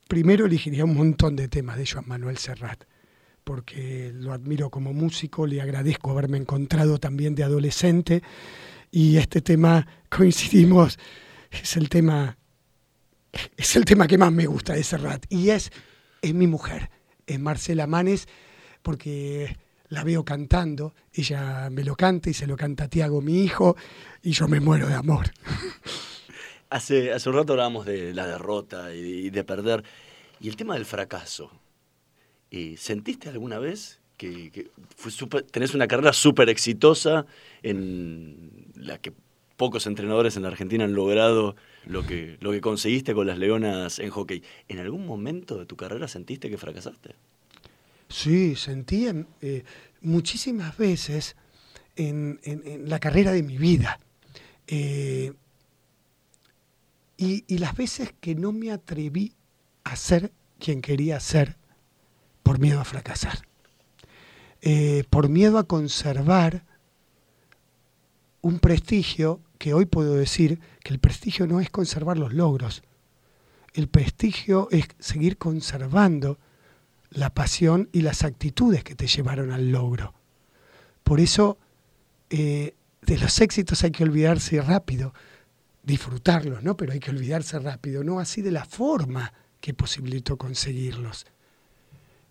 primero 0.06 0.46
elegiría 0.46 0.84
un 0.84 0.94
montón 0.94 1.34
de 1.34 1.48
temas 1.48 1.76
de 1.76 1.84
Joan 1.84 2.06
Manuel 2.06 2.38
Serrat 2.38 2.84
porque 3.42 4.12
lo 4.14 4.32
admiro 4.32 4.70
como 4.70 4.92
músico, 4.92 5.48
le 5.48 5.60
agradezco 5.60 6.12
haberme 6.12 6.38
encontrado 6.38 6.98
también 6.98 7.34
de 7.34 7.42
adolescente 7.42 8.22
y 8.92 9.16
este 9.16 9.40
tema 9.40 9.84
coincidimos, 10.08 10.96
es 11.50 11.76
el 11.76 11.88
tema, 11.88 12.38
es 13.56 13.74
el 13.74 13.84
tema 13.84 14.06
que 14.06 14.16
más 14.16 14.30
me 14.30 14.46
gusta 14.46 14.74
de 14.74 14.84
Serrat 14.84 15.26
y 15.28 15.50
es, 15.50 15.72
es 16.22 16.34
mi 16.34 16.46
mujer, 16.46 16.90
es 17.26 17.38
Marcela 17.38 17.86
Manes, 17.86 18.28
porque 18.82 19.58
la 19.88 20.04
veo 20.04 20.24
cantando, 20.24 20.94
ella 21.12 21.68
me 21.70 21.84
lo 21.84 21.96
canta 21.96 22.30
y 22.30 22.34
se 22.34 22.46
lo 22.46 22.56
canta 22.56 22.84
a 22.84 22.88
Tiago, 22.88 23.20
mi 23.20 23.42
hijo, 23.42 23.76
y 24.22 24.32
yo 24.32 24.48
me 24.48 24.60
muero 24.60 24.88
de 24.88 24.94
amor. 24.94 25.26
Hace, 26.70 27.12
hace 27.12 27.28
un 27.28 27.34
rato 27.34 27.52
hablábamos 27.52 27.84
de 27.84 28.14
la 28.14 28.26
derrota 28.26 28.94
y 28.94 29.28
de 29.28 29.44
perder, 29.44 29.84
y 30.40 30.48
el 30.48 30.56
tema 30.56 30.72
del 30.72 30.86
fracaso. 30.86 31.50
¿Sentiste 32.78 33.28
alguna 33.28 33.58
vez 33.58 34.00
que, 34.16 34.70
tenés 35.50 35.74
una 35.74 35.86
carrera 35.86 36.12
súper 36.12 36.48
exitosa 36.48 37.26
en 37.62 38.70
la 38.74 38.98
que 38.98 39.12
pocos 39.56 39.86
entrenadores 39.86 40.36
en 40.36 40.44
la 40.44 40.48
Argentina 40.48 40.84
han 40.84 40.94
logrado 40.94 41.56
lo 41.86 42.06
que, 42.06 42.38
lo 42.40 42.52
que 42.52 42.60
conseguiste 42.60 43.14
con 43.14 43.26
las 43.26 43.38
Leonas 43.38 43.98
en 43.98 44.10
hockey? 44.10 44.42
¿En 44.68 44.78
algún 44.78 45.06
momento 45.06 45.58
de 45.58 45.66
tu 45.66 45.76
carrera 45.76 46.08
sentiste 46.08 46.50
que 46.50 46.58
fracasaste? 46.58 47.14
Sí, 48.08 48.56
sentí 48.56 49.08
eh, 49.40 49.64
muchísimas 50.00 50.76
veces 50.76 51.36
en, 51.96 52.38
la 52.86 52.98
carrera 53.00 53.32
de 53.32 53.42
mi 53.42 53.56
vida. 53.56 53.98
Eh, 54.66 55.32
y, 57.16 57.44
y, 57.46 57.58
las 57.58 57.76
veces 57.76 58.14
que 58.20 58.34
no 58.34 58.52
me 58.52 58.70
atreví 58.70 59.32
a 59.84 59.96
ser 59.96 60.32
quien 60.58 60.80
quería 60.80 61.20
ser 61.20 61.56
por 62.42 62.58
miedo 62.58 62.80
a 62.80 62.84
fracasar, 62.84 63.46
eh, 64.60 65.04
por 65.10 65.28
miedo 65.28 65.58
a 65.58 65.64
conservar 65.64 66.64
un 68.40 68.58
prestigio 68.58 69.40
que 69.62 69.74
hoy 69.74 69.86
puedo 69.86 70.16
decir 70.16 70.58
que 70.82 70.92
el 70.92 70.98
prestigio 70.98 71.46
no 71.46 71.60
es 71.60 71.70
conservar 71.70 72.18
los 72.18 72.32
logros, 72.32 72.82
el 73.74 73.86
prestigio 73.86 74.66
es 74.72 74.88
seguir 74.98 75.38
conservando 75.38 76.40
la 77.10 77.32
pasión 77.32 77.88
y 77.92 78.00
las 78.00 78.24
actitudes 78.24 78.82
que 78.82 78.96
te 78.96 79.06
llevaron 79.06 79.52
al 79.52 79.70
logro. 79.70 80.14
Por 81.04 81.20
eso 81.20 81.58
eh, 82.28 82.74
de 83.02 83.18
los 83.18 83.40
éxitos 83.40 83.84
hay 83.84 83.92
que 83.92 84.02
olvidarse 84.02 84.60
rápido, 84.60 85.14
disfrutarlos, 85.84 86.64
¿no? 86.64 86.76
Pero 86.76 86.92
hay 86.92 86.98
que 86.98 87.12
olvidarse 87.12 87.56
rápido, 87.60 88.02
no 88.02 88.18
así 88.18 88.42
de 88.42 88.50
la 88.50 88.64
forma 88.64 89.32
que 89.60 89.74
posibilitó 89.74 90.36
conseguirlos. 90.36 91.24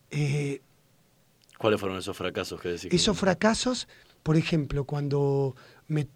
Eh, 0.10 0.60
¿Cuáles 1.58 1.80
fueron 1.80 1.98
esos 1.98 2.18
fracasos 2.18 2.60
que 2.60 2.68
decís? 2.68 2.92
Esos 2.92 3.18
fracasos, 3.18 3.88
por 4.22 4.36
ejemplo, 4.36 4.84
cuando 4.84 5.56
me... 5.88 6.10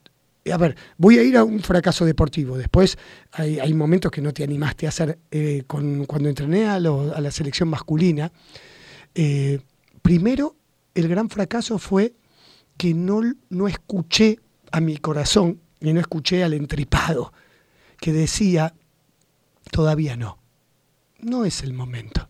A 0.52 0.58
ver, 0.58 0.76
voy 0.98 1.18
a 1.18 1.24
ir 1.24 1.38
a 1.38 1.44
un 1.44 1.60
fracaso 1.62 2.06
deportivo. 2.06 2.58
Después 2.58 2.98
hay, 3.32 3.74
momentos 3.74 4.12
que 4.12 4.22
no 4.22 4.32
te 4.32 4.44
animaste 4.44 4.86
a 4.86 4.90
hacer. 4.90 5.18
Eh, 5.32 5.64
cuando 5.68 6.30
entrené 6.30 6.68
a, 6.68 6.80
la 6.80 7.32
selección 7.32 7.70
masculina, 7.70 8.32
eh, 9.16 9.60
primero 10.02 10.56
el 10.94 11.08
gran 11.08 11.30
fracaso 11.30 11.80
fue 11.80 12.14
que 12.78 12.94
no, 12.94 13.22
no 13.50 13.68
escuché 13.68 14.40
a 14.72 14.82
mi 14.82 14.98
corazón 14.98 15.62
y 15.82 15.94
no 15.94 16.00
escuché 16.00 16.44
al 16.44 16.54
entripado 16.54 17.34
que 17.98 18.14
decía, 18.14 18.74
todavía 19.72 20.16
no, 20.16 20.38
no 21.20 21.46
es 21.46 21.64
el 21.64 21.74
momento. 21.74 22.30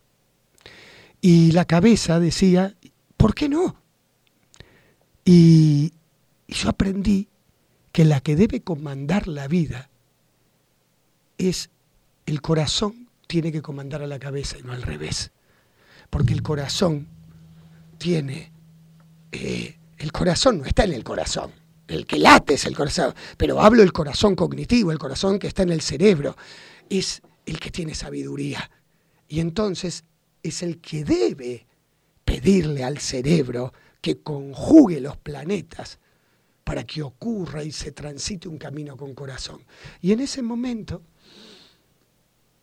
Y 1.21 1.51
la 1.51 1.65
cabeza 1.65 2.19
decía, 2.19 2.75
¿por 3.17 3.33
qué 3.33 3.49
no? 3.49 3.75
Y, 5.23 5.93
yo 6.47 6.69
aprendí 6.69 7.27
que 7.95 8.03
la 8.03 8.19
que 8.19 8.35
debe 8.35 8.59
comandar 8.59 9.29
la 9.29 9.47
vida 9.47 9.89
es 11.37 11.69
el 12.25 12.41
corazón 12.41 13.07
tiene 13.25 13.53
que 13.53 13.61
comandar 13.61 14.01
a 14.01 14.05
la 14.05 14.19
cabeza 14.19 14.57
y 14.59 14.63
no 14.63 14.73
al 14.73 14.81
revés. 14.81 15.31
Porque 16.09 16.33
el 16.33 16.43
corazón 16.43 17.07
tiene, 17.97 18.51
eh, 19.31 19.77
el 19.97 20.11
corazón 20.11 20.57
no 20.57 20.65
está 20.65 20.83
en 20.83 20.91
el 20.91 21.05
corazón, 21.05 21.53
el 21.87 22.05
que 22.05 22.19
late 22.19 22.55
es 22.55 22.65
el 22.65 22.75
corazón, 22.75 23.15
pero 23.37 23.61
hablo 23.61 23.79
del 23.79 23.93
corazón 23.93 24.35
cognitivo, 24.35 24.91
el 24.91 24.99
corazón 24.99 25.39
que 25.39 25.47
está 25.47 25.63
en 25.63 25.69
el 25.69 25.79
cerebro, 25.79 26.35
es 26.89 27.21
el 27.45 27.61
que 27.61 27.71
tiene 27.71 27.95
sabiduría. 27.95 28.69
Y 29.29 29.39
entonces 29.39 30.03
es 30.43 30.63
el 30.63 30.81
que 30.81 31.05
debe 31.05 31.65
pedirle 32.25 32.83
al 32.83 32.97
cerebro 32.97 33.71
que 34.01 34.17
conjugue 34.17 34.99
los 34.99 35.15
planetas 35.15 35.97
para 36.65 36.83
que 36.83 37.03
ocurra 37.03 37.63
y 37.63 37.71
se 37.71 37.91
transite 37.91 38.49
un 38.49 38.57
camino 38.57 38.97
con 38.97 39.13
corazón. 39.13 39.61
Y 40.01 40.11
en 40.11 40.19
ese 40.19 40.41
momento 40.41 41.03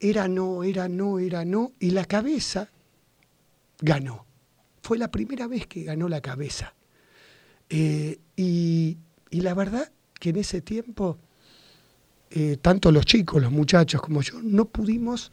era 0.00 0.26
no, 0.26 0.64
era 0.64 0.88
no, 0.88 1.20
era 1.20 1.44
no, 1.44 1.72
y 1.78 1.90
la 1.90 2.04
cabeza 2.04 2.68
ganó. 3.80 4.26
Fue 4.82 4.98
la 4.98 5.08
primera 5.08 5.46
vez 5.46 5.68
que 5.68 5.84
ganó 5.84 6.08
la 6.08 6.20
cabeza. 6.20 6.74
Eh, 7.70 8.18
y, 8.36 8.98
la 9.30 9.54
verdad 9.54 9.90
que 10.18 10.30
en 10.30 10.36
ese 10.36 10.60
tiempo, 10.62 11.18
eh, 12.30 12.56
tanto 12.60 12.90
los 12.90 13.06
chicos, 13.06 13.40
los 13.40 13.52
muchachos 13.52 14.02
como 14.02 14.20
yo, 14.20 14.42
no 14.42 14.64
pudimos 14.64 15.30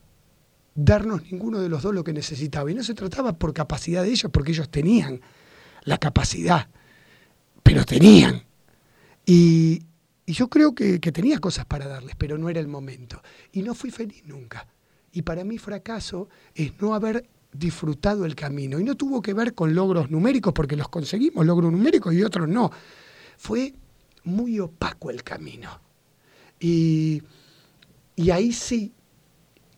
darnos 0.75 1.23
ninguno 1.31 1.59
de 1.59 1.69
los 1.69 1.81
dos 1.81 1.93
lo 1.93 2.03
que 2.03 2.13
necesitaba. 2.13 2.69
Y 2.69 2.75
no 2.75 2.83
se 2.83 2.93
trataba 2.93 3.33
por 3.33 3.51
capacidad 3.51 4.03
de 4.03 4.11
ellos, 4.11 4.31
porque 4.31 4.51
ellos 4.51 4.69
tenían 4.69 5.21
la 5.85 5.97
capacidad, 5.97 6.69
pero 7.63 7.83
tenían. 7.83 8.48
Y, 9.29 9.85
yo 10.25 10.49
creo 10.49 10.73
que, 10.73 10.99
tenía 10.99 11.37
cosas 11.39 11.65
para 11.65 11.87
darles, 11.87 12.15
pero 12.15 12.37
no 12.37 12.49
era 12.49 12.59
el 12.59 12.67
momento. 12.67 13.21
Y 13.51 13.61
no 13.61 13.75
fui 13.75 13.91
feliz 13.91 14.23
nunca. 14.25 14.67
Y 15.11 15.21
para 15.21 15.43
mí 15.43 15.57
fracaso 15.59 16.29
es 16.55 16.79
no 16.81 16.95
haber 16.95 17.29
disfrutado 17.51 18.25
el 18.25 18.35
camino. 18.35 18.79
Y 18.79 18.83
no 18.83 18.95
tuvo 18.95 19.21
que 19.21 19.33
ver 19.35 19.53
con 19.53 19.75
logros 19.75 20.09
numéricos, 20.09 20.53
porque 20.53 20.75
los 20.75 20.89
conseguimos, 20.89 21.45
logros 21.45 21.71
numéricos 21.71 22.13
y 22.13 22.23
otros 22.23 22.47
no. 22.47 22.71
Fue 23.37 23.73
muy 24.23 24.59
opaco 24.59 25.11
el 25.11 25.23
camino. 25.23 25.79
Y, 26.59 27.21
y 28.15 28.31
ahí 28.31 28.51
sí 28.51 28.93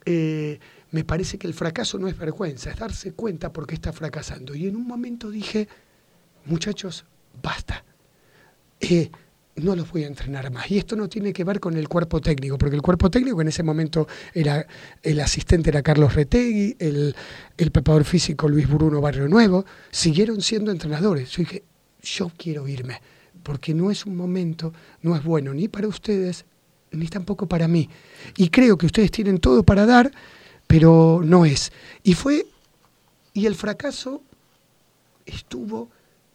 eh, 0.05 0.59
me 0.91 1.03
parece 1.03 1.37
que 1.37 1.47
el 1.47 1.53
fracaso 1.53 1.97
no 1.97 2.07
es 2.07 2.17
vergüenza, 2.17 2.71
es 2.71 2.77
darse 2.77 3.13
cuenta 3.13 3.51
por 3.51 3.67
qué 3.67 3.75
está 3.75 3.91
fracasando. 3.91 4.55
Y 4.55 4.67
en 4.67 4.77
un 4.77 4.87
momento 4.87 5.29
dije, 5.29 5.67
muchachos, 6.45 7.05
basta. 7.41 7.83
Eh, 8.79 9.11
no 9.55 9.75
los 9.75 9.91
voy 9.91 10.03
a 10.03 10.07
entrenar 10.07 10.51
más. 10.51 10.69
Y 10.71 10.77
esto 10.77 10.95
no 10.95 11.09
tiene 11.09 11.33
que 11.33 11.43
ver 11.43 11.59
con 11.59 11.77
el 11.77 11.87
cuerpo 11.87 12.21
técnico, 12.21 12.57
porque 12.57 12.75
el 12.75 12.81
cuerpo 12.81 13.09
técnico 13.09 13.41
en 13.41 13.49
ese 13.49 13.63
momento 13.63 14.07
era, 14.33 14.65
el 15.03 15.19
asistente 15.19 15.69
era 15.69 15.81
Carlos 15.81 16.15
Retegui, 16.15 16.75
el, 16.79 17.15
el 17.57 17.71
preparador 17.71 18.05
físico 18.05 18.47
Luis 18.47 18.69
Bruno 18.69 19.01
Barrio 19.01 19.27
Nuevo, 19.27 19.65
siguieron 19.89 20.41
siendo 20.41 20.71
entrenadores. 20.71 21.31
Yo 21.31 21.43
dije, 21.43 21.63
yo 22.01 22.31
quiero 22.37 22.67
irme, 22.67 23.01
porque 23.43 23.73
no 23.73 23.91
es 23.91 24.05
un 24.05 24.15
momento, 24.15 24.73
no 25.01 25.15
es 25.15 25.23
bueno 25.23 25.53
ni 25.53 25.67
para 25.67 25.87
ustedes, 25.87 26.45
ni 26.91 27.07
tampoco 27.07 27.47
para 27.47 27.67
mí. 27.67 27.89
Y 28.37 28.49
creo 28.49 28.77
que 28.77 28.85
ustedes 28.85 29.11
tienen 29.11 29.39
todo 29.39 29.63
para 29.63 29.85
dar, 29.85 30.11
pero 30.67 31.21
no 31.23 31.45
es. 31.45 31.71
Y 32.03 32.13
fue, 32.13 32.45
y 33.33 33.45
el 33.45 33.55
fracaso 33.55 34.23
estuvo 35.25 35.89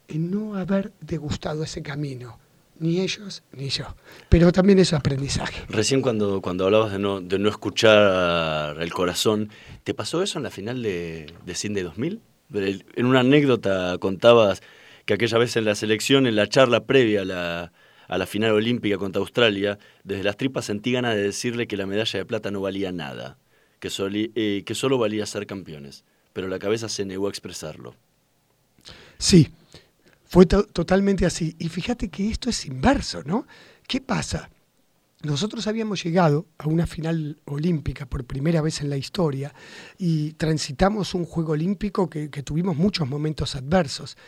en 0.08 0.30
no 0.30 0.54
haber 0.54 0.92
degustado 1.00 1.64
ese 1.64 1.82
camino, 1.82 2.38
ni 2.78 3.00
ellos 3.00 3.42
ni 3.52 3.68
yo. 3.68 3.84
Pero 4.28 4.52
también 4.52 4.78
es 4.78 4.92
aprendizaje. 4.92 5.64
Recién 5.68 6.02
cuando, 6.02 6.40
cuando 6.40 6.64
hablabas 6.64 6.92
de 6.92 6.98
no, 6.98 7.20
de 7.20 7.38
no 7.38 7.48
escuchar 7.48 8.80
el 8.80 8.92
corazón, 8.92 9.50
¿te 9.84 9.94
pasó 9.94 10.22
eso 10.22 10.38
en 10.38 10.44
la 10.44 10.50
final 10.50 10.82
de, 10.82 11.32
de 11.44 11.54
Cinde 11.54 11.82
2000? 11.82 12.20
En 12.52 13.06
una 13.06 13.20
anécdota 13.20 13.96
contabas 13.98 14.62
que 15.04 15.14
aquella 15.14 15.38
vez 15.38 15.56
en 15.56 15.64
la 15.64 15.74
selección, 15.74 16.26
en 16.26 16.36
la 16.36 16.48
charla 16.48 16.84
previa 16.84 17.22
a 17.22 17.24
la, 17.24 17.72
a 18.08 18.18
la 18.18 18.26
final 18.26 18.52
olímpica 18.52 18.98
contra 18.98 19.20
Australia, 19.20 19.78
desde 20.04 20.24
las 20.24 20.36
tripas 20.36 20.64
sentí 20.64 20.92
ganas 20.92 21.14
de 21.14 21.22
decirle 21.22 21.66
que 21.66 21.76
la 21.76 21.86
medalla 21.86 22.18
de 22.18 22.24
plata 22.24 22.50
no 22.50 22.60
valía 22.60 22.92
nada 22.92 23.38
que, 23.78 23.90
eh, 24.34 24.62
que 24.64 24.74
solo 24.74 24.98
valía 24.98 25.26
ser 25.26 25.46
campeones, 25.46 26.04
pero 26.32 26.48
la 26.48 26.58
cabeza 26.58 26.88
se 26.88 27.04
negó 27.04 27.26
a 27.26 27.30
expresarlo. 27.30 27.94
Sí, 29.18 29.48
fue 30.37 30.45
totalmente 30.45 31.24
así. 31.24 31.57
Y 31.59 31.70
fíjate 31.70 32.11
que 32.11 32.28
esto 32.28 32.51
es 32.51 32.66
inverso, 32.66 33.22
¿no? 33.24 33.47
¿Qué 33.89 34.03
pasa? 34.03 34.51
Nosotros 35.22 35.66
habíamos 35.66 36.05
llegado 36.05 36.45
a 36.59 36.68
una 36.68 36.87
final 36.87 37.39
olímpica 37.47 38.05
por 38.05 38.26
primera 38.26 38.61
vez 38.61 38.82
en 38.82 38.91
la 38.91 38.99
historia 38.99 39.55
y 39.97 40.34
transitamos 40.34 41.14
un 41.14 41.24
juego 41.24 41.53
olímpico 41.53 42.11
que, 42.11 42.28
tuvimos 42.28 42.76
muchos 42.76 43.09
momentos 43.09 43.57
adversos 43.57 44.18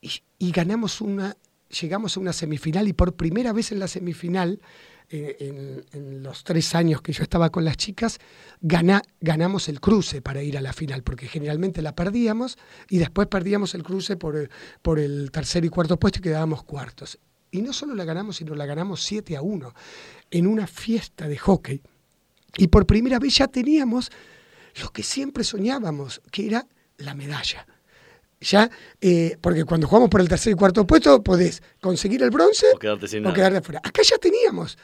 y, 0.00 0.10
y, 0.38 0.52
ganamos 0.52 1.02
una, 1.02 1.36
llegamos 1.68 2.16
a 2.16 2.20
una 2.20 2.32
semifinal 2.32 2.88
y 2.88 2.94
por 2.94 3.12
primera 3.12 3.52
vez 3.52 3.72
en 3.72 3.78
la 3.78 3.88
semifinal 3.88 4.62
eh, 5.10 5.84
en, 5.92 6.22
los 6.22 6.44
tres 6.44 6.74
años 6.74 7.02
que 7.02 7.12
yo 7.12 7.24
estaba 7.24 7.50
con 7.50 7.64
las 7.64 7.76
chicas, 7.76 8.18
ganamos 8.60 9.68
el 9.68 9.80
cruce 9.80 10.22
para 10.22 10.42
ir 10.42 10.56
a 10.56 10.60
la 10.60 10.72
final, 10.72 11.02
porque 11.02 11.26
generalmente 11.26 11.82
la 11.82 11.94
perdíamos 11.96 12.58
y 12.88 12.98
después 12.98 13.26
perdíamos 13.26 13.74
el 13.74 13.82
cruce 13.82 14.16
por, 14.16 14.48
por 14.82 15.00
el 15.00 15.30
tercer 15.32 15.64
y 15.64 15.68
cuarto 15.68 15.98
puesto 15.98 16.20
y 16.20 16.22
quedábamos 16.22 16.62
cuartos. 16.62 17.18
Y 17.50 17.62
no 17.62 17.72
solo 17.72 17.94
la 17.94 18.04
ganamos, 18.04 18.36
sino 18.36 18.54
la 18.54 18.66
ganamos 18.66 19.02
7 19.02 19.36
a 19.36 19.42
1 19.42 19.74
en 20.30 20.46
una 20.46 20.66
fiesta 20.66 21.26
de 21.26 21.36
hockey. 21.36 21.82
Y 22.56 22.68
por 22.68 22.86
primera 22.86 23.18
vez 23.18 23.36
ya 23.36 23.48
teníamos 23.48 24.10
lo 24.80 24.90
que 24.90 25.02
siempre 25.02 25.42
soñábamos, 25.42 26.20
que 26.30 26.46
era 26.46 26.66
la 26.98 27.14
medalla. 27.14 27.66
Ya, 28.40 28.70
eh, 29.00 29.36
porque 29.40 29.64
cuando 29.64 29.86
jugamos 29.86 30.08
por 30.08 30.20
el 30.20 30.28
tercer 30.28 30.52
y 30.52 30.56
cuarto 30.56 30.86
puesto, 30.86 31.22
podés 31.22 31.62
conseguir 31.80 32.22
el 32.22 32.30
bronce 32.30 32.66
o 32.74 32.78
quedarte, 32.78 33.06
sin 33.06 33.26
o 33.26 33.34
quedarte 33.34 33.58
afuera. 33.58 33.80
Acá 33.84 34.02
ya 34.02 34.16
teníamos. 34.16 34.78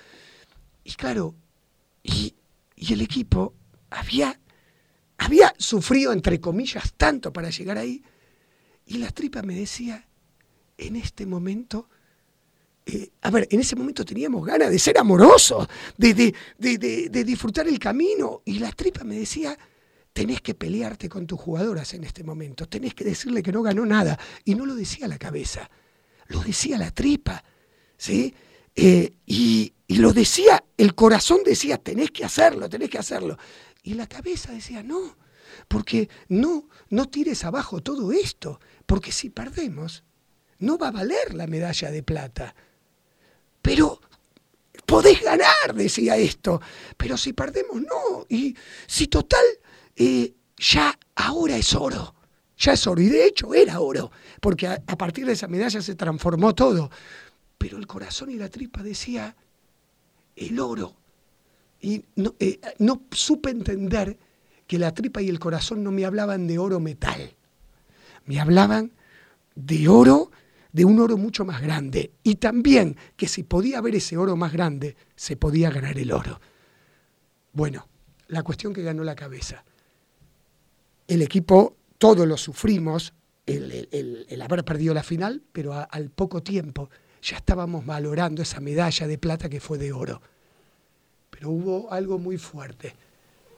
Y 0.85 0.93
claro, 0.93 1.35
y, 2.03 2.35
y 2.77 2.93
el 2.93 3.01
equipo 3.01 3.55
había, 3.89 4.39
había 5.17 5.55
sufrido, 5.57 6.13
entre 6.13 6.39
comillas, 6.39 6.93
tanto 6.97 7.33
para 7.33 7.49
llegar 7.49 7.79
ahí. 7.79 8.03
Y 8.85 8.99
la 8.99 9.11
tripa 9.11 9.41
me 9.43 9.55
decía, 9.55 10.07
en 10.77 10.97
este 10.97 11.25
momento 11.25 11.89
eh, 12.89 13.11
a 13.23 13.31
ver, 13.33 13.49
en 13.51 13.59
ese 13.59 13.75
momento 13.75 14.05
teníamos 14.05 14.47
ganas 14.47 14.71
de 14.71 14.79
ser 14.79 14.97
amorosos, 14.97 15.67
de, 15.97 16.33
de, 16.57 17.25
disfrutar 17.25 17.67
el 17.67 17.81
camino. 17.81 18.43
Y 18.45 18.61
la 18.61 18.71
tripa 18.71 19.03
me 19.03 19.19
decía, 19.19 19.59
tenés 20.17 20.41
que 20.41 20.55
pelearte 20.55 21.11
con 21.11 21.27
tus 21.27 21.39
jugadoras 21.39 21.93
en 21.93 22.03
este 22.03 22.25
momento, 22.25 22.67
tenés 22.67 22.95
que 22.95 23.05
decirle 23.05 23.43
que 23.43 23.53
no 23.53 23.61
ganó 23.61 23.85
nada. 23.85 24.19
Y 24.47 24.55
no 24.55 24.65
lo 24.65 24.75
decía 24.75 25.07
la 25.07 25.19
cabeza, 25.19 25.69
lo 26.29 26.41
decía 26.41 26.79
la 26.79 26.91
tripa. 26.91 27.45
¿sí? 27.99 28.35
Eh, 28.75 29.13
y, 29.27 29.75
y 29.87 29.97
lo 29.99 30.15
decía, 30.15 30.65
el 30.79 30.95
corazón 30.95 31.41
decía, 31.45 31.77
tenés 31.77 32.13
que 32.13 32.25
hacerlo, 32.25 32.67
tenés 32.71 32.89
que 32.89 32.97
hacerlo. 32.97 33.37
Y 33.83 33.93
la 33.93 34.07
cabeza 34.07 34.53
decía, 34.53 34.83
no, 34.83 35.19
porque 35.69 36.09
no, 36.29 36.71
no 36.89 37.11
tires 37.11 37.45
abajo 37.45 37.83
todo 37.83 38.11
esto, 38.11 38.59
porque 38.87 39.13
si 39.13 39.29
perdemos, 39.29 40.03
no 40.61 40.79
va 40.79 40.89
a 40.89 40.93
valer 40.93 41.35
la 41.35 41.47
medalla 41.47 41.91
de 41.91 42.03
plata 42.03 42.55
pero 43.67 44.01
podés 44.87 45.21
ganar, 45.23 45.75
decía 45.75 46.17
esto, 46.17 46.61
pero 46.97 47.17
si 47.17 47.33
perdemos, 47.33 47.83
no. 47.83 48.25
Y 48.29 48.55
si 48.87 49.09
total, 49.09 49.45
eh, 49.97 50.35
ya 50.57 50.99
ahora 51.15 51.57
es 51.57 51.75
oro, 51.75 52.15
ya 52.57 52.73
es 52.73 52.87
oro, 52.87 53.01
y 53.01 53.09
de 53.09 53.27
hecho 53.27 53.55
era 53.55 53.81
oro, 53.81 54.11
porque 54.41 54.67
a, 54.67 54.79
partir 54.79 55.27
de 55.27 55.33
esa 55.33 55.49
medalla 55.49 55.81
se 55.81 55.95
transformó 55.95 56.55
todo. 56.55 56.91
Pero 57.59 57.79
el 57.79 57.87
corazón 57.87 58.31
y 58.31 58.37
la 58.37 58.49
tripa 58.49 58.83
decía, 58.83 59.35
el 60.37 60.61
oro. 60.61 60.95
Y 61.81 62.05
no, 62.17 62.35
eh, 62.39 62.61
no 62.79 63.03
supe 63.11 63.51
entender 63.51 64.19
que 64.67 64.79
la 64.79 64.93
tripa 64.93 65.23
y 65.23 65.29
el 65.29 65.39
corazón 65.39 65.83
no 65.83 65.91
me 65.91 66.05
hablaban 66.05 66.47
de 66.47 66.59
oro 66.59 66.81
metal, 66.81 67.35
me 68.25 68.41
hablaban 68.41 68.93
de 69.55 69.89
oro 69.89 70.31
de 70.73 70.85
un 70.85 71.01
oro 71.01 71.17
mucho 71.17 71.47
más 71.47 71.63
grande. 71.63 72.13
Y 72.23 72.35
también 72.35 72.97
que 73.17 73.29
si 73.29 73.43
podía 73.43 73.79
haber 73.79 73.95
ese 73.95 74.19
oro 74.19 74.37
más 74.37 74.53
grande, 74.53 74.95
se 75.15 75.35
podía 75.37 75.71
ganar 75.71 75.99
el 75.99 76.13
oro. 76.13 76.39
Bueno, 77.53 77.89
la 78.29 78.43
cuestión 78.43 78.75
que 78.75 78.83
ganó 78.83 79.03
la 79.03 79.15
cabeza. 79.15 79.65
El 81.09 81.23
equipo, 81.23 81.77
todos 81.99 82.27
lo 82.27 82.37
sufrimos, 82.37 83.13
el, 83.47 84.43
haber 84.43 84.65
perdido 84.65 84.93
la 84.93 85.03
final, 85.03 85.43
pero 85.53 85.73
al 85.73 86.11
poco 86.11 86.43
tiempo 86.43 86.91
ya 87.23 87.37
estábamos 87.37 87.87
valorando 87.87 88.43
esa 88.43 88.61
medalla 88.61 89.07
de 89.07 89.19
plata 89.19 89.49
que 89.49 89.61
fue 89.61 89.79
de 89.79 89.93
oro. 89.93 90.21
Pero 91.31 91.51
hubo 91.51 91.93
algo 91.93 92.19
muy 92.19 92.39
fuerte. 92.39 92.95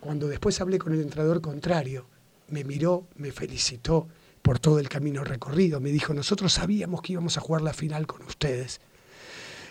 Cuando 0.01 0.29
después 0.29 0.61
hablé 0.61 0.79
con 0.79 0.93
el 0.93 1.01
entrenador 1.01 1.41
contrario, 1.41 2.07
me 2.49 2.65
miró, 2.65 3.07
me 3.17 3.33
felicitó, 3.33 4.09
por 4.43 4.59
todo 4.59 4.79
el 4.79 4.89
camino 4.89 5.25
recorrido. 5.25 5.81
Me 5.81 5.91
dijo, 5.91 6.15
nosotros 6.15 6.53
sabíamos 6.53 7.03
que 7.03 7.13
íbamos 7.13 7.37
a 7.37 7.41
jugar 7.41 7.63
la 7.63 7.73
final 7.73 8.07
con 8.07 8.23
ustedes. 8.23 8.81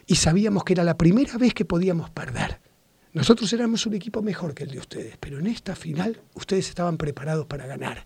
Y 0.05 0.15
sabíamos 0.15 0.63
que 0.63 0.73
era 0.73 0.83
la 0.83 0.97
primera 0.97 1.37
vez 1.37 1.53
que 1.53 1.65
podíamos 1.65 2.09
perder. 2.09 2.59
Nosotros 3.17 3.51
éramos 3.53 3.85
un 3.85 3.95
equipo 3.95 4.21
mejor 4.21 4.53
que 4.53 4.63
el 4.63 4.71
de 4.71 4.79
ustedes, 4.79 5.17
pero 5.17 5.39
en 5.39 5.47
esta 5.47 5.75
final 5.75 6.21
ustedes 6.35 6.69
estaban 6.69 6.97
preparados 6.97 7.47
para 7.47 7.65
ganar. 7.65 8.05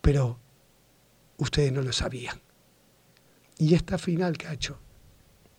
Pero 0.00 0.38
ustedes 1.38 1.72
no 1.72 1.82
lo 1.82 1.92
sabían. 1.92 2.40
Y 3.58 3.74
esta 3.74 3.98
final, 3.98 4.36
Cacho, 4.38 4.78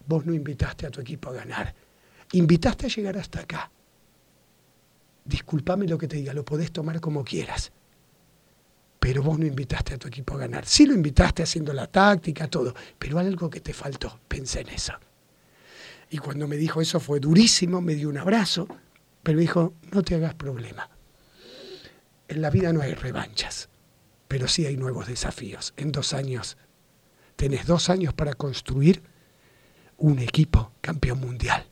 vos 0.08 0.26
no 0.26 0.34
invitaste 0.34 0.86
a 0.86 0.92
tu 0.92 1.02
equipo 1.02 1.30
a 1.30 1.34
ganar. 1.34 1.76
Invitaste 2.32 2.86
a 2.86 2.90
llegar 2.90 3.18
hasta 3.18 3.42
acá. 3.42 3.70
Disculpame 5.26 5.88
lo 5.88 5.98
que 5.98 6.08
te 6.08 6.18
diga, 6.18 6.34
lo 6.34 6.46
podés 6.46 6.72
tomar 6.72 7.00
como 7.00 7.24
quieras 7.24 7.72
pero 9.04 9.22
vos 9.22 9.38
no 9.38 9.46
invitaste 9.46 9.96
a 9.96 9.98
tu 9.98 10.08
equipo 10.08 10.36
a 10.36 10.38
ganar. 10.38 10.66
Sí 10.66 10.86
lo 10.86 10.94
invitaste 10.94 11.44
haciendo 11.44 11.74
la 11.74 11.88
táctica, 11.88 12.48
todo, 12.48 12.74
pero 12.98 13.20
algo 13.20 13.50
que 13.50 13.60
te 13.60 13.74
faltó, 13.74 14.22
pensé 14.30 14.62
en 14.62 14.70
eso. 14.70 14.94
Y 16.14 16.20
cuando 16.20 16.48
me 16.48 16.58
dijo 16.58 16.80
eso 16.80 17.00
fue 17.00 17.20
durísimo, 17.20 17.82
me 17.82 17.96
dio 17.96 18.08
un 18.08 18.20
abrazo, 18.20 18.68
pero 19.24 19.40
dijo, 19.40 19.74
no 19.92 20.04
te 20.04 20.14
hagas 20.14 20.36
problema. 20.36 20.88
En 22.28 22.40
la 22.40 22.52
vida 22.52 22.72
no 22.72 22.82
hay 22.82 22.94
revanchas, 22.94 23.68
pero 24.28 24.48
sí 24.48 24.68
hay 24.68 24.78
nuevos 24.78 25.08
desafíos. 25.08 25.74
En 25.76 25.92
dos 25.92 26.14
años, 26.14 26.56
tenés 27.36 27.66
dos 27.66 27.90
años 27.90 28.14
para 28.14 28.36
construir 28.36 29.02
un 29.98 30.20
equipo 30.20 30.72
campeón 30.82 31.20
mundial 31.20 31.68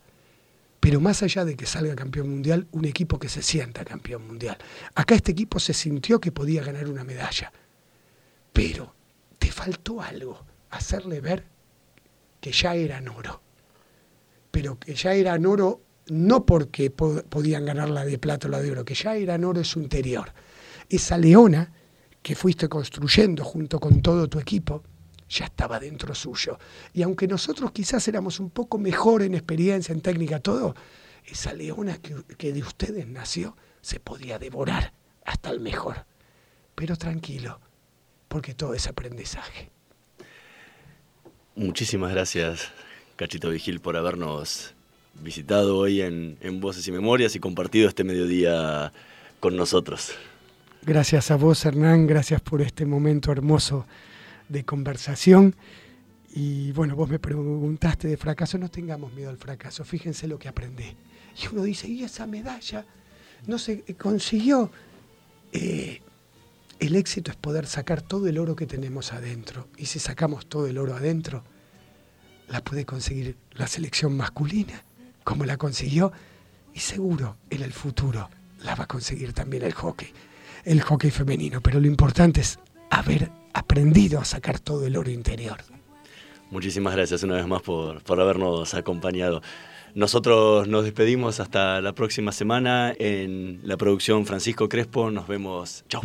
pero 0.80 0.98
más 1.00 1.22
allá 1.22 1.44
de 1.44 1.54
que 1.54 1.64
salga 1.64 1.94
campeón 1.94 2.28
mundial, 2.28 2.66
un 2.72 2.84
equipo 2.86 3.20
que 3.20 3.28
se 3.28 3.40
sienta 3.40 3.84
campeón 3.84 4.26
mundial. 4.26 4.58
Acá 4.96 5.14
este 5.14 5.30
equipo 5.30 5.60
se 5.60 5.74
sintió 5.74 6.20
que 6.20 6.32
podía 6.32 6.64
ganar 6.64 6.88
una 6.88 7.04
medalla, 7.04 7.52
pero 8.52 8.92
te 9.38 9.52
faltó 9.52 10.02
algo, 10.02 10.44
hacerle 10.70 11.20
ver 11.20 11.44
que 12.40 12.50
ya 12.50 12.74
eran 12.74 13.06
oro, 13.06 13.40
pero 14.52 14.78
que 14.78 14.94
ya 14.94 15.14
eran 15.14 15.44
oro 15.46 15.80
no 16.08 16.46
porque 16.46 16.90
podían 16.90 17.64
ganar 17.64 17.90
la 17.90 18.04
de 18.04 18.18
plata 18.18 18.46
o 18.46 18.50
la 18.50 18.60
de 18.60 18.70
oro, 18.70 18.84
que 18.84 18.94
ya 18.94 19.16
eran 19.16 19.44
oro 19.44 19.58
en 19.58 19.64
su 19.64 19.80
interior. 19.80 20.32
Esa 20.88 21.18
leona 21.18 21.72
que 22.22 22.36
fuiste 22.36 22.68
construyendo 22.68 23.44
junto 23.44 23.80
con 23.80 24.00
todo 24.00 24.28
tu 24.28 24.38
equipo, 24.38 24.84
ya 25.28 25.46
estaba 25.46 25.80
dentro 25.80 26.14
suyo. 26.14 26.58
Y 26.92 27.02
aunque 27.02 27.26
nosotros 27.26 27.72
quizás 27.72 28.06
éramos 28.06 28.38
un 28.38 28.50
poco 28.50 28.78
mejor 28.78 29.22
en 29.22 29.34
experiencia, 29.34 29.92
en 29.92 30.00
técnica, 30.00 30.38
todo, 30.38 30.74
esa 31.24 31.52
leona 31.54 31.98
que, 31.98 32.52
de 32.52 32.62
ustedes 32.62 33.06
nació 33.08 33.56
se 33.80 33.98
podía 33.98 34.38
devorar 34.38 34.92
hasta 35.24 35.50
el 35.50 35.60
mejor. 35.60 36.04
Pero 36.74 36.96
tranquilo, 36.96 37.60
porque 38.28 38.54
todo 38.54 38.74
es 38.74 38.86
aprendizaje. 38.86 39.70
Muchísimas 41.54 42.12
gracias, 42.12 42.70
Cachito 43.22 43.50
Vigil, 43.50 43.78
por 43.78 43.96
habernos 43.96 44.74
visitado 45.22 45.78
hoy 45.78 46.00
en, 46.00 46.36
en 46.40 46.60
Voces 46.60 46.88
y 46.88 46.90
Memorias 46.90 47.36
y 47.36 47.38
compartido 47.38 47.88
este 47.88 48.02
mediodía 48.02 48.92
con 49.38 49.54
nosotros. 49.54 50.10
Gracias 50.84 51.30
a 51.30 51.36
vos, 51.36 51.64
Hernán, 51.64 52.08
gracias 52.08 52.40
por 52.40 52.60
este 52.60 52.84
momento 52.84 53.30
hermoso 53.30 53.86
de 54.48 54.64
conversación. 54.64 55.54
Y 56.34 56.72
bueno, 56.72 56.96
vos 56.96 57.08
me 57.08 57.20
preguntaste 57.20 58.08
de 58.08 58.16
fracaso, 58.16 58.58
no 58.58 58.68
tengamos 58.68 59.12
miedo 59.12 59.30
al 59.30 59.36
fracaso, 59.36 59.84
fíjense 59.84 60.26
lo 60.26 60.36
que 60.36 60.48
aprendí. 60.48 60.96
Y 61.40 61.46
uno 61.52 61.62
dice, 61.62 61.86
¿y 61.86 62.02
esa 62.02 62.26
medalla? 62.26 62.84
No 63.46 63.56
se 63.56 63.84
consiguió. 63.94 64.68
Eh, 65.52 66.00
el 66.80 66.96
éxito 66.96 67.30
es 67.30 67.36
poder 67.36 67.68
sacar 67.68 68.02
todo 68.02 68.26
el 68.26 68.36
oro 68.36 68.56
que 68.56 68.66
tenemos 68.66 69.12
adentro. 69.12 69.68
Y 69.76 69.86
si 69.86 70.00
sacamos 70.00 70.46
todo 70.46 70.66
el 70.66 70.76
oro 70.76 70.96
adentro, 70.96 71.44
la 72.48 72.62
puede 72.62 72.84
conseguir 72.84 73.36
la 73.52 73.66
selección 73.66 74.16
masculina, 74.16 74.82
como 75.24 75.44
la 75.44 75.56
consiguió, 75.56 76.12
y 76.74 76.80
seguro 76.80 77.36
en 77.50 77.62
el 77.62 77.72
futuro 77.72 78.28
la 78.64 78.74
va 78.74 78.84
a 78.84 78.86
conseguir 78.86 79.32
también 79.32 79.64
el 79.64 79.72
hockey, 79.72 80.08
el 80.64 80.80
hockey 80.80 81.10
femenino. 81.10 81.60
Pero 81.60 81.80
lo 81.80 81.86
importante 81.86 82.40
es 82.40 82.58
haber 82.90 83.30
aprendido 83.52 84.20
a 84.20 84.24
sacar 84.24 84.58
todo 84.58 84.86
el 84.86 84.96
oro 84.96 85.10
interior. 85.10 85.58
Muchísimas 86.50 86.94
gracias 86.94 87.22
una 87.22 87.36
vez 87.36 87.46
más 87.46 87.62
por, 87.62 88.02
por 88.02 88.20
habernos 88.20 88.74
acompañado. 88.74 89.42
Nosotros 89.94 90.68
nos 90.68 90.84
despedimos 90.84 91.40
hasta 91.40 91.80
la 91.80 91.94
próxima 91.94 92.32
semana 92.32 92.94
en 92.98 93.60
la 93.62 93.76
producción 93.76 94.24
Francisco 94.26 94.68
Crespo. 94.68 95.10
Nos 95.10 95.28
vemos. 95.28 95.84
Chao. 95.88 96.02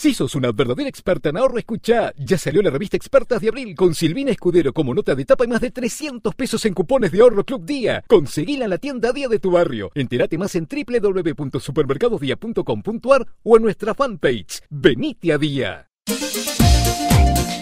Si 0.00 0.14
sos 0.14 0.34
una 0.34 0.50
verdadera 0.50 0.88
experta 0.88 1.28
en 1.28 1.36
ahorro, 1.36 1.58
escucha. 1.58 2.14
Ya 2.16 2.38
salió 2.38 2.62
la 2.62 2.70
revista 2.70 2.96
Expertas 2.96 3.42
de 3.42 3.50
Abril 3.50 3.74
con 3.74 3.94
Silvina 3.94 4.30
Escudero 4.30 4.72
como 4.72 4.94
nota 4.94 5.14
de 5.14 5.26
tapa 5.26 5.44
y 5.44 5.48
más 5.48 5.60
de 5.60 5.70
300 5.70 6.34
pesos 6.34 6.64
en 6.64 6.72
cupones 6.72 7.12
de 7.12 7.20
ahorro 7.20 7.44
Club 7.44 7.66
Día. 7.66 8.02
Conseguila 8.08 8.64
en 8.64 8.70
la 8.70 8.78
tienda 8.78 9.12
Día 9.12 9.28
de 9.28 9.38
tu 9.38 9.50
barrio. 9.50 9.90
Entérate 9.94 10.38
más 10.38 10.54
en 10.54 10.66
www.supermercadosdía.com.ar 10.66 13.26
o 13.42 13.56
en 13.58 13.62
nuestra 13.62 13.92
fanpage. 13.92 14.62
Venite 14.70 15.34
a 15.34 15.36
Día. 15.36 15.90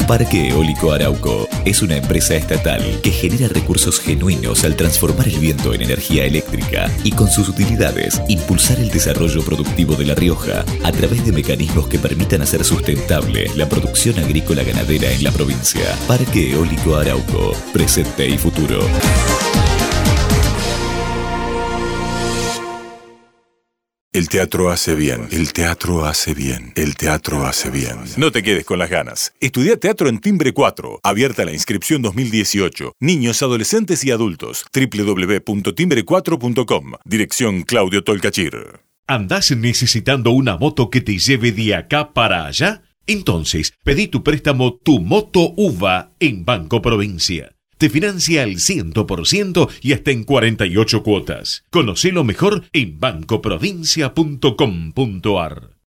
Parque 0.08 0.48
Eólico 0.48 0.90
Arauco 0.90 1.46
es 1.66 1.82
una 1.82 1.98
empresa 1.98 2.34
estatal 2.34 2.82
que 3.02 3.10
genera 3.10 3.46
recursos 3.46 4.00
genuinos 4.00 4.64
al 4.64 4.74
transformar 4.74 5.28
el 5.28 5.38
viento 5.38 5.74
en 5.74 5.82
energía 5.82 6.24
eléctrica 6.24 6.90
y 7.04 7.10
con 7.10 7.28
sus 7.28 7.50
utilidades 7.50 8.18
impulsar 8.26 8.80
el 8.80 8.88
desarrollo 8.88 9.42
productivo 9.44 9.96
de 9.96 10.06
La 10.06 10.14
Rioja 10.14 10.64
a 10.82 10.92
través 10.92 11.26
de 11.26 11.32
mecanismos 11.32 11.88
que 11.88 11.98
permitan 11.98 12.40
hacer 12.40 12.64
sustentable 12.64 13.50
la 13.54 13.68
producción 13.68 14.18
agrícola 14.18 14.62
ganadera 14.62 15.12
en 15.12 15.22
la 15.24 15.30
provincia. 15.30 15.94
Parque 16.06 16.52
Eólico 16.52 16.96
Arauco, 16.96 17.52
presente 17.74 18.26
y 18.26 18.38
futuro. 18.38 18.80
El 24.18 24.28
teatro 24.28 24.70
hace 24.72 24.96
bien, 24.96 25.28
el 25.30 25.52
teatro 25.52 26.04
hace 26.04 26.34
bien, 26.34 26.72
el 26.74 26.96
teatro 26.96 27.46
hace 27.46 27.70
bien. 27.70 27.98
No 28.16 28.32
te 28.32 28.42
quedes 28.42 28.64
con 28.64 28.80
las 28.80 28.90
ganas. 28.90 29.32
Estudia 29.38 29.78
teatro 29.78 30.08
en 30.08 30.18
Timbre 30.18 30.52
4, 30.52 30.98
abierta 31.04 31.44
la 31.44 31.52
inscripción 31.52 32.02
2018. 32.02 32.94
Niños, 32.98 33.42
adolescentes 33.42 34.02
y 34.02 34.10
adultos. 34.10 34.66
www.timbre4.com. 34.74 36.94
Dirección 37.04 37.62
Claudio 37.62 38.02
Tolcachir. 38.02 38.80
¿Andás 39.06 39.52
necesitando 39.52 40.32
una 40.32 40.56
moto 40.56 40.90
que 40.90 41.00
te 41.00 41.16
lleve 41.16 41.52
de 41.52 41.76
acá 41.76 42.12
para 42.12 42.46
allá? 42.46 42.82
Entonces, 43.06 43.72
pedí 43.84 44.08
tu 44.08 44.24
préstamo 44.24 44.80
Tu 44.82 44.98
Moto 44.98 45.54
UVA 45.56 46.10
en 46.18 46.44
Banco 46.44 46.82
Provincia. 46.82 47.52
Te 47.78 47.88
financia 47.88 48.42
al 48.42 48.56
100% 48.56 49.70
y 49.80 49.92
hasta 49.92 50.10
en 50.10 50.24
48 50.24 51.04
cuotas. 51.04 51.64
Conocelo 51.70 52.24
mejor 52.24 52.64
en 52.72 52.98
bancoprovincia.com.ar. 52.98 55.70